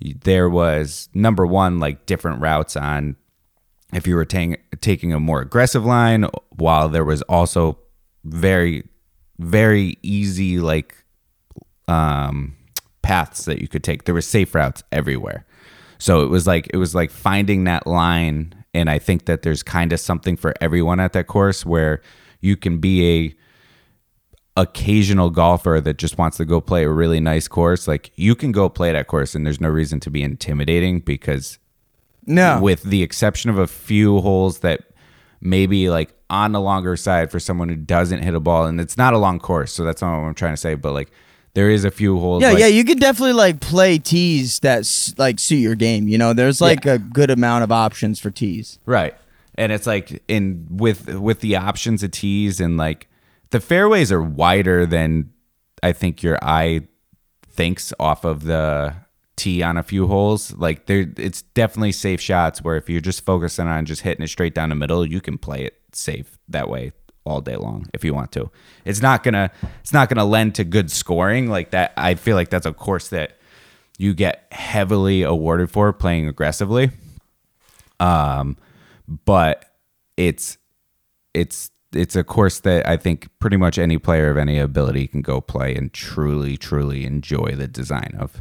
there 0.00 0.48
was 0.48 1.08
number 1.12 1.44
one, 1.44 1.78
like 1.78 2.06
different 2.06 2.40
routes 2.40 2.76
on 2.76 3.16
if 3.96 4.06
you 4.06 4.14
were 4.14 4.26
taking 4.26 4.56
taking 4.80 5.12
a 5.12 5.18
more 5.18 5.40
aggressive 5.40 5.84
line, 5.84 6.28
while 6.50 6.88
there 6.88 7.04
was 7.04 7.22
also 7.22 7.78
very, 8.24 8.86
very 9.38 9.96
easy 10.02 10.58
like 10.58 11.02
um, 11.88 12.54
paths 13.00 13.46
that 13.46 13.60
you 13.60 13.68
could 13.68 13.82
take. 13.82 14.04
There 14.04 14.14
were 14.14 14.20
safe 14.20 14.54
routes 14.54 14.82
everywhere, 14.92 15.46
so 15.98 16.20
it 16.20 16.28
was 16.28 16.46
like 16.46 16.68
it 16.74 16.76
was 16.76 16.94
like 16.94 17.10
finding 17.10 17.64
that 17.64 17.86
line. 17.86 18.52
And 18.74 18.90
I 18.90 18.98
think 18.98 19.24
that 19.24 19.40
there's 19.40 19.62
kind 19.62 19.94
of 19.94 20.00
something 20.00 20.36
for 20.36 20.52
everyone 20.60 21.00
at 21.00 21.14
that 21.14 21.26
course 21.26 21.64
where 21.64 22.02
you 22.42 22.54
can 22.54 22.76
be 22.78 23.34
a 24.56 24.60
occasional 24.60 25.30
golfer 25.30 25.80
that 25.82 25.96
just 25.96 26.18
wants 26.18 26.36
to 26.36 26.44
go 26.44 26.60
play 26.60 26.84
a 26.84 26.90
really 26.90 27.20
nice 27.20 27.48
course. 27.48 27.88
Like 27.88 28.12
you 28.16 28.34
can 28.34 28.52
go 28.52 28.68
play 28.68 28.92
that 28.92 29.06
course, 29.06 29.34
and 29.34 29.46
there's 29.46 29.60
no 29.60 29.70
reason 29.70 30.00
to 30.00 30.10
be 30.10 30.22
intimidating 30.22 31.00
because 31.00 31.58
No. 32.26 32.60
with 32.60 32.82
the 32.82 33.02
exception 33.02 33.50
of 33.50 33.58
a 33.58 33.66
few 33.66 34.20
holes 34.20 34.60
that 34.60 34.80
maybe 35.40 35.88
like 35.90 36.12
on 36.28 36.52
the 36.52 36.60
longer 36.60 36.96
side 36.96 37.30
for 37.30 37.38
someone 37.38 37.68
who 37.68 37.76
doesn't 37.76 38.22
hit 38.22 38.34
a 38.34 38.40
ball 38.40 38.66
and 38.66 38.80
it's 38.80 38.96
not 38.96 39.12
a 39.14 39.18
long 39.18 39.38
course 39.38 39.72
so 39.72 39.84
that's 39.84 40.02
not 40.02 40.20
what 40.20 40.26
i'm 40.26 40.34
trying 40.34 40.52
to 40.52 40.56
say 40.56 40.74
but 40.74 40.92
like 40.92 41.10
there 41.54 41.70
is 41.70 41.84
a 41.84 41.90
few 41.90 42.18
holes 42.18 42.42
yeah, 42.42 42.50
like, 42.50 42.58
yeah, 42.58 42.66
you 42.66 42.84
could 42.84 42.98
definitely 43.00 43.32
like 43.32 43.60
play 43.60 43.96
tees 43.98 44.58
that 44.60 44.86
like 45.16 45.38
suit 45.38 45.56
your 45.56 45.74
game. 45.74 46.06
You 46.06 46.18
know, 46.18 46.34
there's 46.34 46.60
like 46.60 46.84
Yeah. 46.84 46.94
a 46.94 46.98
good 46.98 47.30
amount 47.30 47.64
of 47.64 47.72
options 47.72 48.18
for 48.20 48.30
tees. 48.30 48.78
right 48.84 49.14
and 49.54 49.72
it's 49.72 49.86
like 49.86 50.22
in 50.28 50.66
with 50.68 51.08
with 51.14 51.40
the 51.40 51.56
options 51.56 52.02
of 52.02 52.10
tees 52.10 52.60
and 52.60 52.76
like 52.76 53.08
the 53.52 53.60
fairways 53.60 54.12
are 54.12 54.22
wider 54.22 54.84
than 54.84 55.30
i 55.82 55.92
think 55.92 56.22
your 56.22 56.38
eye 56.42 56.80
thinks 57.48 57.92
off 57.98 58.24
of 58.24 58.44
the 58.44 58.94
tee 59.36 59.62
on 59.62 59.76
a 59.76 59.82
few 59.82 60.06
holes 60.06 60.52
like 60.54 60.86
there 60.86 61.06
it's 61.18 61.42
definitely 61.42 61.92
safe 61.92 62.20
shots 62.20 62.62
where 62.62 62.76
if 62.76 62.88
you're 62.88 63.00
just 63.00 63.24
focusing 63.24 63.66
on 63.66 63.84
just 63.84 64.02
hitting 64.02 64.24
it 64.24 64.28
straight 64.28 64.54
down 64.54 64.70
the 64.70 64.74
middle 64.74 65.04
you 65.04 65.20
can 65.20 65.36
play 65.36 65.62
it 65.62 65.74
safe 65.92 66.38
that 66.48 66.68
way 66.68 66.92
all 67.26 67.40
day 67.40 67.56
long 67.56 67.86
if 67.92 68.04
you 68.04 68.14
want 68.14 68.32
to. 68.32 68.50
It's 68.84 69.02
not 69.02 69.22
gonna 69.22 69.50
it's 69.80 69.92
not 69.92 70.08
gonna 70.08 70.24
lend 70.24 70.54
to 70.54 70.64
good 70.64 70.90
scoring 70.90 71.50
like 71.50 71.70
that. 71.70 71.92
I 71.96 72.14
feel 72.14 72.36
like 72.36 72.50
that's 72.50 72.66
a 72.66 72.72
course 72.72 73.08
that 73.08 73.38
you 73.98 74.14
get 74.14 74.46
heavily 74.52 75.22
awarded 75.22 75.70
for 75.70 75.92
playing 75.92 76.28
aggressively. 76.28 76.90
Um 78.00 78.56
but 79.08 79.74
it's 80.16 80.56
it's 81.34 81.70
it's 81.92 82.16
a 82.16 82.24
course 82.24 82.60
that 82.60 82.86
I 82.88 82.96
think 82.96 83.28
pretty 83.38 83.56
much 83.56 83.78
any 83.78 83.98
player 83.98 84.30
of 84.30 84.36
any 84.36 84.58
ability 84.58 85.06
can 85.06 85.22
go 85.22 85.40
play 85.40 85.74
and 85.74 85.92
truly 85.92 86.56
truly 86.56 87.04
enjoy 87.04 87.54
the 87.56 87.66
design 87.66 88.14
of. 88.18 88.40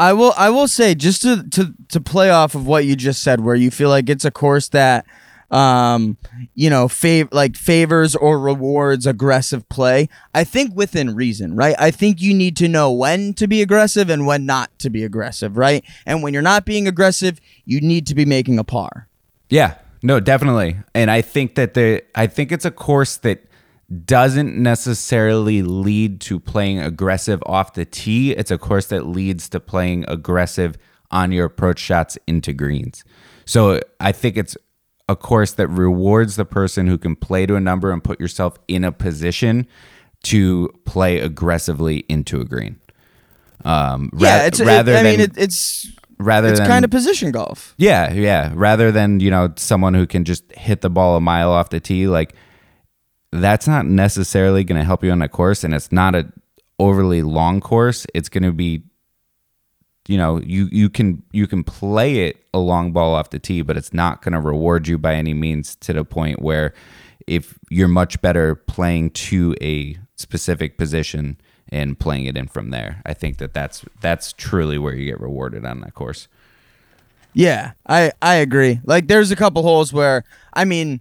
I 0.00 0.14
will 0.14 0.32
I 0.34 0.48
will 0.48 0.66
say 0.66 0.94
just 0.94 1.20
to 1.22 1.42
to 1.50 1.74
to 1.88 2.00
play 2.00 2.30
off 2.30 2.54
of 2.54 2.66
what 2.66 2.86
you 2.86 2.96
just 2.96 3.22
said 3.22 3.40
where 3.40 3.54
you 3.54 3.70
feel 3.70 3.90
like 3.90 4.08
it's 4.08 4.24
a 4.24 4.30
course 4.30 4.68
that 4.68 5.04
um 5.50 6.16
you 6.54 6.70
know 6.70 6.86
fav- 6.86 7.28
like 7.32 7.54
favors 7.54 8.16
or 8.16 8.38
rewards 8.38 9.04
aggressive 9.04 9.68
play 9.68 10.08
i 10.32 10.44
think 10.44 10.72
within 10.76 11.12
reason 11.16 11.56
right? 11.56 11.74
I 11.76 11.90
think 11.90 12.22
you 12.22 12.32
need 12.32 12.56
to 12.58 12.68
know 12.68 12.92
when 12.92 13.34
to 13.34 13.48
be 13.48 13.60
aggressive 13.60 14.08
and 14.08 14.26
when 14.26 14.46
not 14.46 14.70
to 14.78 14.90
be 14.90 15.02
aggressive 15.02 15.58
right? 15.58 15.84
And 16.06 16.22
when 16.22 16.32
you're 16.32 16.40
not 16.40 16.64
being 16.64 16.86
aggressive 16.86 17.40
you 17.64 17.80
need 17.80 18.06
to 18.06 18.14
be 18.14 18.24
making 18.24 18.58
a 18.60 18.64
par. 18.64 19.08
Yeah, 19.50 19.74
no, 20.02 20.20
definitely. 20.20 20.76
And 20.94 21.10
I 21.10 21.20
think 21.20 21.56
that 21.56 21.74
the 21.74 22.02
I 22.14 22.26
think 22.26 22.52
it's 22.52 22.64
a 22.64 22.70
course 22.70 23.16
that 23.18 23.44
doesn't 24.04 24.56
necessarily 24.56 25.62
lead 25.62 26.20
to 26.22 26.38
playing 26.38 26.78
aggressive 26.78 27.42
off 27.46 27.74
the 27.74 27.84
tee. 27.84 28.32
It's 28.32 28.50
a 28.50 28.58
course 28.58 28.86
that 28.86 29.06
leads 29.06 29.48
to 29.48 29.60
playing 29.60 30.04
aggressive 30.06 30.76
on 31.10 31.32
your 31.32 31.46
approach 31.46 31.80
shots 31.80 32.16
into 32.26 32.52
greens. 32.52 33.04
So 33.44 33.80
I 33.98 34.12
think 34.12 34.36
it's 34.36 34.56
a 35.08 35.16
course 35.16 35.52
that 35.52 35.66
rewards 35.66 36.36
the 36.36 36.44
person 36.44 36.86
who 36.86 36.96
can 36.96 37.16
play 37.16 37.46
to 37.46 37.56
a 37.56 37.60
number 37.60 37.90
and 37.90 38.02
put 38.02 38.20
yourself 38.20 38.56
in 38.68 38.84
a 38.84 38.92
position 38.92 39.66
to 40.22 40.68
play 40.84 41.18
aggressively 41.18 42.04
into 42.08 42.40
a 42.40 42.44
green. 42.44 42.78
Um, 43.64 44.08
ra- 44.12 44.28
yeah 44.28 44.46
it's 44.46 44.60
rather 44.60 44.92
it, 44.92 44.96
i 44.96 45.02
than 45.02 45.10
mean 45.10 45.20
it, 45.20 45.36
it's 45.36 45.86
rather 46.18 46.48
it's 46.48 46.60
than 46.60 46.66
kind 46.66 46.82
of 46.82 46.90
position 46.90 47.30
golf 47.30 47.74
yeah, 47.76 48.10
yeah. 48.10 48.52
Rather 48.54 48.90
than, 48.90 49.20
you 49.20 49.30
know, 49.30 49.52
someone 49.56 49.92
who 49.92 50.06
can 50.06 50.24
just 50.24 50.50
hit 50.52 50.80
the 50.80 50.88
ball 50.88 51.16
a 51.16 51.20
mile 51.20 51.50
off 51.50 51.68
the 51.68 51.80
tee, 51.80 52.06
like 52.06 52.34
that's 53.32 53.66
not 53.66 53.86
necessarily 53.86 54.64
going 54.64 54.78
to 54.78 54.84
help 54.84 55.04
you 55.04 55.10
on 55.10 55.22
a 55.22 55.28
course 55.28 55.64
and 55.64 55.74
it's 55.74 55.92
not 55.92 56.14
a 56.14 56.32
overly 56.78 57.22
long 57.22 57.60
course. 57.60 58.06
It's 58.14 58.28
going 58.28 58.42
to 58.42 58.52
be 58.52 58.82
you 60.08 60.16
know, 60.16 60.40
you 60.40 60.68
you 60.72 60.90
can 60.90 61.22
you 61.30 61.46
can 61.46 61.62
play 61.62 62.26
it 62.26 62.44
a 62.52 62.58
long 62.58 62.92
ball 62.92 63.14
off 63.14 63.30
the 63.30 63.38
tee, 63.38 63.62
but 63.62 63.76
it's 63.76 63.92
not 63.92 64.22
going 64.22 64.32
to 64.32 64.40
reward 64.40 64.88
you 64.88 64.98
by 64.98 65.14
any 65.14 65.34
means 65.34 65.76
to 65.76 65.92
the 65.92 66.04
point 66.04 66.42
where 66.42 66.74
if 67.28 67.56
you're 67.68 67.86
much 67.86 68.20
better 68.20 68.56
playing 68.56 69.10
to 69.10 69.54
a 69.60 69.96
specific 70.16 70.78
position 70.78 71.38
and 71.70 71.98
playing 71.98 72.26
it 72.26 72.36
in 72.36 72.48
from 72.48 72.70
there. 72.70 73.02
I 73.06 73.14
think 73.14 73.38
that 73.38 73.54
that's 73.54 73.84
that's 74.00 74.32
truly 74.32 74.78
where 74.78 74.94
you 74.94 75.06
get 75.06 75.20
rewarded 75.20 75.64
on 75.64 75.80
that 75.80 75.94
course. 75.94 76.28
Yeah, 77.32 77.72
I 77.86 78.12
I 78.20 78.36
agree. 78.36 78.80
Like 78.84 79.06
there's 79.06 79.30
a 79.30 79.36
couple 79.36 79.62
holes 79.62 79.92
where 79.92 80.24
I 80.52 80.64
mean, 80.64 81.00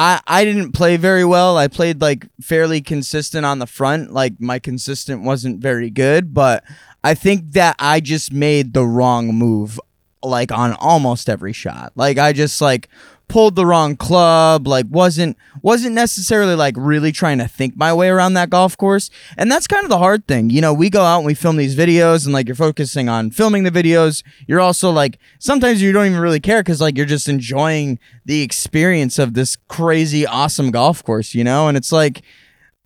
I 0.00 0.18
I 0.26 0.44
didn't 0.46 0.72
play 0.72 0.96
very 0.96 1.26
well. 1.26 1.58
I 1.58 1.68
played 1.68 2.00
like 2.00 2.26
fairly 2.40 2.80
consistent 2.80 3.44
on 3.44 3.58
the 3.58 3.66
front. 3.66 4.12
Like 4.12 4.40
my 4.40 4.58
consistent 4.58 5.22
wasn't 5.22 5.60
very 5.60 5.90
good, 5.90 6.32
but 6.32 6.64
I 7.04 7.12
think 7.12 7.52
that 7.52 7.76
I 7.78 8.00
just 8.00 8.32
made 8.32 8.72
the 8.72 8.86
wrong 8.86 9.34
move 9.34 9.78
like 10.22 10.50
on 10.52 10.72
almost 10.74 11.28
every 11.28 11.52
shot. 11.52 11.92
Like 11.96 12.16
I 12.16 12.32
just 12.32 12.62
like 12.62 12.88
pulled 13.30 13.54
the 13.54 13.64
wrong 13.64 13.94
club, 13.94 14.66
like 14.66 14.86
wasn't 14.90 15.36
wasn't 15.62 15.94
necessarily 15.94 16.56
like 16.56 16.74
really 16.76 17.12
trying 17.12 17.38
to 17.38 17.46
think 17.46 17.76
my 17.76 17.94
way 17.94 18.08
around 18.08 18.34
that 18.34 18.50
golf 18.50 18.76
course. 18.76 19.08
And 19.38 19.50
that's 19.50 19.68
kind 19.68 19.84
of 19.84 19.88
the 19.88 19.98
hard 19.98 20.26
thing. 20.26 20.50
You 20.50 20.60
know, 20.60 20.74
we 20.74 20.90
go 20.90 21.02
out 21.02 21.18
and 21.18 21.26
we 21.26 21.34
film 21.34 21.56
these 21.56 21.76
videos 21.76 22.24
and 22.24 22.34
like 22.34 22.48
you're 22.48 22.56
focusing 22.56 23.08
on 23.08 23.30
filming 23.30 23.62
the 23.62 23.70
videos. 23.70 24.24
You're 24.48 24.60
also 24.60 24.90
like 24.90 25.18
sometimes 25.38 25.80
you 25.80 25.92
don't 25.92 26.06
even 26.06 26.18
really 26.18 26.40
care 26.40 26.62
cuz 26.64 26.80
like 26.80 26.96
you're 26.96 27.06
just 27.06 27.28
enjoying 27.28 28.00
the 28.24 28.42
experience 28.42 29.16
of 29.16 29.34
this 29.34 29.56
crazy 29.68 30.26
awesome 30.26 30.72
golf 30.72 31.04
course, 31.04 31.32
you 31.32 31.44
know? 31.44 31.68
And 31.68 31.76
it's 31.76 31.92
like 31.92 32.22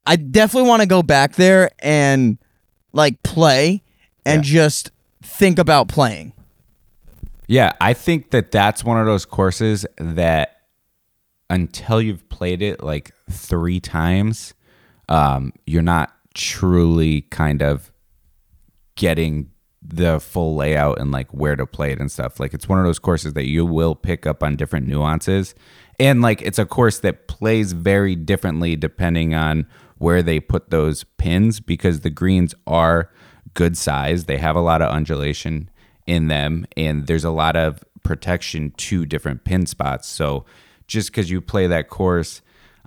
I 0.06 0.16
definitely 0.16 0.68
want 0.68 0.82
to 0.82 0.86
go 0.86 1.02
back 1.02 1.36
there 1.36 1.70
and 1.78 2.36
like 2.92 3.22
play 3.22 3.82
and 4.26 4.42
just 4.44 4.90
think 5.22 5.58
about 5.58 5.88
playing. 5.88 6.33
Yeah, 7.46 7.72
I 7.80 7.92
think 7.92 8.30
that 8.30 8.50
that's 8.50 8.84
one 8.84 8.98
of 8.98 9.06
those 9.06 9.24
courses 9.24 9.84
that 9.98 10.62
until 11.50 12.00
you've 12.00 12.28
played 12.28 12.62
it 12.62 12.82
like 12.82 13.12
three 13.30 13.80
times, 13.80 14.54
um, 15.08 15.52
you're 15.66 15.82
not 15.82 16.12
truly 16.34 17.22
kind 17.22 17.62
of 17.62 17.92
getting 18.96 19.50
the 19.86 20.18
full 20.18 20.56
layout 20.56 20.98
and 20.98 21.10
like 21.10 21.32
where 21.32 21.56
to 21.56 21.66
play 21.66 21.92
it 21.92 22.00
and 22.00 22.10
stuff. 22.10 22.40
Like 22.40 22.54
it's 22.54 22.68
one 22.68 22.78
of 22.78 22.86
those 22.86 22.98
courses 22.98 23.34
that 23.34 23.46
you 23.46 23.66
will 23.66 23.94
pick 23.94 24.26
up 24.26 24.42
on 24.42 24.56
different 24.56 24.88
nuances. 24.88 25.54
And 26.00 26.22
like 26.22 26.40
it's 26.40 26.58
a 26.58 26.64
course 26.64 27.00
that 27.00 27.28
plays 27.28 27.72
very 27.72 28.16
differently 28.16 28.76
depending 28.76 29.34
on 29.34 29.66
where 29.98 30.22
they 30.22 30.40
put 30.40 30.70
those 30.70 31.04
pins 31.18 31.60
because 31.60 32.00
the 32.00 32.10
greens 32.10 32.54
are 32.66 33.10
good 33.52 33.76
size. 33.76 34.24
They 34.24 34.38
have 34.38 34.56
a 34.56 34.60
lot 34.60 34.80
of 34.80 34.90
undulation 34.90 35.68
in 36.06 36.28
them, 36.28 36.66
and 36.76 37.06
there's 37.06 37.24
a 37.24 37.30
lot 37.30 37.56
of 37.56 37.82
protection 38.02 38.72
to 38.76 39.06
different 39.06 39.44
pin 39.44 39.66
spots. 39.66 40.08
So 40.08 40.44
just 40.86 41.10
because 41.10 41.30
you 41.30 41.40
play 41.40 41.66
that 41.66 41.88
course 41.88 42.42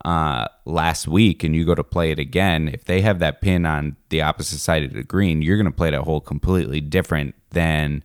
uh, 0.05 0.47
last 0.65 1.07
week 1.07 1.43
and 1.43 1.55
you 1.55 1.65
go 1.65 1.75
to 1.75 1.83
play 1.83 2.11
it 2.11 2.19
again, 2.19 2.67
if 2.67 2.85
they 2.85 3.01
have 3.01 3.19
that 3.19 3.41
pin 3.41 3.65
on 3.65 3.95
the 4.09 4.21
opposite 4.21 4.59
side 4.59 4.83
of 4.83 4.93
the 4.93 5.03
green, 5.03 5.41
you're 5.41 5.57
going 5.57 5.65
to 5.65 5.71
play 5.71 5.89
that 5.89 6.01
hole 6.01 6.21
completely 6.21 6.79
different 6.79 7.33
than 7.51 8.03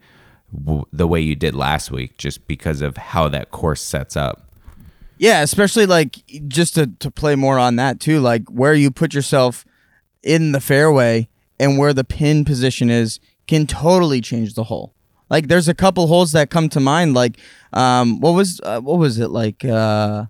w- 0.65 0.87
the 0.93 1.07
way 1.07 1.21
you 1.21 1.37
did 1.37 1.55
last 1.55 1.91
week, 1.91 2.17
just 2.17 2.47
because 2.47 2.81
of 2.81 2.97
how 2.97 3.29
that 3.29 3.51
course 3.51 3.83
sets 3.83 4.17
up. 4.17 4.49
Yeah, 5.19 5.43
especially 5.43 5.87
like 5.87 6.25
just 6.49 6.75
to, 6.75 6.87
to 6.99 7.11
play 7.11 7.37
more 7.37 7.59
on 7.59 7.77
that 7.77 8.01
too, 8.01 8.21
like 8.21 8.49
where 8.49 8.75
you 8.75 8.91
put 8.91 9.15
yourself 9.15 9.65
in 10.23 10.53
the 10.53 10.61
fairway 10.61 11.29
and 11.61 11.79
where 11.79 11.93
the 11.93 12.05
pin 12.05 12.45
position 12.45 12.91
is 12.91 13.21
can 13.47 13.67
totally 13.67 14.21
change 14.21 14.55
the 14.55 14.65
hole. 14.65 14.95
Like 15.33 15.49
there's 15.49 15.67
a 15.67 15.75
couple 15.75 16.07
holes 16.09 16.33
that 16.33 16.51
come 16.51 16.69
to 16.69 16.79
mind. 16.79 17.15
Like 17.15 17.39
um, 17.73 18.21
what 18.21 18.33
was 18.33 18.61
uh, 18.63 18.81
what 18.81 18.99
was 18.99 19.19
it 19.19 19.31
like? 19.31 19.65
Uh, 19.65 20.27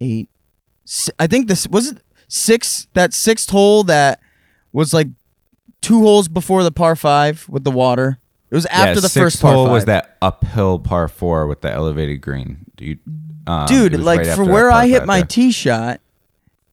eight. 0.00 0.28
I 1.20 1.28
think 1.28 1.46
this 1.46 1.68
was 1.68 1.92
it 1.92 1.98
six. 2.26 2.88
That 2.94 3.14
sixth 3.14 3.50
hole 3.50 3.84
that 3.84 4.20
was 4.72 4.92
like 4.92 5.06
two 5.82 6.00
holes 6.00 6.26
before 6.26 6.64
the 6.64 6.72
par 6.72 6.96
five 6.96 7.48
with 7.48 7.62
the 7.62 7.70
water. 7.70 8.18
It 8.50 8.54
was 8.56 8.66
after 8.66 8.94
yeah, 8.94 9.00
the 9.00 9.08
first 9.08 9.40
par 9.40 9.52
hole 9.54 9.66
five. 9.66 9.72
was 9.72 9.84
that 9.84 10.16
uphill 10.20 10.80
par 10.80 11.06
four 11.06 11.46
with 11.46 11.60
the 11.60 11.70
elevated 11.70 12.20
green. 12.20 12.66
Dude, 12.74 12.98
um, 13.46 13.66
dude 13.66 14.00
like 14.00 14.20
right 14.20 14.34
for 14.34 14.44
where 14.44 14.70
i 14.70 14.86
hit 14.86 15.06
my 15.06 15.18
there. 15.18 15.26
tee 15.26 15.52
shot 15.52 16.00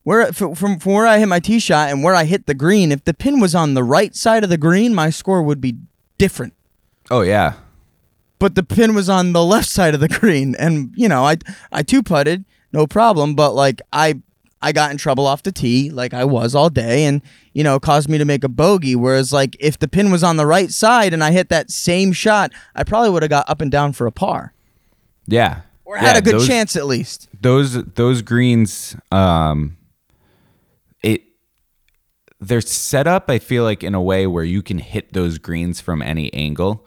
where 0.03 0.31
from, 0.31 0.55
from 0.55 0.77
where 0.79 1.05
i 1.05 1.19
hit 1.19 1.27
my 1.27 1.39
tee 1.39 1.59
shot 1.59 1.89
and 1.89 2.03
where 2.03 2.15
i 2.15 2.23
hit 2.23 2.47
the 2.47 2.53
green 2.53 2.91
if 2.91 3.03
the 3.03 3.13
pin 3.13 3.39
was 3.39 3.53
on 3.53 3.73
the 3.73 3.83
right 3.83 4.15
side 4.15 4.43
of 4.43 4.49
the 4.49 4.57
green 4.57 4.95
my 4.95 5.09
score 5.09 5.43
would 5.43 5.61
be 5.61 5.77
different. 6.21 6.53
Oh 7.09 7.21
yeah, 7.21 7.53
but 8.39 8.55
the 8.55 8.63
pin 8.63 8.93
was 8.95 9.09
on 9.09 9.33
the 9.33 9.43
left 9.43 9.67
side 9.67 9.93
of 9.93 9.99
the 9.99 10.07
green 10.07 10.55
and 10.59 10.91
you 10.95 11.09
know 11.09 11.23
i 11.25 11.35
i 11.71 11.81
two 11.83 12.01
putted 12.03 12.45
no 12.71 12.85
problem 12.87 13.35
but 13.35 13.51
like 13.53 13.81
i 13.91 14.19
i 14.61 14.71
got 14.71 14.91
in 14.91 14.97
trouble 14.97 15.25
off 15.27 15.41
the 15.43 15.51
tee 15.51 15.89
like 15.89 16.13
i 16.13 16.23
was 16.23 16.55
all 16.55 16.69
day 16.69 17.05
and 17.05 17.21
you 17.53 17.63
know 17.63 17.79
caused 17.79 18.07
me 18.09 18.17
to 18.17 18.25
make 18.25 18.43
a 18.43 18.49
bogey 18.49 18.95
whereas 18.95 19.31
like 19.33 19.55
if 19.59 19.77
the 19.79 19.87
pin 19.87 20.09
was 20.11 20.23
on 20.23 20.37
the 20.37 20.45
right 20.45 20.71
side 20.71 21.13
and 21.13 21.23
i 21.23 21.31
hit 21.31 21.49
that 21.49 21.69
same 21.69 22.11
shot 22.13 22.51
i 22.75 22.83
probably 22.83 23.09
would 23.09 23.23
have 23.23 23.29
got 23.29 23.47
up 23.49 23.61
and 23.61 23.71
down 23.71 23.91
for 23.93 24.07
a 24.07 24.11
par. 24.11 24.53
Yeah, 25.27 25.61
or 25.85 25.97
had 25.97 26.13
Yeah, 26.13 26.17
a 26.17 26.21
good 26.21 26.33
those- 26.35 26.47
chance 26.47 26.75
at 26.75 26.85
least. 26.87 27.27
those 27.41 27.83
those 27.95 28.21
greens 28.21 28.95
um 29.11 29.75
they're 32.41 32.59
set 32.61 33.05
up 33.07 33.29
i 33.29 33.37
feel 33.39 33.63
like 33.63 33.83
in 33.83 33.93
a 33.95 34.01
way 34.01 34.25
where 34.27 34.43
you 34.43 34.61
can 34.61 34.79
hit 34.79 35.13
those 35.13 35.37
greens 35.37 35.79
from 35.79 36.01
any 36.01 36.33
angle 36.33 36.85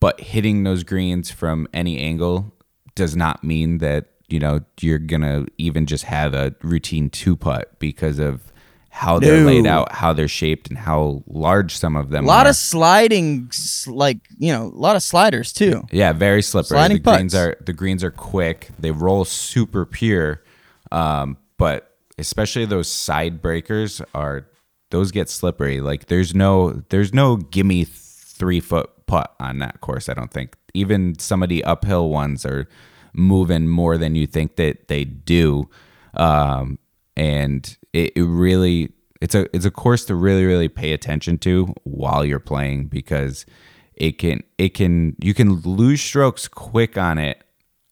but 0.00 0.20
hitting 0.20 0.64
those 0.64 0.82
greens 0.84 1.30
from 1.30 1.66
any 1.72 1.98
angle 2.00 2.52
does 2.94 3.14
not 3.16 3.42
mean 3.44 3.78
that 3.78 4.06
you 4.28 4.38
know 4.40 4.60
you're 4.80 4.98
gonna 4.98 5.46
even 5.58 5.86
just 5.86 6.04
have 6.04 6.34
a 6.34 6.54
routine 6.62 7.08
two 7.08 7.36
putt 7.36 7.78
because 7.78 8.18
of 8.18 8.52
how 8.90 9.18
they're 9.18 9.40
No. 9.40 9.46
laid 9.46 9.66
out 9.66 9.92
how 9.92 10.14
they're 10.14 10.26
shaped 10.26 10.68
and 10.68 10.78
how 10.78 11.22
large 11.26 11.76
some 11.76 11.96
of 11.96 12.08
them 12.08 12.24
A 12.24 12.26
lot 12.28 12.46
are 12.46 12.50
of 12.50 12.56
sliding, 12.56 13.50
like 13.86 14.16
you 14.38 14.50
know, 14.50 14.68
a 14.68 14.80
lot 14.80 14.96
of 14.96 15.02
sliders 15.02 15.52
too. 15.52 15.82
Yeah, 15.92 16.14
very 16.14 16.40
slippery. 16.40 16.68
Sliding 16.78 16.96
the 16.96 17.02
greens 17.02 17.34
are 17.34 17.56
the 17.60 17.74
greens 17.74 18.02
are 18.02 18.10
quick. 18.10 18.70
They 18.78 18.92
roll 18.92 19.26
super 19.26 19.84
pure, 19.84 20.42
um, 20.90 21.36
but 21.58 21.94
especially 22.18 22.64
those 22.64 22.90
side 22.90 23.42
breakers 23.42 24.00
are 24.14 24.46
those 24.90 25.10
get 25.10 25.28
slippery. 25.28 25.80
Like 25.80 26.06
there's 26.06 26.34
no 26.34 26.82
there's 26.88 27.12
no 27.12 27.36
gimme 27.36 27.84
three 27.84 28.60
foot 28.60 28.90
putt 29.06 29.34
on 29.40 29.58
that 29.58 29.80
course. 29.80 30.08
I 30.08 30.14
don't 30.14 30.32
think 30.32 30.56
even 30.74 31.18
some 31.18 31.42
of 31.42 31.48
the 31.48 31.64
uphill 31.64 32.10
ones 32.10 32.44
are 32.44 32.68
moving 33.12 33.66
more 33.66 33.96
than 33.96 34.14
you 34.14 34.26
think 34.26 34.56
that 34.56 34.88
they 34.88 35.04
do, 35.04 35.68
um, 36.14 36.78
and 37.16 37.76
it, 37.92 38.12
it 38.16 38.22
really 38.22 38.92
it's 39.20 39.34
a 39.34 39.54
it's 39.54 39.64
a 39.64 39.70
course 39.70 40.04
to 40.06 40.14
really 40.14 40.44
really 40.44 40.68
pay 40.68 40.92
attention 40.92 41.38
to 41.38 41.74
while 41.84 42.24
you're 42.24 42.38
playing 42.38 42.86
because 42.86 43.46
it 43.94 44.18
can 44.18 44.42
it 44.58 44.70
can 44.70 45.16
you 45.20 45.34
can 45.34 45.54
lose 45.60 46.00
strokes 46.00 46.48
quick 46.48 46.98
on 46.98 47.18
it 47.18 47.42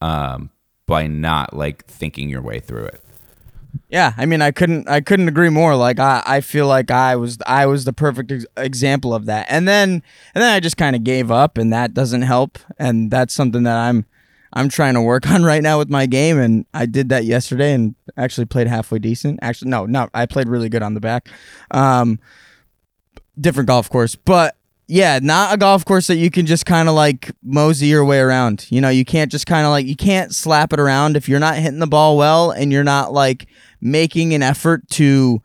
um, 0.01 0.51
by 0.87 1.07
not 1.07 1.55
like 1.55 1.87
thinking 1.87 2.29
your 2.29 2.43
way 2.43 2.61
through 2.61 2.85
it. 2.85 3.04
Yeah, 3.89 4.13
I 4.17 4.27
mean, 4.27 4.43
I 4.43 4.51
couldn't, 4.51 4.89
I 4.89 5.01
couldn't 5.01 5.29
agree 5.29 5.49
more. 5.49 5.77
Like, 5.77 5.99
I, 5.99 6.23
I 6.27 6.41
feel 6.41 6.67
like 6.67 6.91
I 6.91 7.17
was, 7.17 7.39
I 7.47 7.67
was 7.67 7.85
the 7.85 7.93
perfect 7.93 8.33
ex- 8.33 8.47
example 8.57 9.15
of 9.15 9.27
that. 9.27 9.47
And 9.49 9.67
then, 9.69 10.03
and 10.35 10.43
then 10.43 10.53
I 10.53 10.61
just 10.61 10.77
kind 10.77 10.97
of 10.97 11.05
gave 11.05 11.31
up, 11.31 11.59
and 11.59 11.73
that 11.73 11.95
doesn't 11.95 12.23
help. 12.23 12.59
And 12.79 13.11
that's 13.11 13.35
something 13.35 13.63
that 13.65 13.77
I'm, 13.77 14.07
I'm 14.53 14.69
trying 14.69 14.95
to 14.95 15.03
work 15.03 15.27
on 15.31 15.43
right 15.43 15.63
now 15.63 15.79
with 15.79 15.91
my 15.91 16.07
game. 16.07 16.39
And 16.39 16.67
I 16.75 16.87
did 16.87 17.09
that 17.11 17.25
yesterday, 17.25 17.73
and 17.73 17.95
actually 18.17 18.47
played 18.47 18.67
halfway 18.67 18.99
decent. 18.99 19.41
Actually, 19.43 19.71
no, 19.71 19.87
no, 19.87 20.09
I 20.15 20.27
played 20.27 20.49
really 20.49 20.69
good 20.69 20.83
on 20.83 20.95
the 20.95 21.01
back. 21.01 21.29
Um, 21.71 22.19
different 23.41 23.67
golf 23.69 23.91
course, 23.91 24.15
but 24.15 24.57
yeah, 24.87 25.19
not 25.23 25.55
a 25.55 25.57
golf 25.57 25.85
course 25.85 26.09
that 26.09 26.17
you 26.17 26.31
can 26.31 26.47
just 26.47 26.67
kind 26.67 26.89
of 26.89 26.95
like 26.95 27.33
mosey 27.43 27.87
your 27.87 28.05
way 28.05 28.19
around. 28.19 28.67
You 28.71 28.81
know, 28.81 28.91
you 28.91 29.05
can't 29.05 29.31
just 29.31 29.47
kind 29.47 29.65
of 29.65 29.71
like 29.71 29.87
you 29.87 29.97
can't 29.97 30.35
slap 30.35 30.73
it 30.73 30.81
around 30.81 31.17
if 31.17 31.29
you're 31.29 31.41
not 31.41 31.57
hitting 31.57 31.79
the 31.79 31.87
ball 31.87 32.17
well 32.19 32.51
and 32.51 32.71
you're 32.71 32.85
not 32.85 33.13
like 33.13 33.47
making 33.81 34.35
an 34.35 34.43
effort 34.43 34.89
to 34.91 35.41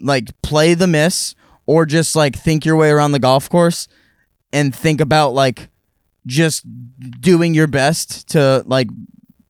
like 0.00 0.40
play 0.42 0.74
the 0.74 0.86
miss 0.86 1.34
or 1.66 1.86
just 1.86 2.14
like 2.14 2.36
think 2.36 2.64
your 2.64 2.76
way 2.76 2.90
around 2.90 3.12
the 3.12 3.18
golf 3.18 3.48
course 3.48 3.88
and 4.52 4.74
think 4.74 5.00
about 5.00 5.32
like 5.32 5.68
just 6.26 6.64
doing 7.20 7.54
your 7.54 7.66
best 7.66 8.28
to 8.28 8.62
like 8.66 8.88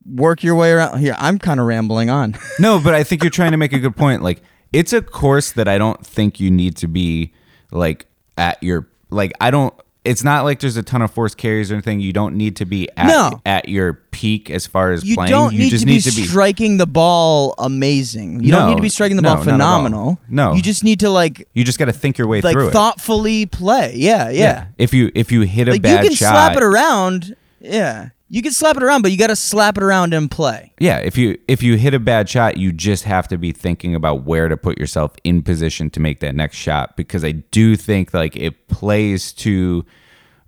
work 0.07 0.45
your 0.45 0.55
way 0.55 0.71
around. 0.71 1.01
Here, 1.01 1.17
I'm 1.19 1.39
kind 1.39 1.59
of 1.59 1.67
rambling 1.67 2.09
on. 2.09 2.37
No, 2.61 2.81
but 2.83 2.95
I 2.95 3.05
think 3.05 3.23
you're 3.23 3.31
trying 3.31 3.53
to 3.53 3.57
make 3.57 3.73
a 3.73 3.79
good 3.79 3.97
point. 3.97 4.23
Like 4.23 4.43
it's 4.73 4.93
a 4.93 5.03
course 5.03 5.53
that 5.53 5.67
I 5.67 5.77
don't 5.79 6.05
think 6.07 6.39
you 6.39 6.51
need 6.51 6.77
to 6.79 6.89
be 6.89 7.33
like 7.71 8.07
at 8.37 8.63
your 8.63 8.89
like 9.11 9.33
I 9.41 9.51
don't 9.51 9.75
it's 10.05 10.25
not 10.25 10.45
like 10.45 10.61
there's 10.61 10.77
a 10.79 10.83
ton 10.83 11.03
of 11.03 11.11
force 11.11 11.35
carries 11.35 11.71
or 11.71 11.75
anything. 11.75 12.01
You 12.01 12.15
don't 12.15 12.37
need 12.37 12.57
to 12.57 12.65
be 12.65 12.89
at 12.97 13.09
No. 13.09 13.43
at 13.45 13.69
your 13.69 13.95
peak 14.11 14.49
as 14.49 14.67
far 14.67 14.91
as 14.93 15.01
playing. 15.03 15.11
you 15.11 15.15
playing. 15.17 15.31
don't 15.31 15.53
you 15.53 15.59
need 15.59 15.71
just 15.71 15.83
to 15.83 15.87
be 15.87 15.93
need 15.95 16.03
to 16.05 16.17
be 16.17 16.23
striking 16.25 16.77
the 16.79 16.87
ball 16.87 17.55
amazing. 17.59 18.43
You 18.43 18.53
don't 18.53 18.71
need 18.71 18.77
to 18.77 18.83
be 18.83 18.89
striking 18.89 19.17
the 19.17 19.23
no, 19.23 19.35
ball 19.35 19.45
not 19.45 19.49
at 19.49 19.51
all. 19.51 19.55
phenomenal. 19.59 20.19
No. 20.31 20.55
you 20.55 20.63
just 20.63 20.83
need 20.83 21.01
to 21.01 21.11
like 21.11 21.47
you 21.53 21.63
just 21.65 21.79
got 21.79 21.87
to 21.87 21.93
think 21.93 22.17
your 22.17 22.27
way 22.27 22.41
like 22.41 22.55
through 22.55 22.69
it. 22.69 22.73
thoughtfully 22.73 23.45
play. 23.47 23.93
Yeah, 23.97 24.31
yeah. 24.31 24.67
If 24.79 24.95
you 24.95 25.11
if 25.15 25.31
you 25.31 25.43
hit 25.43 25.69
a 25.69 25.73
Like 25.73 25.83
bad 25.83 26.05
you 26.05 26.09
can 26.11 26.17
shot, 26.17 26.31
slap 26.33 26.57
it 26.57 26.63
around. 26.63 27.37
Yeah, 27.61 28.11
you 28.29 28.43
can 28.43 28.53
slap 28.53 28.77
it 28.77 28.83
around, 28.83 29.03
but 29.03 29.11
you 29.11 29.17
got 29.17 29.29
to 29.29 29.37
slap 29.37 29.77
it 29.79 29.83
around 29.83 30.13
and 30.13 30.31
play. 30.31 30.73
Yeah, 30.79 30.99
if 30.99 31.17
you 31.17 31.39
if 31.49 31.63
you 31.63 31.77
hit 31.77 31.95
a 31.95 31.99
bad 31.99 32.29
shot, 32.29 32.57
you 32.57 32.73
just 32.73 33.05
have 33.05 33.29
to 33.29 33.39
be 33.39 33.53
thinking 33.53 33.95
about 33.95 34.25
where 34.25 34.49
to 34.49 34.57
put 34.57 34.79
yourself 34.79 35.15
in 35.25 35.43
position 35.43 35.91
to 35.91 36.01
make 36.01 36.21
that 36.21 36.35
next 36.35 36.57
shot 36.57 36.97
because 36.97 37.25
I 37.25 37.33
do 37.33 37.77
think 37.77 38.13
like 38.13 38.37
it 38.37 38.69
plays 38.69 39.33
to 39.35 39.85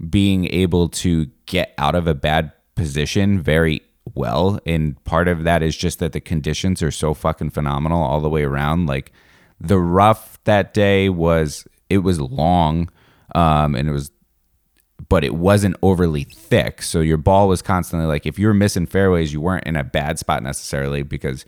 being 0.09 0.47
able 0.47 0.89
to 0.89 1.27
get 1.47 1.75
out 1.79 1.95
of 1.95 2.07
a 2.07 2.15
bad 2.15 2.53
position 2.75 3.41
very 3.41 3.83
well 4.15 4.59
and 4.65 5.03
part 5.05 5.29
of 5.29 5.45
that 5.45 5.63
is 5.63 5.77
just 5.77 5.99
that 5.99 6.13
the 6.13 6.21
conditions 6.21 6.83
are 6.83 6.91
so 6.91 7.13
fucking 7.13 7.51
phenomenal 7.51 8.03
all 8.03 8.21
the 8.21 8.31
way 8.31 8.43
around 8.43 8.87
like 8.87 9.13
the 9.61 9.79
rough 9.79 10.43
that 10.45 10.73
day 10.73 11.11
was 11.11 11.67
it 11.91 11.99
was 11.99 12.19
long 12.19 12.89
um 13.35 13.75
and 13.75 13.89
it 13.89 13.93
was 13.93 14.11
but 15.11 15.25
it 15.25 15.35
wasn't 15.35 15.77
overly 15.83 16.23
thick. 16.25 16.81
So 16.81 17.01
your 17.01 17.19
ball 17.19 17.49
was 17.49 17.61
constantly 17.61 18.07
like 18.07 18.27
if 18.27 18.39
you 18.39 18.47
were 18.47 18.55
missing 18.55 18.87
fairways, 18.87 19.33
you 19.33 19.41
weren't 19.41 19.67
in 19.67 19.77
a 19.77 19.85
bad 19.85 20.19
spot 20.21 20.43
necessarily 20.43 21.03
because 21.03 21.45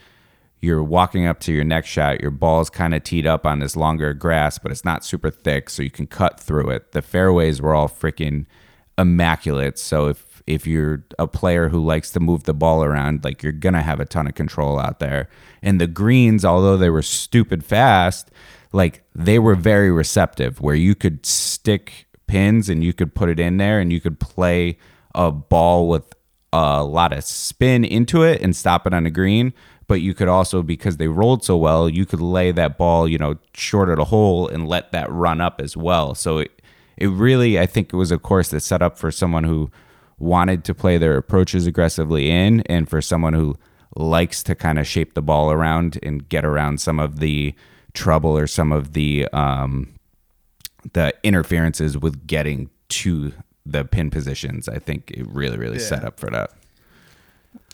you're 0.60 0.82
walking 0.82 1.26
up 1.26 1.38
to 1.40 1.52
your 1.52 1.64
next 1.64 1.88
shot, 1.88 2.20
your 2.20 2.32
ball's 2.32 2.68
kind 2.68 2.92
of 2.92 3.04
teed 3.04 3.26
up 3.26 3.46
on 3.46 3.60
this 3.60 3.76
longer 3.76 4.14
grass, 4.14 4.58
but 4.58 4.72
it's 4.72 4.84
not 4.84 5.04
super 5.04 5.30
thick, 5.30 5.70
so 5.70 5.82
you 5.82 5.90
can 5.90 6.06
cut 6.06 6.38
through 6.40 6.70
it. 6.70 6.90
The 6.90 7.02
fairways 7.02 7.62
were 7.62 7.74
all 7.74 7.88
freaking 7.88 8.46
immaculate. 8.98 9.78
So 9.78 10.08
if 10.08 10.42
if 10.44 10.66
you're 10.66 11.04
a 11.20 11.28
player 11.28 11.68
who 11.68 11.84
likes 11.84 12.10
to 12.10 12.20
move 12.20 12.42
the 12.42 12.54
ball 12.54 12.82
around, 12.82 13.22
like 13.22 13.44
you're 13.44 13.52
gonna 13.52 13.82
have 13.82 14.00
a 14.00 14.04
ton 14.04 14.26
of 14.26 14.34
control 14.34 14.80
out 14.80 14.98
there. 14.98 15.28
And 15.62 15.80
the 15.80 15.86
greens, 15.86 16.44
although 16.44 16.76
they 16.76 16.90
were 16.90 17.02
stupid 17.02 17.64
fast, 17.64 18.28
like 18.72 19.04
they 19.14 19.38
were 19.38 19.54
very 19.54 19.92
receptive 19.92 20.60
where 20.60 20.74
you 20.74 20.96
could 20.96 21.24
stick 21.24 22.08
pins 22.32 22.68
and 22.68 22.82
you 22.82 22.92
could 22.92 23.14
put 23.14 23.28
it 23.28 23.38
in 23.38 23.58
there 23.58 23.78
and 23.78 23.92
you 23.92 24.00
could 24.00 24.18
play 24.18 24.78
a 25.14 25.30
ball 25.30 25.88
with 25.88 26.14
a 26.52 26.82
lot 26.82 27.12
of 27.12 27.24
spin 27.24 27.84
into 27.84 28.22
it 28.22 28.40
and 28.40 28.56
stop 28.56 28.86
it 28.86 28.94
on 28.94 29.04
the 29.04 29.10
green. 29.10 29.52
But 29.86 30.00
you 30.00 30.14
could 30.14 30.28
also 30.28 30.62
because 30.62 30.96
they 30.96 31.08
rolled 31.08 31.44
so 31.44 31.56
well 31.56 31.88
you 31.88 32.06
could 32.06 32.20
lay 32.20 32.52
that 32.52 32.78
ball 32.78 33.06
you 33.06 33.18
know 33.18 33.36
short 33.52 33.90
of 33.90 33.96
the 33.96 34.06
hole 34.06 34.48
and 34.48 34.66
let 34.66 34.92
that 34.92 35.10
run 35.10 35.40
up 35.40 35.60
as 35.60 35.76
well. 35.76 36.14
So 36.14 36.38
it, 36.38 36.62
it 36.96 37.08
really 37.08 37.58
i 37.58 37.66
think 37.66 37.92
it 37.92 37.96
was 37.96 38.12
a 38.12 38.18
course 38.18 38.50
that 38.50 38.60
set 38.60 38.82
up 38.82 38.98
for 38.98 39.10
someone 39.10 39.44
who 39.44 39.70
wanted 40.18 40.62
to 40.64 40.74
play 40.74 40.98
their 40.98 41.16
approaches 41.16 41.66
aggressively 41.66 42.30
in 42.30 42.60
and 42.62 42.88
for 42.88 43.00
someone 43.00 43.32
who 43.32 43.56
likes 43.96 44.42
to 44.42 44.54
kind 44.54 44.78
of 44.78 44.86
shape 44.86 45.14
the 45.14 45.22
ball 45.22 45.50
around 45.50 45.98
and 46.02 46.28
get 46.28 46.44
around 46.44 46.80
some 46.80 46.98
of 46.98 47.18
the 47.18 47.54
trouble 47.92 48.36
or 48.36 48.46
some 48.46 48.72
of 48.72 48.92
the 48.92 49.26
um, 49.32 49.92
the 50.92 51.14
interferences 51.22 51.96
with 51.96 52.26
getting 52.26 52.70
to 52.88 53.32
the 53.64 53.84
pin 53.84 54.10
positions. 54.10 54.68
I 54.68 54.78
think 54.78 55.10
it 55.10 55.26
really, 55.28 55.56
really 55.56 55.78
set 55.78 56.04
up 56.04 56.18
for 56.18 56.30
that. 56.30 56.50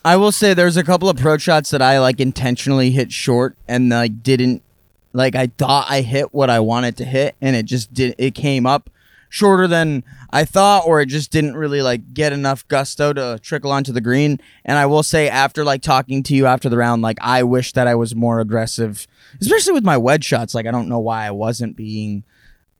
I 0.05 0.17
will 0.17 0.33
say 0.33 0.55
there's 0.55 0.77
a 0.77 0.85
couple 0.85 1.09
approach 1.09 1.43
shots 1.43 1.71
that 1.71 1.83
I 1.83 1.99
like 1.99 2.21
intentionally 2.21 2.91
hit 2.91 3.13
short 3.13 3.57
and 3.67 3.89
like 3.89 4.23
didn't 4.23 4.63
like 5.13 5.35
I 5.35 5.49
thought 5.49 5.87
I 5.91 6.03
hit 6.03 6.33
what 6.33 6.51
I 6.51 6.61
wanted 6.61 6.97
to 6.99 7.05
hit 7.05 7.35
and 7.41 7.57
it 7.57 7.67
just 7.67 7.93
did 7.93 8.15
it 8.19 8.35
came 8.35 8.65
up 8.65 8.91
shorter 9.29 9.67
than 9.67 10.05
I 10.31 10.45
thought 10.45 10.87
or 10.87 11.01
it 11.01 11.07
just 11.07 11.31
didn't 11.31 11.57
really 11.57 11.83
like 11.83 12.15
get 12.15 12.33
enough 12.33 12.67
gusto 12.69 13.13
to 13.13 13.39
trickle 13.43 13.73
onto 13.73 13.93
the 13.93 14.01
green 14.01 14.41
and 14.65 14.79
I 14.79 14.87
will 14.87 15.03
say 15.03 15.29
after 15.29 15.65
like 15.65 15.83
talking 15.83 16.23
to 16.25 16.35
you 16.35 16.47
after 16.47 16.69
the 16.69 16.79
round 16.79 17.03
like 17.03 17.19
I 17.21 17.43
wish 17.43 17.73
that 17.73 17.87
I 17.87 17.95
was 17.95 18.15
more 18.15 18.41
aggressive 18.41 19.07
especially 19.41 19.73
with 19.73 19.85
my 19.85 19.97
wedge 19.97 20.25
shots 20.25 20.55
like 20.55 20.67
I 20.67 20.71
don't 20.71 20.89
know 20.89 21.01
why 21.01 21.27
I 21.27 21.33
wasn't 21.33 21.77
being 21.77 22.25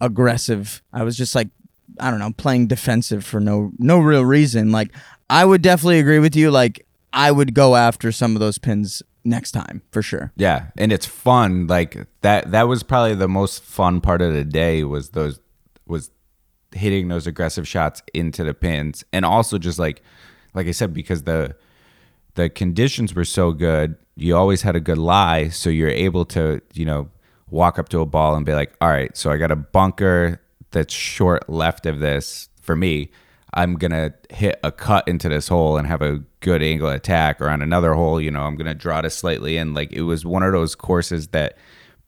aggressive 0.01 0.83
I 0.93 1.03
was 1.03 1.17
just 1.17 1.35
like 1.35 1.49
I 1.99 2.11
don't 2.11 2.21
know 2.21 2.33
playing 2.37 2.69
defensive 2.69 3.25
for 3.25 3.41
no 3.41 3.73
no 3.79 3.99
real 3.99 4.25
reason 4.25 4.71
like 4.71 4.93
I 5.31 5.45
would 5.45 5.63
definitely 5.63 5.99
agree 5.99 6.19
with 6.19 6.37
you 6.37 6.51
like 6.51 6.87
I 7.13 7.31
would 7.31 7.55
go 7.55 7.77
after 7.77 8.13
some 8.13 8.37
of 8.37 8.41
those 8.41 8.59
pins 8.59 9.03
next 9.25 9.53
time 9.53 9.83
for 9.91 10.03
sure. 10.03 10.33
Yeah, 10.37 10.67
and 10.77 10.93
it's 10.93 11.07
fun. 11.07 11.67
Like 11.67 12.07
that. 12.23 12.51
That 12.51 12.69
was 12.69 12.83
probably 12.83 13.15
the 13.15 13.29
most 13.29 13.63
fun 13.63 14.01
part 14.01 14.23
of 14.23 14.33
the 14.33 14.45
day. 14.45 14.85
Was 14.85 15.11
those 15.11 15.41
was 15.87 16.11
hitting 16.75 17.09
those 17.09 17.27
aggressive 17.27 17.67
shots 17.67 18.03
into 18.15 18.45
the 18.45 18.55
pins, 18.55 19.05
and 19.13 19.25
also 19.25 19.59
just 19.59 19.79
like 19.79 20.03
like 20.55 20.67
I 20.67 20.73
said, 20.73 20.93
because 20.93 21.23
the 21.23 21.57
the 22.35 22.49
conditions 22.49 23.15
were 23.15 23.25
so 23.25 23.53
good, 23.53 23.97
you 24.17 24.37
always 24.37 24.63
had 24.63 24.77
a 24.77 24.81
good 24.81 24.99
lie, 24.99 25.49
so 25.49 25.71
you're 25.71 25.89
able 25.89 26.25
to 26.27 26.61
you 26.75 26.85
know 26.85 27.11
walk 27.51 27.79
up 27.79 27.89
to 27.91 28.01
a 28.01 28.07
ball 28.07 28.35
and 28.35 28.45
be 28.45 28.55
like, 28.55 28.75
all 28.81 28.89
right, 28.89 29.17
so 29.17 29.31
I 29.31 29.37
got 29.37 29.51
a 29.51 29.57
bunker 29.57 30.41
that's 30.71 30.93
short 30.93 31.49
left 31.49 31.87
of 31.87 32.01
this 32.01 32.49
for 32.61 32.77
me. 32.77 33.11
I'm 33.55 33.77
gonna 33.77 34.13
hit 34.31 34.61
a 34.63 34.71
cut 34.71 35.09
into 35.09 35.29
this 35.29 35.49
hole 35.49 35.79
and 35.79 35.87
have 35.87 36.03
a 36.03 36.23
good 36.41 36.63
angle 36.63 36.89
attack, 36.89 37.41
or 37.41 37.49
on 37.49 37.63
another 37.63 37.95
hole, 37.95 38.21
you 38.21 38.31
know, 38.31 38.43
I'm 38.43 38.57
gonna 38.57 38.75
draw 38.75 39.01
this 39.01 39.17
slightly 39.17 39.57
in. 39.57 39.75
Like 39.75 39.93
it 39.93 40.03
was 40.03 40.27
one 40.27 40.43
of 40.43 40.53
those 40.53 40.75
courses 40.75 41.29
that 41.29 41.57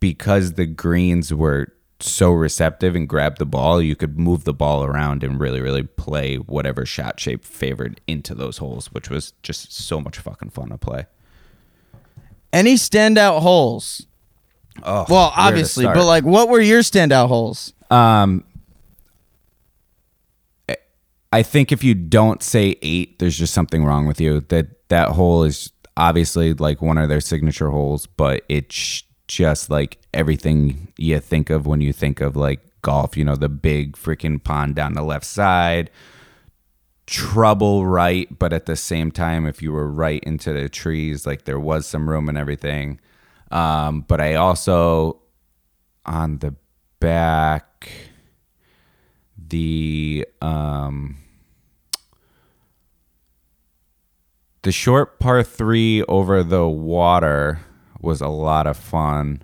because 0.00 0.52
the 0.54 0.66
greens 0.66 1.32
were 1.32 1.72
so 2.02 2.30
receptive 2.30 2.94
and 2.94 3.08
grabbed 3.08 3.38
the 3.38 3.46
ball, 3.46 3.80
you 3.82 3.96
could 3.96 4.18
move 4.18 4.44
the 4.44 4.54
ball 4.54 4.84
around 4.84 5.22
and 5.22 5.40
really, 5.40 5.60
really 5.60 5.82
play 5.82 6.36
whatever 6.36 6.86
shot 6.86 7.20
shape 7.20 7.44
favored 7.44 8.00
into 8.06 8.34
those 8.34 8.58
holes, 8.58 8.86
which 8.92 9.10
was 9.10 9.32
just 9.42 9.72
so 9.72 10.00
much 10.00 10.18
fucking 10.18 10.50
fun 10.50 10.70
to 10.70 10.78
play. 10.78 11.06
Any 12.52 12.74
standout 12.74 13.40
holes? 13.40 14.06
Oh, 14.82 15.06
Well, 15.08 15.32
obviously, 15.36 15.84
but 15.84 16.04
like 16.04 16.24
what 16.24 16.48
were 16.48 16.60
your 16.60 16.80
standout 16.80 17.28
holes? 17.28 17.72
Um, 17.90 18.44
I 21.32 21.42
think 21.42 21.70
if 21.70 21.84
you 21.84 21.94
don't 21.94 22.42
say 22.42 22.76
eight, 22.82 23.18
there's 23.18 23.38
just 23.38 23.54
something 23.54 23.84
wrong 23.84 24.06
with 24.06 24.20
you. 24.20 24.40
That 24.48 24.88
that 24.88 25.10
hole 25.10 25.44
is 25.44 25.70
obviously 25.96 26.54
like 26.54 26.82
one 26.82 26.98
of 26.98 27.08
their 27.08 27.20
signature 27.20 27.70
holes, 27.70 28.06
but 28.06 28.42
it's 28.48 29.04
just 29.28 29.70
like 29.70 29.98
everything 30.12 30.92
you 30.96 31.20
think 31.20 31.50
of 31.50 31.66
when 31.66 31.80
you 31.80 31.92
think 31.92 32.20
of 32.20 32.36
like 32.36 32.60
golf. 32.82 33.16
You 33.16 33.24
know, 33.24 33.36
the 33.36 33.48
big 33.48 33.92
freaking 33.96 34.42
pond 34.42 34.74
down 34.74 34.94
the 34.94 35.02
left 35.02 35.24
side, 35.24 35.90
trouble 37.06 37.86
right, 37.86 38.26
but 38.36 38.52
at 38.52 38.66
the 38.66 38.76
same 38.76 39.12
time, 39.12 39.46
if 39.46 39.62
you 39.62 39.70
were 39.72 39.88
right 39.88 40.22
into 40.24 40.52
the 40.52 40.68
trees, 40.68 41.26
like 41.26 41.44
there 41.44 41.60
was 41.60 41.86
some 41.86 42.10
room 42.10 42.28
and 42.28 42.36
everything. 42.38 42.98
Um, 43.50 44.04
but 44.06 44.20
I 44.20 44.34
also 44.34 45.20
on 46.06 46.38
the 46.38 46.54
back 47.00 47.88
the 49.48 50.26
um 50.40 51.16
the 54.62 54.72
short 54.72 55.18
par 55.18 55.42
3 55.42 56.02
over 56.04 56.42
the 56.42 56.68
water 56.68 57.60
was 58.00 58.20
a 58.20 58.28
lot 58.28 58.66
of 58.66 58.76
fun. 58.76 59.42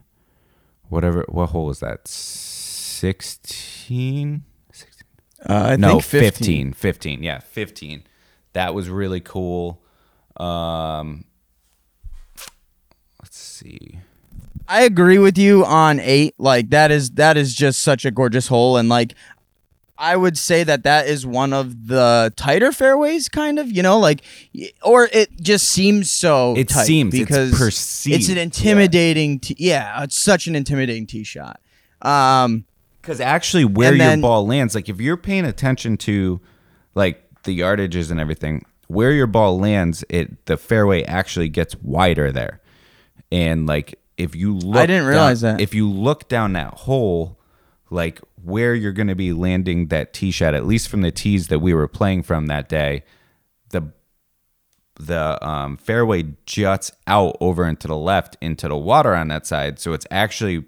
Whatever 0.88 1.24
what 1.28 1.50
hole 1.50 1.66
was 1.66 1.80
that? 1.80 2.06
16 2.06 4.44
Uh, 5.48 5.68
I 5.72 5.76
no 5.76 6.00
think 6.00 6.04
15. 6.04 6.72
15 6.72 6.74
15 6.74 7.22
yeah 7.22 7.38
15 7.40 8.04
that 8.52 8.74
was 8.74 8.88
really 8.88 9.20
cool. 9.20 9.82
Um 10.36 11.24
see 13.56 13.98
I 14.68 14.82
agree 14.82 15.18
with 15.18 15.38
you 15.38 15.64
on 15.64 16.00
eight. 16.00 16.34
Like 16.38 16.70
that 16.70 16.90
is 16.90 17.10
that 17.12 17.36
is 17.36 17.54
just 17.54 17.80
such 17.80 18.04
a 18.04 18.10
gorgeous 18.10 18.48
hole, 18.48 18.76
and 18.76 18.88
like 18.88 19.14
I 19.96 20.16
would 20.16 20.36
say 20.36 20.64
that 20.64 20.82
that 20.82 21.06
is 21.06 21.24
one 21.24 21.52
of 21.52 21.86
the 21.86 22.32
tighter 22.36 22.72
fairways, 22.72 23.28
kind 23.28 23.60
of. 23.60 23.70
You 23.70 23.82
know, 23.84 23.98
like 24.00 24.22
or 24.82 25.08
it 25.12 25.40
just 25.40 25.68
seems 25.68 26.10
so. 26.10 26.56
It 26.56 26.68
tight 26.68 26.84
seems, 26.86 27.14
it's 27.14 27.24
because 27.24 27.56
perceived, 27.56 28.16
It's 28.16 28.28
an 28.28 28.36
yeah. 28.36 28.42
intimidating. 28.42 29.38
T- 29.38 29.54
yeah, 29.56 30.02
it's 30.02 30.18
such 30.18 30.48
an 30.48 30.56
intimidating 30.56 31.06
tee 31.06 31.22
shot. 31.22 31.60
Um, 32.02 32.64
Because 33.00 33.20
actually, 33.20 33.64
where 33.64 33.90
your 33.94 33.98
then- 33.98 34.20
ball 34.20 34.44
lands, 34.46 34.74
like 34.74 34.88
if 34.88 35.00
you're 35.00 35.16
paying 35.16 35.44
attention 35.44 35.96
to 35.98 36.40
like 36.96 37.22
the 37.44 37.56
yardages 37.56 38.10
and 38.10 38.18
everything, 38.18 38.64
where 38.88 39.12
your 39.12 39.28
ball 39.28 39.60
lands, 39.60 40.04
it 40.08 40.44
the 40.46 40.56
fairway 40.56 41.04
actually 41.04 41.48
gets 41.48 41.76
wider 41.82 42.32
there. 42.32 42.60
And 43.30 43.66
like 43.66 43.98
if 44.16 44.34
you 44.34 44.56
look, 44.56 44.76
I 44.76 44.86
didn't 44.86 45.06
realize 45.06 45.42
down- 45.42 45.56
that. 45.56 45.62
If 45.62 45.74
you 45.74 45.90
look 45.90 46.28
down 46.28 46.52
that 46.54 46.74
hole, 46.74 47.38
like 47.90 48.20
where 48.42 48.74
you're 48.74 48.92
going 48.92 49.08
to 49.08 49.14
be 49.14 49.32
landing 49.32 49.88
that 49.88 50.12
tee 50.12 50.30
shot, 50.30 50.54
at 50.54 50.66
least 50.66 50.88
from 50.88 51.02
the 51.02 51.10
tees 51.10 51.48
that 51.48 51.58
we 51.58 51.74
were 51.74 51.88
playing 51.88 52.22
from 52.22 52.46
that 52.46 52.68
day, 52.68 53.04
the 53.70 53.92
the 54.98 55.44
um, 55.46 55.76
fairway 55.76 56.24
juts 56.46 56.90
out 57.06 57.36
over 57.40 57.66
into 57.66 57.86
the 57.86 57.96
left 57.96 58.36
into 58.40 58.68
the 58.68 58.76
water 58.76 59.14
on 59.14 59.28
that 59.28 59.46
side. 59.46 59.78
So 59.78 59.92
it's 59.92 60.06
actually 60.10 60.64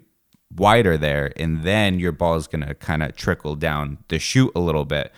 wider 0.55 0.97
there. 0.97 1.31
And 1.35 1.63
then 1.63 1.99
your 1.99 2.11
ball 2.11 2.35
is 2.35 2.47
going 2.47 2.65
to 2.65 2.75
kind 2.75 3.03
of 3.03 3.15
trickle 3.15 3.55
down 3.55 3.99
the 4.07 4.19
chute 4.19 4.51
a 4.55 4.59
little 4.59 4.85
bit. 4.85 5.11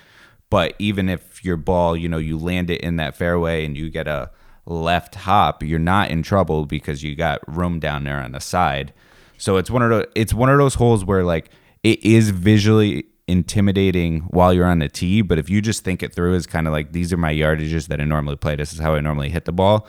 But 0.50 0.76
even 0.80 1.10
if 1.10 1.44
your 1.44 1.58
ball, 1.58 1.96
you 1.96 2.10
know, 2.10 2.18
you 2.18 2.38
land 2.38 2.70
it 2.70 2.82
in 2.82 2.98
that 2.98 3.16
fairway 3.16 3.66
and 3.66 3.78
you 3.78 3.90
get 3.90 4.08
a 4.08 4.32
left 4.72 5.16
hop, 5.16 5.64
you're 5.64 5.80
not 5.80 6.10
in 6.10 6.24
trouble 6.24 6.66
because 6.66 7.04
you 7.04 7.16
got 7.16 7.40
room 7.48 7.80
down 7.80 8.04
there 8.04 8.22
on 8.22 8.32
the 8.32 8.40
side. 8.40 8.94
So 9.38 9.58
it's 9.58 9.70
one 9.70 9.82
of 9.82 9.90
those 9.90 10.06
it's 10.16 10.34
one 10.34 10.50
of 10.50 10.58
those 10.58 10.76
holes 10.76 11.04
where 11.04 11.24
like 11.24 11.50
it 11.84 12.04
is 12.04 12.30
visually 12.30 13.06
intimidating 13.28 14.22
while 14.30 14.54
you're 14.54 14.66
on 14.66 14.80
the 14.80 14.90
tee, 14.90 15.22
but 15.22 15.38
if 15.38 15.50
you 15.50 15.62
just 15.62 15.84
think 15.84 16.04
it 16.04 16.14
through 16.14 16.36
as 16.36 16.46
kind 16.46 16.68
of 16.68 16.74
like 16.74 16.92
these 16.92 17.12
are 17.14 17.18
my 17.18 17.34
yardages 17.34 17.88
that 17.88 18.00
I 18.00 18.04
normally 18.04 18.36
play, 18.36 18.56
this 18.56 18.74
is 18.74 18.80
how 18.80 18.96
I 18.96 19.00
normally 19.00 19.30
hit 19.30 19.46
the 19.46 19.52
ball, 19.52 19.88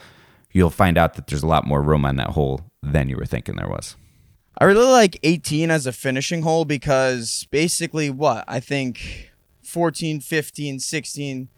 you'll 0.51 0.69
find 0.69 0.97
out 0.97 1.15
that 1.15 1.27
there's 1.27 1.43
a 1.43 1.47
lot 1.47 1.65
more 1.65 1.81
room 1.81 2.05
on 2.05 2.15
that 2.17 2.29
hole 2.29 2.61
than 2.81 3.09
you 3.09 3.17
were 3.17 3.25
thinking 3.25 3.55
there 3.55 3.67
was. 3.67 3.95
I 4.57 4.65
really 4.65 4.85
like 4.85 5.19
18 5.23 5.71
as 5.71 5.85
a 5.87 5.91
finishing 5.91 6.43
hole 6.43 6.63
because 6.63 7.47
basically 7.51 8.09
what 8.09 8.45
I 8.47 8.59
think 8.59 9.31
14, 9.63 10.19
15, 10.19 10.79
16 10.79 11.49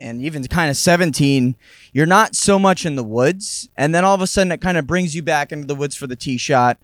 and 0.00 0.22
even 0.22 0.42
kind 0.44 0.70
of 0.70 0.76
17 0.76 1.54
you're 1.92 2.06
not 2.06 2.34
so 2.34 2.58
much 2.58 2.86
in 2.86 2.96
the 2.96 3.04
woods 3.04 3.68
and 3.76 3.94
then 3.94 4.04
all 4.04 4.14
of 4.14 4.20
a 4.20 4.26
sudden 4.26 4.50
it 4.52 4.60
kind 4.60 4.78
of 4.78 4.86
brings 4.86 5.14
you 5.14 5.22
back 5.22 5.52
into 5.52 5.66
the 5.66 5.74
woods 5.74 5.94
for 5.94 6.06
the 6.06 6.16
tee 6.16 6.38
shot. 6.38 6.78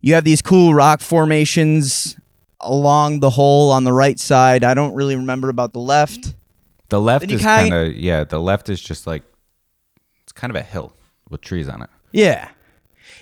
You 0.00 0.14
have 0.14 0.24
these 0.24 0.42
cool 0.42 0.74
rock 0.74 1.00
formations 1.00 2.16
along 2.60 3.20
the 3.20 3.30
hole 3.30 3.70
on 3.70 3.84
the 3.84 3.92
right 3.92 4.18
side. 4.18 4.64
I 4.64 4.74
don't 4.74 4.94
really 4.94 5.16
remember 5.16 5.48
about 5.48 5.72
the 5.72 5.80
left. 5.80 6.34
The 6.88 7.00
left 7.00 7.30
is 7.30 7.40
kind 7.42 7.72
of 7.72 7.94
yeah. 7.94 8.24
The 8.24 8.40
left 8.40 8.68
is 8.68 8.80
just 8.80 9.06
like 9.06 9.22
it's 10.22 10.32
kind 10.32 10.50
of 10.50 10.56
a 10.56 10.62
hill 10.62 10.92
with 11.30 11.40
trees 11.40 11.68
on 11.68 11.82
it. 11.82 11.90
Yeah. 12.12 12.48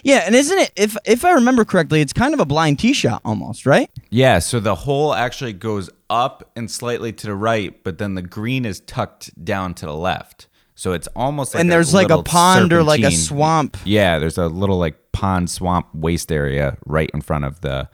Yeah, 0.02 0.22
and 0.26 0.34
isn't 0.34 0.58
it 0.58 0.72
if 0.76 0.96
if 1.04 1.24
I 1.24 1.32
remember 1.32 1.64
correctly, 1.64 2.00
it's 2.00 2.12
kind 2.12 2.34
of 2.34 2.40
a 2.40 2.44
blind 2.44 2.78
tee 2.78 2.92
shot 2.92 3.22
almost, 3.24 3.66
right? 3.66 3.90
Yeah, 4.10 4.38
so 4.40 4.60
the 4.60 4.74
hole 4.74 5.14
actually 5.14 5.52
goes 5.52 5.88
up 6.10 6.50
and 6.56 6.70
slightly 6.70 7.12
to 7.12 7.26
the 7.28 7.34
right, 7.34 7.82
but 7.84 7.98
then 7.98 8.14
the 8.14 8.22
green 8.22 8.64
is 8.64 8.80
tucked 8.80 9.44
down 9.44 9.74
to 9.74 9.86
the 9.86 9.94
left. 9.94 10.48
So 10.74 10.92
it's 10.92 11.06
almost 11.14 11.54
like 11.54 11.60
and 11.60 11.70
there's 11.70 11.94
like 11.94 12.10
a 12.10 12.22
pond 12.22 12.72
or 12.72 12.82
like 12.82 13.02
a 13.02 13.12
swamp. 13.12 13.76
Yeah, 13.84 14.18
there's 14.18 14.38
a 14.38 14.48
little 14.48 14.78
like 14.78 15.12
pond 15.12 15.50
swamp 15.50 15.86
waste 15.94 16.32
area 16.32 16.76
right 16.86 17.10
in 17.14 17.20
front 17.20 17.44
of 17.44 17.60
the 17.60 17.88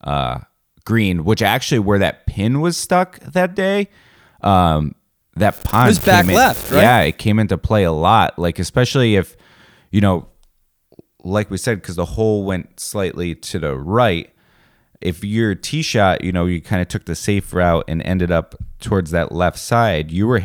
uh, 0.00 0.40
green, 0.84 1.24
which 1.24 1.42
actually 1.42 1.78
where 1.78 2.00
that 2.00 2.26
pin 2.26 2.60
was 2.60 2.76
stuck 2.76 3.20
that 3.20 3.54
day. 3.54 3.88
Um, 4.40 4.96
that 5.36 5.62
pond 5.62 5.88
was 5.88 5.98
back 6.00 6.26
in- 6.26 6.34
left, 6.34 6.72
right? 6.72 6.82
Yeah, 6.82 7.00
it 7.02 7.18
came 7.18 7.38
into 7.38 7.56
play 7.56 7.84
a 7.84 7.92
lot. 7.92 8.38
Like 8.38 8.58
especially 8.58 9.14
if 9.14 9.36
you 9.90 10.00
know, 10.00 10.26
like 11.24 11.50
we 11.50 11.56
said, 11.56 11.80
because 11.80 11.96
the 11.96 12.04
hole 12.04 12.44
went 12.44 12.80
slightly 12.80 13.34
to 13.34 13.58
the 13.58 13.76
right. 13.76 14.30
If 15.00 15.24
your 15.24 15.54
tee 15.54 15.82
shot, 15.82 16.22
you 16.22 16.32
know, 16.32 16.46
you 16.46 16.60
kind 16.60 16.80
of 16.80 16.88
took 16.88 17.06
the 17.06 17.14
safe 17.14 17.52
route 17.52 17.84
and 17.88 18.02
ended 18.02 18.30
up 18.30 18.54
towards 18.80 19.10
that 19.10 19.32
left 19.32 19.58
side, 19.58 20.12
you 20.12 20.26
were 20.26 20.42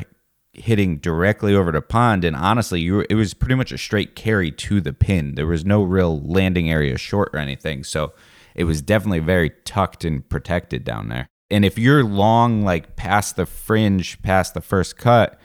hitting 0.53 0.97
directly 0.97 1.53
over 1.53 1.71
the 1.71 1.81
pond, 1.81 2.23
and 2.23 2.35
honestly, 2.35 2.81
you 2.81 2.95
were, 2.95 3.07
it 3.09 3.15
was 3.15 3.33
pretty 3.33 3.55
much 3.55 3.71
a 3.71 3.77
straight 3.77 4.15
carry 4.15 4.51
to 4.51 4.81
the 4.81 4.93
pin. 4.93 5.35
There 5.35 5.45
was 5.45 5.63
no 5.63 5.83
real 5.83 6.19
landing 6.21 6.69
area 6.69 6.97
short 6.97 7.29
or 7.33 7.39
anything, 7.39 7.83
so 7.83 8.13
it 8.55 8.63
was 8.63 8.81
definitely 8.81 9.19
very 9.19 9.51
tucked 9.65 10.03
and 10.03 10.27
protected 10.27 10.83
down 10.83 11.09
there. 11.09 11.27
And 11.49 11.63
if 11.63 11.77
you're 11.77 12.03
long, 12.03 12.63
like 12.63 12.95
past 12.95 13.35
the 13.35 13.45
fringe, 13.45 14.21
past 14.21 14.53
the 14.53 14.61
first 14.61 14.97
cut 14.97 15.39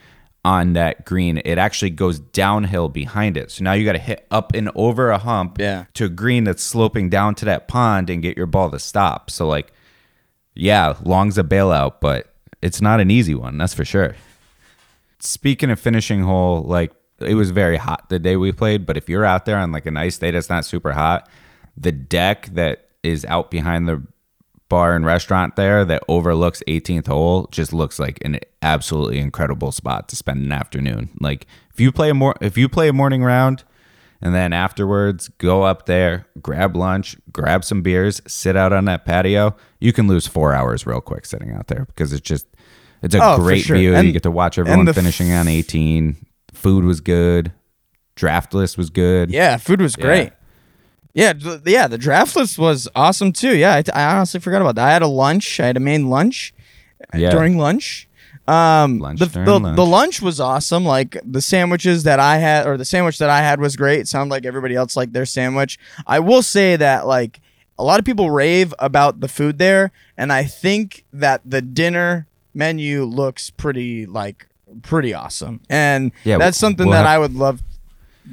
on 0.45 0.73
that 0.73 1.05
green, 1.05 1.41
it 1.45 1.57
actually 1.57 1.91
goes 1.91 2.19
downhill 2.19 2.89
behind 2.89 3.37
it. 3.37 3.51
So 3.51 3.63
now 3.63 3.75
you 3.75 3.85
got 3.85 3.93
to 3.93 3.99
hit 3.99 4.27
up 4.31 4.53
and 4.55 4.71
over 4.75 5.11
a 5.11 5.19
hump 5.19 5.59
Yeah. 5.61 5.85
to 5.95 6.07
a 6.07 6.09
green 6.09 6.45
that's 6.45 6.63
sloping 6.65 7.09
down 7.09 7.35
to 7.37 7.45
that 7.45 7.69
pond 7.69 8.11
and 8.11 8.21
get 8.23 8.37
your 8.37 8.47
ball 8.47 8.71
to 8.73 8.79
stop. 8.81 9.31
So 9.31 9.47
like, 9.47 9.73
yeah, 10.55 10.95
long's 11.05 11.39
a 11.39 11.45
bailout, 11.45 11.95
but 12.01 12.35
it's 12.61 12.81
not 12.81 12.99
an 13.01 13.11
easy 13.11 13.35
one, 13.37 13.57
that's 13.57 13.75
for 13.75 13.85
sure. 13.85 14.17
Speaking 15.21 15.71
of 15.71 15.79
finishing 15.79 16.23
hole, 16.23 16.63
like 16.63 16.93
it 17.21 17.35
was 17.35 17.53
very 17.53 17.77
hot 17.77 18.09
the 18.09 18.19
day 18.19 18.37
we 18.37 18.51
played, 18.51 18.85
but 18.85 18.97
if 18.97 19.09
you're 19.09 19.25
out 19.25 19.45
there 19.45 19.57
on 19.59 19.71
like 19.71 19.87
a 19.87 19.91
nice 19.93 20.19
day 20.19 20.33
that's 20.33 20.49
not 20.51 20.65
super 20.65 20.93
hot, 20.93 21.29
the 21.77 21.93
deck 21.93 22.47
that 22.55 22.89
is 23.05 23.25
out 23.27 23.51
behind 23.51 23.87
the 23.89 24.03
bar 24.73 24.97
and 24.97 25.05
restaurant 25.05 25.55
there 25.55 25.85
that 25.85 26.03
overlooks 26.09 26.63
18th 26.67 27.07
hole 27.07 27.47
just 27.53 27.75
looks 27.75 27.99
like 27.99 28.19
an 28.25 28.39
absolutely 28.63 29.19
incredible 29.19 29.71
spot 29.71 30.09
to 30.09 30.17
spend 30.17 30.43
an 30.43 30.51
afternoon. 30.51 31.11
Like 31.21 31.47
if 31.75 31.79
you 31.79 31.93
play 31.93 32.09
a 32.09 32.15
more 32.15 32.35
if 32.41 32.57
you 32.57 32.71
play 32.71 32.89
a 32.89 32.93
morning 32.95 33.23
round 33.23 33.65
and 34.23 34.35
then 34.35 34.55
afterwards 34.55 35.29
go 35.37 35.63
up 35.65 35.85
there, 35.85 36.27
grab 36.41 36.75
lunch, 36.75 37.17
grab 37.31 37.65
some 37.65 37.83
beers, 37.83 38.23
sit 38.27 38.57
out 38.57 38.73
on 38.73 38.87
that 38.87 39.05
patio, 39.05 39.55
you 39.79 39.93
can 39.93 40.09
lose 40.09 40.27
4 40.27 40.55
hours 40.55 40.87
real 40.87 41.03
quick 41.03 41.27
sitting 41.27 41.51
out 41.53 41.67
there 41.67 41.85
because 41.85 42.15
it's 42.15 42.27
just 42.27 42.47
it's 43.03 43.15
a 43.15 43.21
Oh, 43.23 43.37
great 43.37 43.65
sure. 43.67 43.77
view. 43.77 43.95
And- 43.95 44.07
you 44.07 44.13
get 44.15 44.23
to 44.23 44.31
watch 44.31 44.59
everyone 44.59 44.87
the 44.87 44.95
finishing 44.95 45.33
on 45.33 45.49
18. 45.49 46.17
Food 46.55 46.85
was 46.85 47.01
good. 47.03 47.53
Draft 48.15 48.55
list 48.55 48.79
was 48.79 48.89
good. 48.89 49.31
Yeah, 49.31 49.59
food 49.59 49.83
was 49.83 49.97
Yeah. 49.99 50.05
great. 50.07 50.33
Yeah, 51.15 51.33
th- 51.35 51.61
yeah, 51.67 51.89
the 51.89 51.99
draft 51.99 52.35
list 52.37 52.59
was 52.59 52.89
awesome 52.95 53.33
too. 53.33 53.57
Yeah, 53.57 53.75
I, 53.75 53.83
I 53.95 54.17
honestly 54.17 54.41
forgot 54.41 54.63
about 54.63 54.77
that. 54.77 54.89
I 54.89 54.93
had 54.93 55.03
a 55.03 55.07
lunch. 55.09 55.61
I 55.61 55.67
had 55.67 55.77
a 55.77 55.81
main 55.81 56.09
lunch 56.09 56.55
uh, 57.15 57.19
Yeah. 57.19 57.31
during 57.31 57.59
lunch. 57.59 58.09
Um, 58.49 58.99
Lunch 58.99 59.21
the, 59.21 59.27
during 59.27 59.45
the, 59.47 59.59
lunch. 59.61 59.77
the 59.77 59.87
lunch 59.87 60.21
was 60.23 60.41
awesome. 60.41 60.85
Like 60.85 61.17
the 61.25 61.41
sandwiches 61.41 62.03
that 62.05 62.19
I 62.19 62.39
had, 62.39 62.67
or 62.67 62.77
the 62.77 62.85
sandwich 62.85 63.19
that 63.19 63.31
I 63.31 63.39
had 63.39 63.61
was 63.61 63.77
great. 63.77 64.01
It 64.01 64.09
sounded 64.09 64.33
like 64.33 64.45
everybody 64.45 64.75
else 64.75 64.97
liked 64.97 65.13
their 65.13 65.27
sandwich. 65.27 65.79
I 66.09 66.19
will 66.19 66.43
say 66.43 66.75
that 66.77 67.07
like 67.07 67.41
a 67.79 67.85
lot 67.85 68.01
of 68.01 68.05
people 68.05 68.31
rave 68.33 68.75
about 68.81 69.21
the 69.21 69.29
food 69.29 69.59
there, 69.59 69.93
and 70.17 70.33
I 70.33 70.43
think 70.45 71.05
that 71.13 71.41
the 71.45 71.63
dinner 71.63 72.27
menu 72.53 73.05
looks 73.05 73.49
pretty 73.51 74.07
like 74.07 74.49
pretty 74.83 75.15
awesome. 75.15 75.61
And 75.71 76.11
Yeah, 76.25 76.39
that's 76.39 76.59
something 76.59 76.87
we'll 76.87 76.95
that 76.95 77.07
have- 77.07 77.15
I 77.15 77.19
would 77.19 77.35
love. 77.35 77.63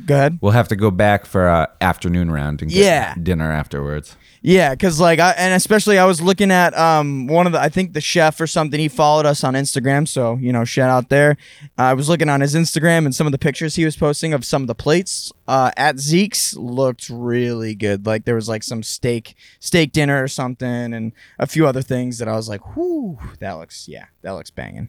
Go 0.05 0.15
ahead. 0.15 0.37
We'll 0.41 0.51
have 0.51 0.67
to 0.69 0.75
go 0.75 0.91
back 0.91 1.25
for 1.25 1.47
a 1.47 1.69
afternoon 1.81 2.29
round 2.31 2.61
and 2.61 2.69
get 2.69 2.83
Yeah. 2.83 3.15
dinner 3.21 3.51
afterwards. 3.51 4.15
Yeah, 4.41 4.69
because 4.71 5.01
like 5.01 5.19
I 5.19 5.31
and 5.31 5.53
especially 5.53 5.97
I 5.97 6.05
was 6.05 6.21
looking 6.21 6.49
at 6.49 6.77
um 6.77 7.27
one 7.27 7.45
of 7.45 7.51
the 7.51 7.59
I 7.59 7.67
think 7.67 7.91
the 7.93 7.99
chef 7.99 8.39
or 8.39 8.47
something 8.47 8.79
he 8.79 8.87
followed 8.87 9.25
us 9.25 9.43
on 9.43 9.53
Instagram, 9.53 10.07
so 10.07 10.37
you 10.37 10.53
know 10.53 10.63
shout 10.63 10.89
out 10.89 11.09
there. 11.09 11.35
I 11.77 11.93
was 11.93 12.07
looking 12.07 12.29
on 12.29 12.39
his 12.39 12.55
Instagram 12.55 13.03
and 13.05 13.13
some 13.13 13.27
of 13.27 13.31
the 13.33 13.37
pictures 13.37 13.75
he 13.75 13.83
was 13.83 13.97
posting 13.97 14.31
of 14.33 14.45
some 14.45 14.61
of 14.61 14.67
the 14.69 14.75
plates 14.75 15.33
uh, 15.47 15.71
at 15.75 15.99
Zeke's 15.99 16.55
looked 16.55 17.09
really 17.09 17.75
good. 17.75 18.05
Like 18.05 18.23
there 18.23 18.35
was 18.35 18.47
like 18.47 18.63
some 18.63 18.81
steak 18.81 19.35
steak 19.59 19.91
dinner 19.91 20.23
or 20.23 20.29
something 20.29 20.93
and 20.93 21.11
a 21.37 21.45
few 21.47 21.67
other 21.67 21.81
things 21.81 22.17
that 22.19 22.29
I 22.29 22.33
was 22.37 22.47
like, 22.47 22.77
whoo, 22.77 23.17
that 23.39 23.53
looks 23.53 23.89
yeah, 23.89 24.05
that 24.21 24.31
looks 24.31 24.51
banging. 24.51 24.87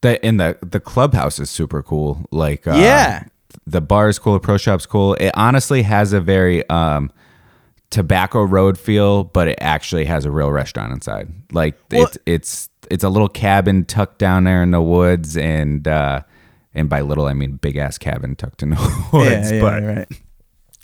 The 0.00 0.24
and 0.24 0.40
the 0.40 0.58
the 0.60 0.80
clubhouse 0.80 1.38
is 1.38 1.50
super 1.50 1.84
cool. 1.84 2.26
Like 2.32 2.66
uh, 2.66 2.72
Yeah. 2.74 3.24
The 3.66 3.80
bar 3.80 4.08
is 4.08 4.18
cool. 4.18 4.34
The 4.34 4.40
pro 4.40 4.56
shop's 4.58 4.86
cool. 4.86 5.14
It 5.14 5.30
honestly 5.34 5.82
has 5.82 6.12
a 6.12 6.20
very 6.20 6.68
um, 6.68 7.10
tobacco 7.90 8.42
road 8.42 8.78
feel, 8.78 9.24
but 9.24 9.48
it 9.48 9.58
actually 9.60 10.04
has 10.06 10.24
a 10.24 10.30
real 10.30 10.50
restaurant 10.50 10.92
inside. 10.92 11.28
Like 11.52 11.76
Well- 11.90 12.04
it's 12.04 12.18
it's 12.26 12.68
it's 12.90 13.04
a 13.04 13.08
little 13.08 13.28
cabin 13.28 13.84
tucked 13.84 14.18
down 14.18 14.44
there 14.44 14.62
in 14.62 14.70
the 14.72 14.82
woods, 14.82 15.36
and 15.36 15.86
uh, 15.86 16.22
and 16.74 16.88
by 16.88 17.00
little 17.00 17.26
I 17.26 17.34
mean 17.34 17.52
big 17.56 17.76
ass 17.76 17.98
cabin 17.98 18.34
tucked 18.36 18.62
in 18.62 18.70
the 18.70 19.06
woods. 19.12 19.50
but 19.52 19.82
right. 19.82 20.08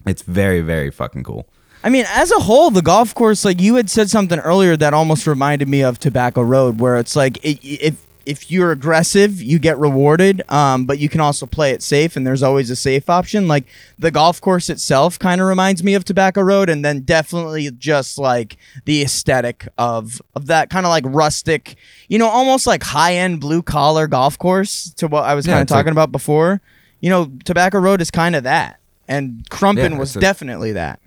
it's 0.07 0.23
very 0.23 0.61
very 0.61 0.91
fucking 0.91 1.25
cool. 1.25 1.49
I 1.85 1.91
mean, 1.91 2.07
as 2.09 2.33
a 2.33 2.41
whole, 2.41 2.71
the 2.73 2.83
golf 2.83 3.15
course, 3.15 3.45
like 3.45 3.61
you 3.61 3.77
had 3.77 3.89
said 3.89 4.11
something 4.11 4.41
earlier 4.41 4.77
that 4.77 4.95
almost 4.95 5.29
reminded 5.29 5.69
me 5.69 5.83
of 5.83 6.01
Tobacco 6.01 6.43
Road, 6.43 6.81
where 6.81 6.97
it's 6.97 7.15
like 7.15 7.37
it, 7.45 7.59
if 7.65 8.05
if 8.29 8.51
you're 8.51 8.73
aggressive, 8.73 9.41
you 9.41 9.59
get 9.59 9.79
rewarded, 9.79 10.43
um, 10.53 10.85
but 10.85 10.99
you 10.99 11.09
can 11.09 11.21
also 11.21 11.47
play 11.47 11.71
it 11.71 11.83
safe, 11.83 12.15
and 12.17 12.27
there's 12.27 12.43
always 12.43 12.69
a 12.71 12.77
safe 12.77 13.09
option. 13.09 13.49
Like 13.49 13.65
the 13.99 14.11
golf 14.11 14.41
course 14.41 14.69
itself, 14.69 15.19
kind 15.19 15.41
of 15.41 15.47
reminds 15.47 15.83
me 15.83 15.95
of 15.95 16.05
Tobacco 16.05 16.43
Road, 16.43 16.69
and 16.69 16.85
then 16.85 17.01
definitely 17.01 17.71
just 17.71 18.19
like 18.19 18.59
the 18.85 19.03
aesthetic 19.03 19.67
of 19.79 20.21
of 20.37 20.47
that 20.47 20.69
kind 20.71 20.85
of 20.85 20.91
like 20.91 21.05
rustic, 21.07 21.77
you 22.09 22.19
know, 22.19 22.29
almost 22.29 22.67
like 22.67 22.83
high 22.83 23.15
end 23.15 23.41
blue 23.41 23.63
collar 23.63 24.07
golf 24.07 24.39
course 24.39 24.91
to 24.99 25.09
what 25.09 25.25
I 25.25 25.35
was 25.35 25.47
Yeah, 25.47 25.55
kind 25.55 25.61
of 25.61 25.63
it's 25.65 25.71
like- 25.73 25.79
talking 25.85 25.93
about 25.93 26.13
before. 26.13 26.61
You 27.01 27.11
know, 27.11 27.31
Tobacco 27.45 27.79
Road 27.79 28.01
is 28.01 28.11
kind 28.11 28.37
of 28.37 28.43
that, 28.45 28.79
and 29.09 29.49
Crumpin 29.51 29.93
Yeah, 29.93 29.99
was 29.99 30.17
a- 30.17 30.21
definitely 30.21 30.73
that. 30.73 31.01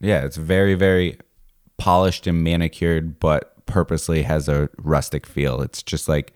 Yeah, 0.00 0.24
it's 0.24 0.36
very, 0.36 0.74
very 0.74 1.18
polished 1.78 2.26
and 2.26 2.44
manicured, 2.44 3.18
but 3.20 3.54
purposely 3.66 4.22
has 4.22 4.48
a 4.48 4.68
rustic 4.78 5.26
feel. 5.26 5.60
It's 5.62 5.82
just 5.82 6.08
like, 6.08 6.32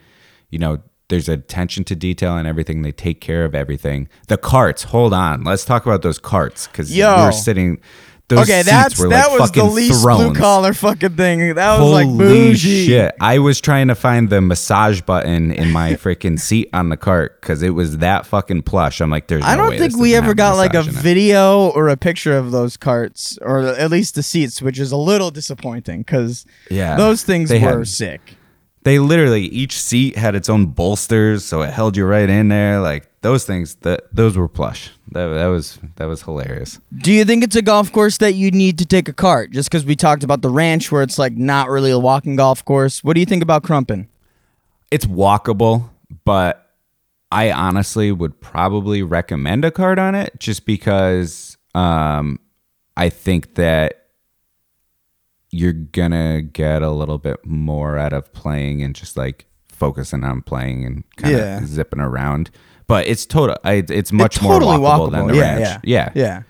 you 0.54 0.58
know, 0.60 0.78
there's 1.08 1.28
attention 1.28 1.82
to 1.84 1.96
detail 1.96 2.36
and 2.38 2.46
everything. 2.48 2.82
They 2.82 2.92
take 2.92 3.20
care 3.20 3.44
of 3.44 3.54
everything. 3.54 4.08
The 4.28 4.38
carts, 4.38 4.84
hold 4.84 5.12
on. 5.12 5.42
Let's 5.44 5.64
talk 5.64 5.84
about 5.84 6.02
those 6.02 6.18
carts 6.20 6.66
because 6.68 6.96
Yo. 6.96 7.14
we 7.18 7.22
were 7.26 7.32
sitting. 7.32 7.80
Those 8.28 8.48
okay, 8.48 8.62
that's 8.62 8.98
were 8.98 9.10
that 9.10 9.32
like 9.32 9.38
was 9.40 9.52
the 9.52 9.64
least 9.64 10.02
blue 10.02 10.32
collar 10.34 10.72
fucking 10.72 11.14
thing. 11.14 11.56
That 11.56 11.72
was 11.72 11.80
Holy 11.80 12.04
like 12.06 12.16
bougie. 12.18 12.86
shit! 12.86 13.14
I 13.20 13.38
was 13.38 13.60
trying 13.60 13.88
to 13.88 13.94
find 13.94 14.30
the 14.30 14.40
massage 14.40 15.02
button 15.02 15.50
in 15.52 15.70
my 15.72 15.92
freaking 15.92 16.40
seat 16.40 16.70
on 16.72 16.88
the 16.88 16.96
cart 16.96 17.38
because 17.42 17.62
it 17.62 17.70
was 17.70 17.98
that 17.98 18.24
fucking 18.24 18.62
plush. 18.62 19.02
I'm 19.02 19.10
like, 19.10 19.26
there's. 19.26 19.44
I 19.44 19.56
no 19.56 19.68
don't 19.68 19.78
think 19.78 19.98
we 19.98 20.14
ever 20.14 20.32
got 20.32 20.56
like 20.56 20.72
a 20.72 20.78
massage 20.78 20.94
in 20.94 20.98
it. 21.00 21.02
video 21.02 21.68
or 21.68 21.88
a 21.90 21.98
picture 21.98 22.34
of 22.34 22.50
those 22.50 22.78
carts, 22.78 23.36
or 23.42 23.60
at 23.60 23.90
least 23.90 24.14
the 24.14 24.22
seats, 24.22 24.62
which 24.62 24.78
is 24.78 24.90
a 24.90 24.96
little 24.96 25.30
disappointing 25.30 25.98
because 26.00 26.46
Yeah, 26.70 26.96
those 26.96 27.24
things 27.24 27.50
were 27.52 27.58
had- 27.58 27.86
sick. 27.88 28.36
They 28.84 28.98
literally 28.98 29.46
each 29.46 29.80
seat 29.80 30.16
had 30.16 30.34
its 30.34 30.48
own 30.48 30.66
bolsters, 30.66 31.44
so 31.44 31.62
it 31.62 31.72
held 31.72 31.96
you 31.96 32.04
right 32.04 32.28
in 32.28 32.48
there. 32.48 32.80
Like 32.80 33.08
those 33.22 33.44
things, 33.44 33.76
that 33.76 34.14
those 34.14 34.36
were 34.36 34.48
plush. 34.48 34.90
That 35.12 35.28
that 35.28 35.46
was 35.46 35.78
that 35.96 36.04
was 36.04 36.22
hilarious. 36.22 36.78
Do 36.98 37.10
you 37.10 37.24
think 37.24 37.42
it's 37.42 37.56
a 37.56 37.62
golf 37.62 37.90
course 37.90 38.18
that 38.18 38.34
you 38.34 38.50
need 38.50 38.78
to 38.78 38.86
take 38.86 39.08
a 39.08 39.14
cart? 39.14 39.52
Just 39.52 39.70
because 39.70 39.86
we 39.86 39.96
talked 39.96 40.22
about 40.22 40.42
the 40.42 40.50
ranch, 40.50 40.92
where 40.92 41.02
it's 41.02 41.18
like 41.18 41.32
not 41.34 41.70
really 41.70 41.90
a 41.90 41.98
walking 41.98 42.36
golf 42.36 42.64
course. 42.64 43.02
What 43.02 43.14
do 43.14 43.20
you 43.20 43.26
think 43.26 43.42
about 43.42 43.62
Crumpin? 43.62 44.06
It's 44.90 45.06
walkable, 45.06 45.88
but 46.24 46.70
I 47.32 47.50
honestly 47.52 48.12
would 48.12 48.38
probably 48.40 49.02
recommend 49.02 49.64
a 49.64 49.70
cart 49.70 49.98
on 49.98 50.14
it, 50.14 50.38
just 50.38 50.66
because 50.66 51.56
um, 51.74 52.38
I 52.96 53.08
think 53.08 53.54
that 53.54 54.03
you're 55.54 55.72
gonna 55.72 56.42
get 56.42 56.82
a 56.82 56.90
little 56.90 57.18
bit 57.18 57.44
more 57.46 57.96
out 57.98 58.12
of 58.12 58.32
playing 58.32 58.82
and 58.82 58.94
just 58.94 59.16
like 59.16 59.46
focusing 59.68 60.24
on 60.24 60.42
playing 60.42 60.84
and 60.84 61.04
kind 61.16 61.34
of 61.34 61.40
Yeah. 61.40 61.60
zipping 61.66 62.00
around. 62.00 62.50
But 62.86 63.06
it's 63.06 63.24
total. 63.26 63.56
It's 63.64 64.12
much 64.12 64.36
It's 64.36 64.42
more 64.42 64.54
totally 64.60 64.76
walkable, 64.78 65.10
than 65.12 65.26
the 65.28 65.34
yeah, 65.36 65.40
ranch. 65.40 65.80
Yeah, 65.84 66.10
yeah, 66.12 66.12
yeah. 66.14 66.42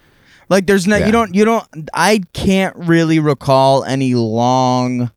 Like 0.48 0.66
there's 0.66 0.86
no, 0.86 0.96
Yeah. 0.96 1.07
you 1.07 1.12
don't, 1.12 1.34
you 1.34 1.44
don't. 1.44 1.66
I 1.94 2.20
can't 2.32 2.74
really 2.76 3.18
recall 3.20 3.84
any 3.84 4.14
long 4.14 5.11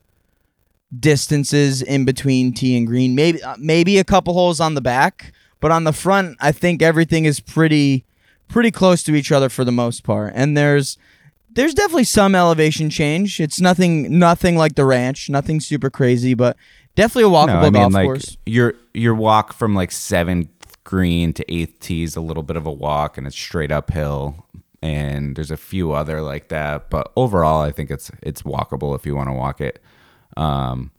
distances 0.97 1.81
in 1.81 2.05
between 2.05 2.53
tee 2.53 2.77
and 2.77 2.87
green. 2.87 3.15
Maybe, 3.15 3.41
uh, 3.43 3.55
maybe 3.59 3.97
a 3.97 4.03
couple 4.03 4.33
holes 4.33 4.59
on 4.59 4.73
the 4.75 4.81
back, 4.81 5.33
but 5.59 5.71
on 5.71 5.83
the 5.83 5.93
front, 5.93 6.37
I 6.39 6.51
think 6.51 6.81
everything 6.81 7.25
is 7.25 7.39
pretty, 7.39 8.05
pretty 8.47 8.71
close 8.71 9.03
to 9.03 9.15
each 9.15 9.31
other 9.31 9.49
for 9.49 9.65
the 9.65 9.71
most 9.71 10.03
part. 10.03 10.33
And 10.35 10.55
there's, 10.55 10.97
there's 11.57 11.73
definitely 11.73 12.03
some 12.03 12.35
elevation 12.35 12.91
change. 12.91 13.39
It's 13.39 13.59
nothing, 13.59 14.19
nothing 14.19 14.57
like 14.57 14.75
the 14.75 14.85
ranch, 14.85 15.27
nothing 15.27 15.59
super 15.59 15.89
crazy, 15.89 16.35
but 16.35 16.55
definitely 16.95 17.23
a 17.23 17.33
walkable 17.33 17.47
No, 17.47 17.59
I 17.59 17.69
mean 17.71 17.73
golf 17.73 17.93
like 17.93 18.05
course. 18.05 18.37
your 18.45 18.75
your 18.93 19.15
walk 19.15 19.53
from 19.53 19.73
like 19.73 19.91
seventh 19.91 20.49
green 20.83 21.33
to 21.33 21.51
eighth 21.51 21.79
tee 21.79 22.03
is 22.03 22.15
a 22.15 22.21
little 22.21 22.43
bit 22.43 22.57
of 22.57 22.67
a 22.67 22.71
walk, 22.71 23.17
and 23.17 23.25
it's 23.25 23.35
straight 23.35 23.71
uphill. 23.71 24.45
And 24.83 25.35
there's 25.35 25.49
a 25.49 25.57
few 25.57 25.93
other 25.93 26.21
like 26.21 26.49
that, 26.49 26.91
but 26.91 27.11
overall, 27.15 27.61
I 27.61 27.71
think 27.71 27.89
it's 27.89 28.11
it's 28.21 28.43
walkable 28.43 28.95
if 28.95 29.07
you 29.07 29.15
want 29.15 29.29
to 29.29 29.33
walk 29.33 29.59
it. 29.59 29.81
Um, 30.37 30.91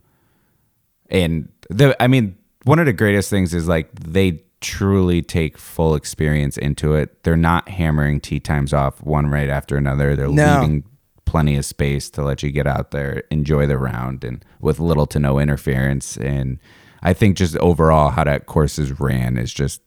and 1.09 1.47
the 1.69 1.95
I 2.03 2.07
mean, 2.07 2.37
one 2.65 2.79
of 2.79 2.85
the 2.85 2.91
greatest 2.91 3.29
things 3.29 3.53
is 3.53 3.69
like 3.69 3.89
they 3.93 4.43
truly 4.61 5.21
take 5.21 5.57
full 5.57 5.95
experience 5.95 6.57
into 6.57 6.93
it. 6.93 7.23
They're 7.23 7.37
not 7.37 7.69
hammering 7.69 8.19
tee 8.19 8.39
times 8.39 8.73
off 8.73 9.01
one 9.01 9.27
right 9.27 9.49
after 9.49 9.77
another. 9.77 10.15
They're 10.15 10.27
No. 10.27 10.61
leaving 10.61 10.83
plenty 11.25 11.55
of 11.55 11.63
space 11.65 12.09
to 12.09 12.23
let 12.23 12.41
you 12.43 12.51
get 12.51 12.65
out 12.67 12.91
there, 12.91 13.23
enjoy 13.31 13.67
the 13.67 13.77
round, 13.77 14.23
and 14.23 14.43
with 14.59 14.79
little 14.79 15.05
to 15.05 15.19
no 15.19 15.39
interference. 15.39 16.17
And 16.17 16.57
I 17.03 17.13
think 17.13 17.37
just 17.37 17.55
overall 17.57 18.09
how 18.09 18.23
that 18.25 18.47
course 18.47 18.77
is 18.79 18.99
ran 18.99 19.37
is 19.37 19.53
just 19.53 19.81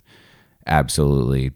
absolutely 0.67 1.51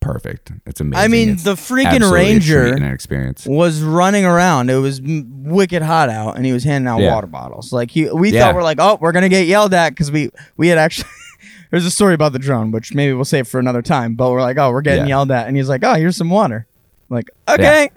perfect. 0.00 0.50
It's 0.66 0.80
amazing. 0.80 1.04
I 1.04 1.08
mean, 1.08 1.28
It's 1.30 1.42
the 1.44 1.54
freaking 1.54 2.10
ranger 2.10 2.62
treat 2.62 2.74
and 2.76 2.84
an 2.84 2.90
experience. 2.92 3.46
was 3.46 3.82
running 3.82 4.24
around. 4.24 4.70
It 4.70 4.76
was 4.76 5.00
wicked 5.04 5.82
hot 5.82 6.08
out, 6.08 6.36
and 6.36 6.46
he 6.46 6.52
was 6.52 6.64
handing 6.64 6.88
out 6.88 7.00
Yeah. 7.00 7.14
water 7.14 7.26
bottles. 7.26 7.72
Like 7.72 7.90
he, 7.90 8.08
we 8.10 8.32
Yeah. 8.32 8.46
thought 8.46 8.54
we're 8.54 8.62
like, 8.62 8.78
oh, 8.80 8.96
we're 9.00 9.12
gonna 9.12 9.28
get 9.28 9.46
yelled 9.46 9.74
at 9.74 9.90
because 9.90 10.10
we 10.10 10.30
we 10.56 10.68
had 10.68 10.78
actually. 10.78 11.08
There's 11.70 11.86
a 11.86 11.90
story 11.90 12.14
about 12.14 12.32
the 12.32 12.38
drone, 12.38 12.70
which 12.72 12.94
maybe 12.94 13.12
we'll 13.12 13.24
save 13.24 13.46
for 13.48 13.60
another 13.60 13.82
time. 13.82 14.14
But 14.14 14.30
we're 14.30 14.42
like, 14.42 14.58
oh, 14.58 14.70
we're 14.72 14.82
getting 14.82 15.04
Yeah. 15.04 15.08
yelled 15.10 15.30
at, 15.30 15.46
and 15.46 15.56
he's 15.56 15.68
like, 15.68 15.84
oh, 15.84 15.94
here's 15.94 16.16
some 16.16 16.30
water. 16.30 16.66
like, 17.08 17.30
okay. 17.48 17.90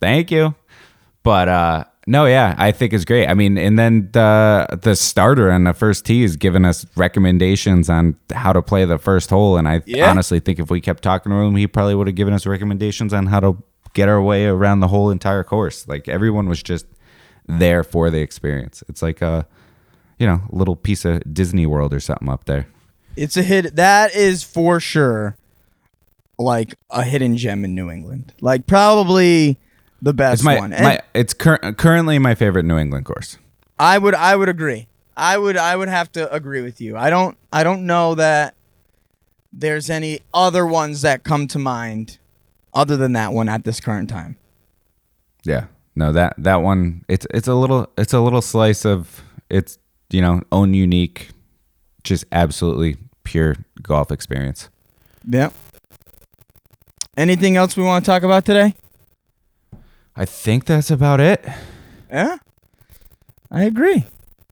Thank 0.00 0.30
you. 0.30 0.54
But 1.22 1.48
uh 1.48 1.84
no, 2.06 2.24
yeah, 2.26 2.54
I 2.58 2.72
think 2.72 2.92
it's 2.92 3.04
great. 3.04 3.28
I 3.28 3.34
mean, 3.34 3.56
and 3.58 3.78
then 3.78 4.08
the 4.12 4.66
the 4.82 4.96
starter 4.96 5.52
on 5.52 5.64
the 5.64 5.74
first 5.74 6.06
tee 6.06 6.24
is 6.24 6.36
giving 6.36 6.64
us 6.64 6.86
recommendations 6.96 7.88
on 7.90 8.16
how 8.32 8.52
to 8.52 8.62
play 8.62 8.84
the 8.86 8.98
first 8.98 9.28
hole, 9.30 9.56
and 9.58 9.68
I 9.68 9.82
Yeah. 9.86 10.10
honestly 10.10 10.40
think 10.40 10.58
if 10.58 10.70
we 10.70 10.80
kept 10.80 11.02
talking 11.02 11.30
to 11.30 11.36
him, 11.36 11.54
he 11.56 11.66
probably 11.66 11.94
would 11.94 12.06
have 12.06 12.16
given 12.16 12.32
us 12.34 12.46
recommendations 12.46 13.12
on 13.12 13.26
how 13.26 13.40
to 13.40 13.62
get 13.92 14.08
our 14.08 14.20
way 14.22 14.46
around 14.46 14.80
the 14.80 14.88
whole 14.88 15.10
entire 15.10 15.44
course. 15.44 15.86
Like 15.86 16.08
everyone 16.08 16.48
was 16.48 16.62
just 16.62 16.86
there 17.46 17.84
for 17.84 18.08
the 18.10 18.20
experience. 18.20 18.82
It's 18.88 19.02
like 19.02 19.20
a 19.20 19.46
you 20.18 20.26
know 20.26 20.40
little 20.50 20.76
piece 20.76 21.04
of 21.04 21.22
Disney 21.32 21.66
World 21.66 21.92
or 21.92 22.00
something 22.00 22.28
up 22.30 22.46
there. 22.46 22.66
It's 23.16 23.36
a 23.36 23.42
hit. 23.42 23.76
That 23.76 24.14
is 24.14 24.42
for 24.42 24.80
sure, 24.80 25.36
like 26.38 26.74
a 26.90 27.04
hidden 27.04 27.36
gem 27.36 27.64
in 27.64 27.74
New 27.74 27.90
England. 27.90 28.32
Like 28.40 28.66
probably 28.66 29.58
the 30.02 30.12
best 30.12 30.40
It's 30.40 30.44
my, 30.44 30.58
one. 30.58 30.72
And 30.72 30.84
my 30.84 31.00
it's 31.14 31.34
cur- 31.34 31.72
currently 31.76 32.18
my 32.18 32.34
favorite 32.34 32.64
New 32.64 32.78
England 32.78 33.04
course. 33.04 33.38
I 33.78 33.98
would 33.98 34.14
I 34.14 34.36
would 34.36 34.48
agree. 34.48 34.88
I 35.16 35.36
would 35.36 35.56
I 35.56 35.76
would 35.76 35.88
have 35.88 36.10
to 36.12 36.32
agree 36.32 36.62
with 36.62 36.80
you. 36.80 36.96
I 36.96 37.10
don't 37.10 37.36
I 37.52 37.64
don't 37.64 37.86
know 37.86 38.14
that 38.14 38.54
there's 39.52 39.90
any 39.90 40.20
other 40.32 40.66
ones 40.66 41.02
that 41.02 41.24
come 41.24 41.46
to 41.48 41.58
mind 41.58 42.18
other 42.72 42.96
than 42.96 43.12
that 43.14 43.32
one 43.32 43.48
at 43.48 43.64
this 43.64 43.80
current 43.80 44.08
time. 44.08 44.36
Yeah. 45.44 45.66
No, 45.96 46.12
that 46.12 46.34
that 46.38 46.56
one 46.56 47.04
it's 47.08 47.26
it's 47.34 47.48
a 47.48 47.54
little 47.54 47.90
it's 47.98 48.12
a 48.12 48.20
little 48.20 48.42
slice 48.42 48.84
of 48.86 49.22
its 49.50 49.78
you 50.10 50.22
know 50.22 50.40
own 50.52 50.72
unique, 50.72 51.30
just 52.04 52.24
absolutely 52.32 52.96
pure 53.24 53.56
golf 53.82 54.10
experience. 54.10 54.68
Yeah. 55.28 55.50
Anything 57.16 57.56
else 57.56 57.76
we 57.76 57.82
want 57.82 58.04
to 58.04 58.10
talk 58.10 58.22
about 58.22 58.44
today? 58.44 58.74
I 60.16 60.24
think 60.24 60.64
that's 60.64 60.90
about 60.90 61.20
it. 61.20 61.44
Yeah. 62.10 62.38
I 63.50 63.64
agree. 63.64 64.04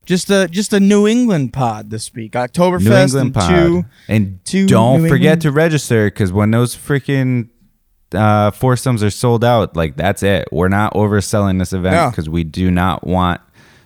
Just 0.04 0.30
a 0.30 0.48
just 0.48 0.72
a 0.72 0.80
New 0.80 1.06
England 1.06 1.52
pod 1.52 1.90
this 1.90 2.12
week. 2.14 2.32
Oktoberfest 2.32 2.82
New 2.84 2.94
England 2.94 3.26
and 3.26 3.34
pod. 3.34 3.50
two 3.50 3.84
and 4.08 4.44
two 4.44 4.66
don't 4.66 5.02
New 5.02 5.08
forget 5.08 5.24
England- 5.24 5.42
to 5.42 5.52
register 5.52 6.06
because 6.06 6.32
when 6.32 6.50
those 6.50 6.74
freaking 6.74 7.50
uh, 8.14 8.50
foursomes 8.50 9.02
are 9.02 9.10
sold 9.10 9.44
out, 9.44 9.76
like 9.76 9.96
that's 9.96 10.22
it. 10.22 10.48
We're 10.50 10.68
not 10.68 10.94
overselling 10.94 11.58
this 11.58 11.72
event 11.74 12.12
because 12.12 12.28
we 12.28 12.42
do 12.42 12.70
not 12.70 13.06
want 13.06 13.40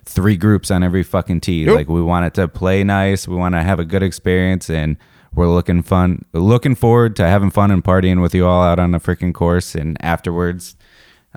three 0.04 0.36
groups 0.36 0.70
on 0.70 0.82
every 0.82 1.02
fucking 1.02 1.40
tee. 1.40 1.64
Nope. 1.64 1.76
Like 1.76 1.88
we 1.88 2.02
want 2.02 2.26
it 2.26 2.34
to 2.34 2.48
play 2.48 2.84
nice. 2.84 3.26
We 3.28 3.36
want 3.36 3.54
to 3.54 3.62
have 3.62 3.78
a 3.78 3.84
good 3.84 4.02
experience, 4.02 4.68
and 4.70 4.96
we're 5.34 5.48
looking 5.48 5.82
fun, 5.82 6.24
looking 6.32 6.74
forward 6.74 7.16
to 7.16 7.26
having 7.26 7.50
fun 7.50 7.70
and 7.70 7.82
partying 7.82 8.20
with 8.20 8.34
you 8.34 8.46
all 8.46 8.62
out 8.62 8.78
on 8.78 8.90
the 8.90 8.98
freaking 8.98 9.32
course 9.34 9.74
and 9.74 9.96
afterwards. 10.04 10.76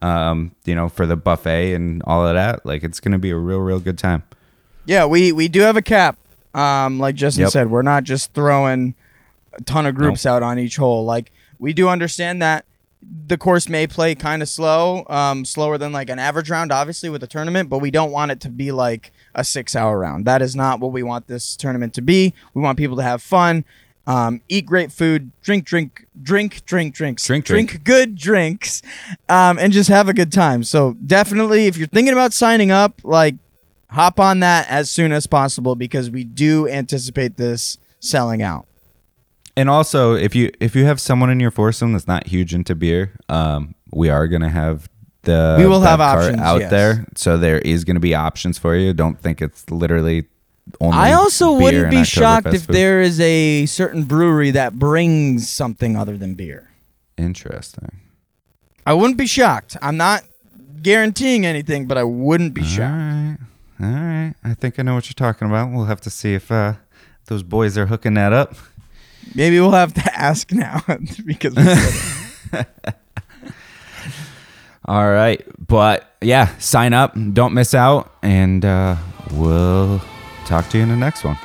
Um, 0.01 0.53
you 0.65 0.75
know, 0.75 0.89
for 0.89 1.05
the 1.05 1.15
buffet 1.15 1.73
and 1.73 2.03
all 2.03 2.27
of 2.27 2.33
that, 2.35 2.65
like 2.65 2.83
it's 2.83 2.99
gonna 2.99 3.17
be 3.19 3.29
a 3.29 3.37
real, 3.37 3.59
real 3.59 3.79
good 3.79 3.97
time. 3.97 4.23
Yeah, 4.85 5.05
we 5.05 5.31
we 5.31 5.47
do 5.47 5.61
have 5.61 5.77
a 5.77 5.81
cap. 5.81 6.17
Um, 6.53 6.99
like 6.99 7.15
Justin 7.15 7.43
Yep. 7.43 7.51
said, 7.51 7.69
we're 7.69 7.81
not 7.81 8.03
just 8.03 8.33
throwing 8.33 8.95
a 9.53 9.61
ton 9.63 9.85
of 9.85 9.95
groups 9.95 10.25
out 10.25 10.43
on 10.43 10.59
each 10.59 10.75
hole. 10.77 11.05
Like 11.05 11.31
we 11.59 11.71
do 11.73 11.87
understand 11.87 12.41
that 12.41 12.65
the 13.27 13.37
course 13.37 13.67
may 13.69 13.87
play 13.87 14.15
kind 14.15 14.41
of 14.41 14.49
slow, 14.49 15.05
um, 15.09 15.45
slower 15.45 15.77
than 15.77 15.91
like 15.91 16.09
an 16.09 16.19
average 16.19 16.49
round, 16.49 16.71
obviously 16.71 17.09
with 17.09 17.23
a 17.23 17.27
tournament. 17.27 17.69
But 17.69 17.79
we 17.79 17.91
don't 17.91 18.11
want 18.11 18.31
it 18.31 18.39
to 18.41 18.49
be 18.49 18.71
like 18.71 19.11
a 19.33 19.43
six-hour 19.43 19.97
round. 19.97 20.25
That 20.25 20.41
is 20.41 20.55
not 20.55 20.79
what 20.79 20.91
we 20.91 21.03
want 21.03 21.27
this 21.27 21.55
tournament 21.55 21.93
to 21.95 22.01
be. 22.01 22.33
We 22.53 22.61
want 22.61 22.77
people 22.77 22.97
to 22.97 23.03
have 23.03 23.21
fun, 23.21 23.65
um, 24.07 24.41
eat 24.47 24.65
great 24.65 24.91
food, 24.91 25.31
drink, 25.41 25.65
drink, 25.65 26.05
drink, 26.21 26.63
drink, 26.65 26.93
drinks, 26.93 27.25
Drink, 27.25 27.45
drink, 27.45 27.69
drink. 27.69 27.83
good 27.83 28.15
drinks, 28.15 28.81
um, 29.29 29.57
and 29.57 29.73
just 29.73 29.89
have 29.89 30.07
a 30.07 30.13
good 30.13 30.31
time. 30.31 30.63
So 30.63 30.93
definitely, 31.05 31.65
if 31.65 31.77
you're 31.77 31.87
thinking 31.87 32.13
about 32.13 32.33
signing 32.33 32.69
up, 32.71 33.01
like 33.03 33.35
hop 33.89 34.19
on 34.19 34.41
that 34.41 34.69
as 34.69 34.89
soon 34.91 35.11
as 35.11 35.25
possible 35.25 35.75
because 35.75 36.09
we 36.09 36.23
do 36.23 36.67
anticipate 36.67 37.37
this 37.37 37.77
selling 37.99 38.41
out. 38.43 38.67
And 39.57 39.69
also, 39.69 40.15
if 40.15 40.35
you 40.35 40.51
if 40.59 40.75
you 40.75 40.85
have 40.85 40.99
someone 40.99 41.29
in 41.29 41.39
your 41.39 41.51
foursome 41.51 41.93
that's 41.93 42.07
not 42.07 42.27
huge 42.27 42.53
into 42.53 42.75
beer, 42.75 43.11
um, 43.29 43.73
we 43.91 44.09
are 44.09 44.27
gonna 44.27 44.49
have 44.49 44.89
the 45.21 45.55
We 45.57 45.65
will 45.65 45.81
have 45.81 46.01
options, 46.01 46.39
out 46.41 46.61
yes. 46.61 46.69
there, 46.71 47.05
so 47.15 47.37
there 47.37 47.59
is 47.59 47.83
gonna 47.85 47.99
be 48.01 48.13
options 48.13 48.57
for 48.57 48.75
you. 48.75 48.93
Don't 48.93 49.19
think 49.19 49.41
it's 49.41 49.69
literally 49.71 50.25
only. 50.81 50.97
I 50.97 51.13
also 51.13 51.53
wouldn't 51.53 51.89
be 51.89 52.03
shocked 52.03 52.47
if 52.47 52.65
food. 52.65 52.75
there 52.75 53.01
is 53.01 53.19
a 53.21 53.65
certain 53.65 54.03
brewery 54.03 54.51
that 54.51 54.77
brings 54.77 55.49
something 55.49 55.95
other 55.95 56.17
than 56.17 56.35
beer. 56.35 56.69
Interesting. 57.17 58.01
I 58.85 58.93
wouldn't 58.93 59.17
be 59.17 59.25
shocked. 59.25 59.77
I'm 59.81 59.97
not 59.97 60.23
guaranteeing 60.81 61.45
anything, 61.45 61.87
but 61.87 61.97
I 61.97 62.03
wouldn't 62.03 62.53
be 62.53 62.61
All 62.61 62.67
shocked. 62.67 62.79
right, 62.91 63.37
all 63.81 63.87
right. 63.87 64.33
I 64.43 64.53
think 64.53 64.79
I 64.79 64.83
know 64.83 64.95
what 64.95 65.07
you're 65.07 65.13
talking 65.13 65.47
about. 65.47 65.71
We'll 65.71 65.85
have 65.85 66.01
to 66.01 66.09
see 66.09 66.33
if 66.33 66.51
uh, 66.51 66.73
those 67.27 67.41
boys 67.41 67.77
are 67.77 67.85
hooking 67.85 68.15
that 68.15 68.33
up. 68.33 68.53
Maybe 69.33 69.59
we'll 69.59 69.71
have 69.71 69.93
to 69.93 70.13
ask 70.19 70.51
now 70.51 70.81
because. 71.25 71.57
All 74.87 75.09
right, 75.09 75.43
but 75.67 76.15
yeah, 76.21 76.55
sign 76.59 76.93
up. 76.93 77.15
Don't 77.33 77.55
miss 77.55 77.73
out, 77.73 78.13
and 78.21 78.63
uh, 78.63 78.97
we'll 79.31 79.99
talk 80.45 80.69
to 80.69 80.77
you 80.77 80.83
in 80.83 80.89
the 80.89 80.95
next 80.95 81.23
one. 81.23 81.39